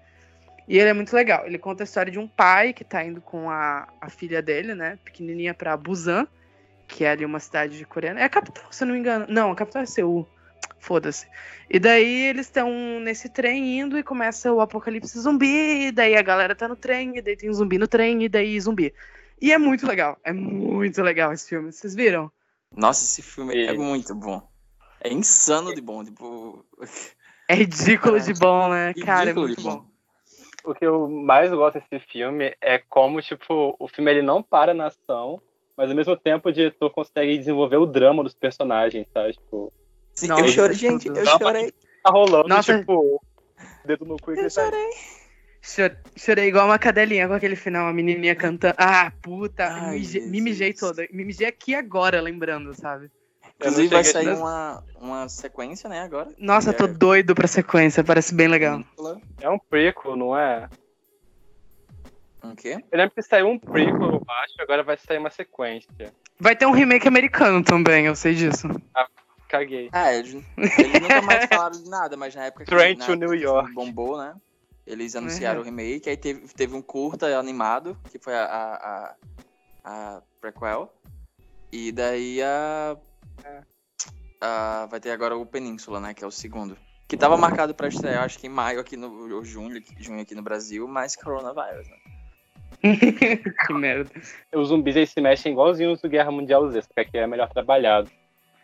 [0.67, 1.45] E ele é muito legal.
[1.47, 4.75] Ele conta a história de um pai que tá indo com a, a filha dele,
[4.75, 6.27] né, pequenininha, pra Busan,
[6.89, 8.19] que é ali uma cidade coreana.
[8.19, 9.25] É a capital, se eu não me engano.
[9.29, 10.27] Não, a capital é Seul.
[10.79, 11.27] Foda-se.
[11.69, 16.21] E daí eles estão nesse trem indo e começa o apocalipse zumbi, e daí a
[16.21, 18.93] galera tá no trem, e daí tem um zumbi no trem, e daí zumbi.
[19.41, 21.71] E é muito legal, é muito legal esse filme.
[21.71, 22.31] Vocês viram?
[22.75, 24.41] Nossa, esse filme é E- muito bom.
[25.01, 26.65] É insano de bom, tipo.
[27.47, 28.93] É ridículo de bom, né?
[29.05, 29.85] Cara, é muito de bom.
[30.63, 34.73] O que eu mais gosto desse filme é como, tipo, o filme ele não para
[34.73, 35.41] na ação,
[35.79, 39.31] mas ao mesmo tempo o diretor consegue desenvolver o drama dos personagens, sabe?
[39.31, 39.71] Tipo,
[40.13, 41.71] Sim, Nossa, eu chorei, gente, eu Não, chorei.
[42.03, 42.77] tá rolando, Nossa.
[42.79, 43.21] tipo,
[43.85, 44.89] dedo no cu e Eu chorei.
[45.61, 48.75] Cho- Chorei igual uma cadelinha com aquele final, a menininha cantando.
[48.77, 51.07] Ah, puta, Ai, me, mijei- toda.
[51.13, 53.09] Me mijei aqui agora, lembrando, sabe?
[53.43, 56.29] Não Inclusive vai sair uma, uma sequência, né, agora.
[56.37, 58.83] Nossa, tô doido pra sequência, parece bem legal.
[59.39, 60.67] É um prequel, não é?
[62.43, 62.83] Um quê?
[62.91, 66.13] Eu lembro que saiu um prequel, eu acho, agora vai sair uma sequência.
[66.39, 68.67] Vai ter um remake americano também, eu sei disso.
[69.49, 69.89] Caguei.
[69.91, 70.33] Ah, eles,
[70.77, 73.73] eles nunca mais falaram de nada, mas na época que, Train na New York.
[73.73, 74.35] bombou, né?
[74.85, 75.61] Eles anunciaram Uhum.
[75.63, 79.15] o remake, aí teve, teve um curta animado, que foi a, a, a,
[80.17, 80.93] a prequel.
[81.71, 82.95] E daí a,
[84.41, 86.13] a- Vai ter agora o Península, né?
[86.13, 86.77] Que é o segundo.
[87.07, 89.35] Que tava marcado pra estrear, acho que em maio aqui no.
[89.35, 91.97] ou junho, junho aqui no Brasil, mas coronavírus, né?
[93.67, 94.09] que merda.
[94.53, 97.49] Os zumbis eles se mexem igualzinho os do Guerra Mundial Z, porque aqui é melhor
[97.49, 98.09] trabalhado.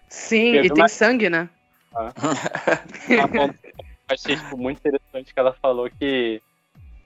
[0.09, 1.49] Sim, Teve e tem uma- sangue, né?
[3.35, 3.49] Bom.
[4.07, 6.41] Achei tipo, muito interessante que ela falou que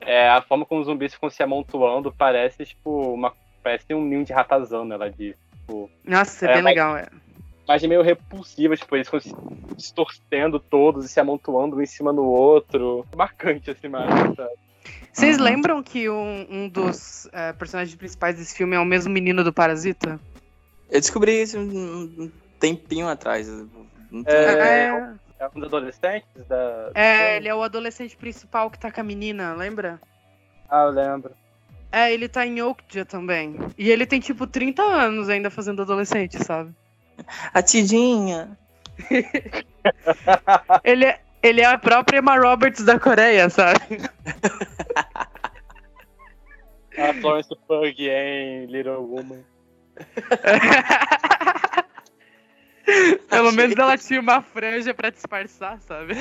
[0.02, 4.24] É, a forma como os zumbis ficam se amontoando parece, tipo, uma, parece um ninho
[4.26, 5.36] de ratazana, ela diz.
[5.60, 7.08] Tipo, Nossa, é, É, bem mas- legal, é.
[7.68, 9.34] mas meio repulsiva, tipo, eles ficam se
[9.76, 13.06] distorcendo todos e se amontoando um em cima do outro.
[13.16, 14.52] Marcante essa imagem, sabe?
[15.12, 15.44] Vocês Uhum.
[15.44, 19.52] lembram que um, um dos eh, personagens principais desse filme é o mesmo menino do
[19.54, 20.20] Parasita?
[20.90, 21.64] Eu descobri isso um
[22.18, 23.48] um tempinho atrás.
[23.48, 26.92] Tem- É, É, É um dos adolescentes da.
[26.94, 30.00] é, ele é o adolescente principal que tá com a menina, lembra?
[30.70, 31.32] Ah, eu lembro.
[31.92, 33.56] É, ele tá em Okja também.
[33.78, 36.72] E ele tem, tipo, 30 anos ainda fazendo adolescente, sabe?
[37.54, 38.58] A Tidinha.
[40.84, 43.80] Ele é, ele é a própria Emma Roberts da Coreia, sabe?
[46.98, 49.44] A Florence Pug em Little Woman.
[53.30, 56.14] Pelo menos ela tinha uma franja pra disfarçar, sabe?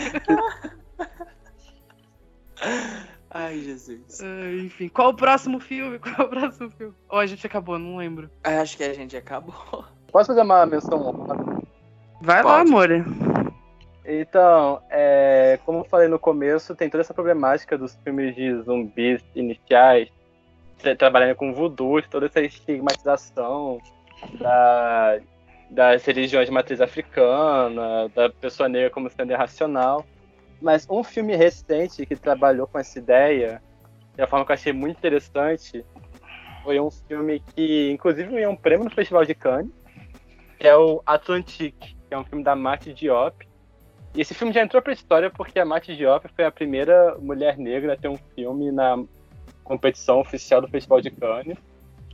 [3.31, 4.21] Ai, Jesus.
[4.23, 5.99] Ah, Enfim, qual o próximo filme?
[6.01, 6.95] Qual o próximo filme?
[7.09, 8.31] Ou a gente acabou, não lembro.
[8.45, 9.85] Acho que a gente acabou.
[10.11, 11.27] Posso fazer uma menção?
[12.21, 12.69] Vai lá, Pode.
[12.71, 12.89] amor.
[14.11, 19.23] Então, é, como eu falei no começo, tem toda essa problemática dos filmes de zumbis
[19.35, 20.09] iniciais,
[20.79, 23.79] tra- trabalhando com voodoo, toda essa estigmatização
[24.41, 25.19] da,
[25.69, 30.03] das religiões de matriz africana, da pessoa negra como sendo irracional.
[30.59, 33.63] Mas um filme recente que trabalhou com essa ideia,
[34.15, 35.85] de uma forma que eu achei muito interessante,
[36.65, 39.71] foi um filme que, inclusive, ganhou um prêmio no Festival de Cannes,
[40.59, 43.47] que é o Atlantique, que é um filme da Mati Diop.
[44.19, 47.57] E esse filme já entrou pra história porque a Mati Diop foi a primeira mulher
[47.57, 49.01] negra a ter um filme na
[49.63, 51.57] competição oficial do Festival de Cannes.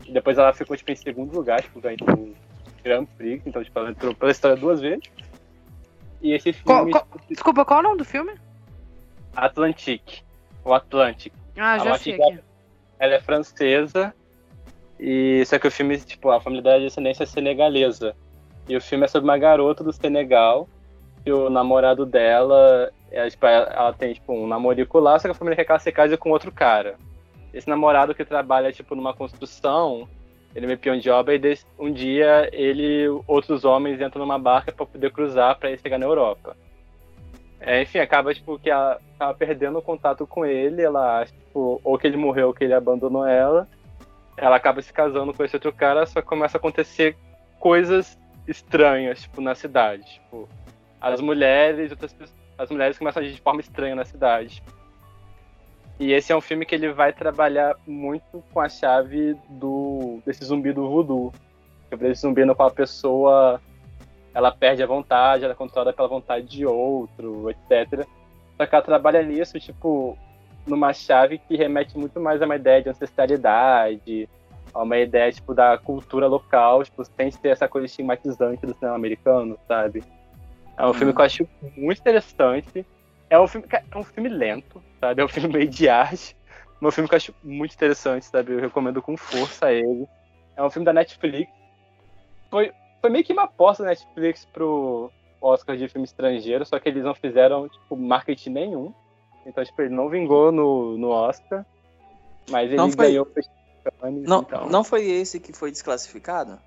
[0.04, 2.34] E depois ela ficou tipo, em segundo lugar, tipo, ganhou o
[2.82, 5.02] Grand Prix, então tipo, ela entrou pela história duas vezes.
[6.20, 8.34] E esse filme, qual- Desculpa, qual é o nome do filme?
[9.34, 10.22] Atlantique,
[10.62, 11.34] o Atlântico.
[11.56, 12.12] Ah, já aqui.
[12.98, 14.14] Ela é francesa,
[15.00, 18.14] e só que o filme, tipo, a família é de descendência senegalesa.
[18.68, 20.68] E o filme é sobre uma garota do Senegal,
[21.24, 25.34] e o namorado dela, é, tipo, ela, tem, tipo, um namorico lá, só que a
[25.34, 26.96] família quer que ela se case com outro cara.
[27.52, 30.08] Esse namorado que trabalha, tipo, numa construção,
[30.54, 34.38] ele é meio peão de obra, e desse- um dia ele outros homens entram numa
[34.38, 36.56] barca para poder cruzar para ir chegar na Europa.
[37.60, 41.80] É, enfim, acaba, tipo, que ela acaba perdendo o contato com ele, ela acha, tipo,
[41.82, 43.66] ou que ele morreu ou que ele abandonou ela.
[44.36, 47.16] Ela acaba se casando com esse outro cara, só que começa a acontecer
[47.58, 50.04] coisas estranhas, tipo, na cidade.
[50.04, 50.48] Tipo,
[51.12, 52.14] as mulheres, outras
[52.56, 54.62] as mulheres começam a agir de forma estranha na cidade.
[55.98, 60.44] E esse é um filme que ele vai trabalhar muito com a chave do desse
[60.44, 61.32] zumbi do voodoo.
[62.00, 63.60] Esse zumbi no qual a pessoa
[64.32, 68.04] ela perde a vontade, ela é controlada pela vontade de outro, etc.
[68.56, 70.18] Só que ela trabalha nisso, tipo,
[70.66, 74.28] numa chave que remete muito mais a uma ideia de ancestralidade,
[74.72, 78.96] a uma ideia, tipo, da cultura local, tipo, sem ser essa coisa estigmatizante do cinema
[78.96, 80.02] americano, sabe?
[80.76, 82.86] É um filme que eu acho muito interessante.
[83.30, 85.22] É um filme, é um filme lento, sabe?
[85.22, 86.36] É um filme meio de arte.
[86.80, 88.52] mas É um filme que eu acho muito interessante, sabe?
[88.52, 90.06] Eu recomendo com força ele.
[90.56, 91.50] É um filme da Netflix.
[92.50, 95.10] Foi, foi meio que uma aposta da Netflix pro
[95.40, 98.94] Oscar de filme estrangeiro, só que eles não fizeram, tipo, marketing nenhum.
[99.46, 101.64] Então, tipo, ele não vingou no, no Oscar.
[102.50, 104.68] Mas ele Não foi- ganhou o Festival de Cannes, Não, então...
[104.68, 106.58] não foi esse que foi desclassificado?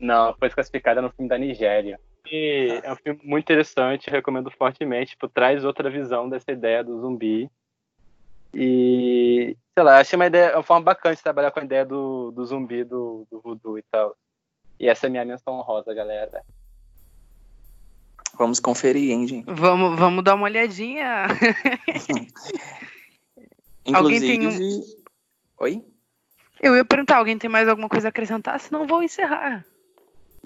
[0.00, 1.98] Não, foi classificada no filme da Nigéria.
[2.30, 5.10] E é um filme muito interessante, recomendo fortemente.
[5.12, 7.50] Tipo, traz outra visão dessa ideia do zumbi.
[8.54, 12.30] E, sei lá, achei uma ideia, uma forma bacana de trabalhar com a ideia do,
[12.32, 14.16] do zumbi, do, do voodoo e tal.
[14.80, 16.42] E essa é a minha menção honrosa, galera.
[18.34, 19.44] Vamos conferir, hein, gente?
[19.50, 21.26] Vamos, vamos dar uma olhadinha.
[23.92, 24.96] Alguém tem um- Inclusive.
[25.58, 25.84] Oi?
[26.60, 28.58] Eu ia perguntar, alguém tem mais alguma coisa a acrescentar?
[28.60, 29.64] Senão vou encerrar.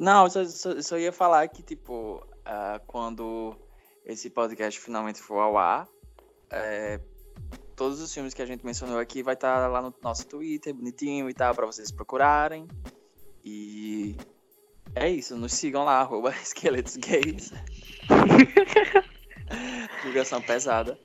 [0.02, 3.54] Não, eu só, só, só ia falar que, tipo, ah, quando
[4.04, 5.86] esse podcast finalmente for ao ar,
[6.50, 6.98] é,
[7.76, 11.30] todos os filmes que a gente mencionou aqui vai estar lá no nosso Twitter, bonitinho
[11.30, 12.66] e tal, pra vocês procurarem.
[13.44, 14.16] E
[14.92, 17.52] é isso, nos sigam lá, arroba esqueletos gays.
[20.02, 20.98] Divulgação pesada.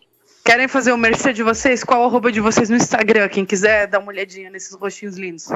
[0.44, 1.84] Querem fazer o mercê de vocês?
[1.84, 3.30] Qual o arroba de vocês no Instagram?
[3.30, 5.50] Quem quiser dar uma olhadinha nesses rostinhos lindos.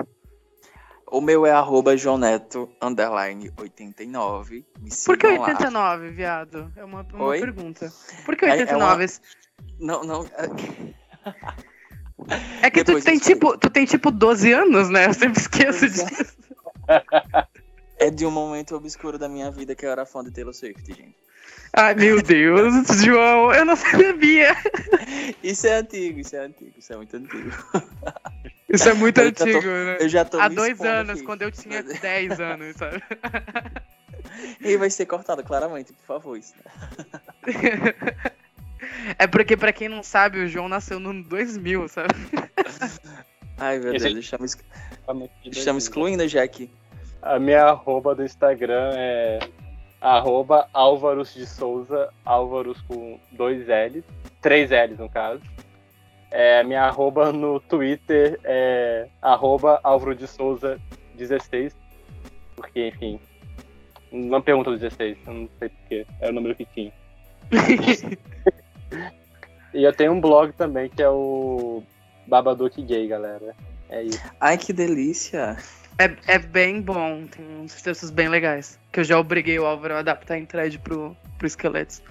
[1.11, 4.65] O meu é arroba joneto, underline 89.
[4.79, 5.41] Me Por que lá.
[5.41, 6.71] 89, viado?
[6.75, 7.39] É uma, uma Oi?
[7.41, 7.91] pergunta.
[8.25, 9.07] Por que É- é 89?
[9.79, 10.25] Não, não.
[12.61, 13.39] É que tu Depois tem, explico.
[13.39, 15.07] tipo, tu tem tipo 12 anos, né?
[15.07, 15.87] Eu sempre esqueço é.
[15.89, 16.37] disso.
[17.97, 20.85] É de um momento obscuro da minha vida que eu era fã de Taylor Swift,
[20.93, 21.15] gente.
[21.73, 24.55] Ai, meu Deus, João, eu não sabia.
[25.41, 27.49] Isso é antigo, isso é antigo, isso é muito antigo.
[28.69, 29.97] Isso é muito Eu já tô- antigo, né?
[29.99, 31.23] Eu já tô Há dois anos, aqui.
[31.23, 33.01] quando eu tinha 10 anos, sabe?
[34.61, 36.37] E vai ser cortado, claramente, por favor.
[36.37, 36.53] Isso.
[39.17, 42.13] É porque, pra quem não sabe, o João nasceu no ano 2000, sabe?
[43.57, 44.57] Ai, meu Deus, estamos,
[45.45, 46.69] estamos excluindo já aqui.
[47.21, 49.39] A minha arroba do Instagram é
[50.01, 54.03] arroba Álvaros de Souza, Álvaros com dois L's,
[54.41, 55.41] três L's no caso.
[56.31, 60.81] É, minha arroba no Twitter é arroba Álvaro de Souza
[61.15, 61.75] 16,
[62.55, 63.19] porque, enfim,
[64.11, 66.91] não pergunta do 16, eu não sei porquê, é o número que tinha.
[69.73, 71.81] E eu tenho um blog também, que é o
[72.27, 73.55] Babadook Gay, galera.
[73.89, 74.21] É isso.
[74.39, 75.57] Ai, que delícia.
[75.97, 78.79] É, é bem bom, tem uns textos bem legais.
[78.91, 82.01] Que eu já obriguei o Álvaro a adaptar em thread pro, pro Esqueletos.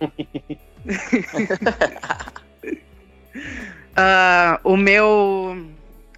[3.98, 5.56] Ah, o meu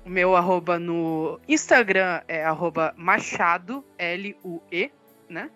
[0.04, 4.90] o meu arroba no Instagram é arroba Machado, L-U-E,
[5.28, 5.48] né?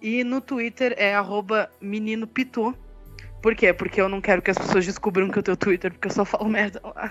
[0.00, 2.74] E no Twitter é arroba Menino Pitu.
[3.42, 3.72] Por quê?
[3.72, 6.24] Porque eu não quero que as pessoas descubram que eu tenho Twitter, porque eu só
[6.24, 7.10] falo merda lá.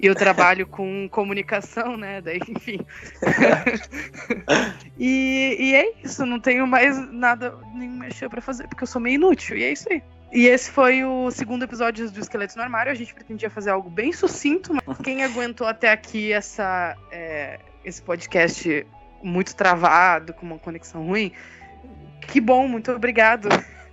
[0.00, 2.20] E eu trabalho com comunicação, né?
[2.20, 2.80] Daí, enfim.
[4.98, 9.00] e, e é isso, não tenho mais nada, nenhum mexer pra fazer, porque eu sou
[9.00, 10.02] meio inútil, e é isso aí.
[10.32, 12.92] E esse foi o segundo episódio do Esqueletos no Armário.
[12.92, 18.00] A gente pretendia fazer algo bem sucinto, mas quem aguentou até aqui essa, é, esse
[18.02, 18.86] podcast
[19.22, 21.32] muito travado, com uma conexão ruim,
[22.20, 23.48] que bom, muito obrigado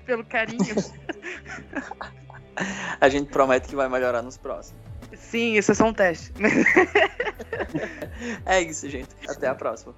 [0.06, 0.76] pelo carinho.
[3.02, 4.82] A gente promete que vai melhorar nos próximos.
[5.14, 6.32] Sim, isso é só um teste.
[8.46, 9.10] É isso, gente.
[9.28, 9.94] Até a próxima.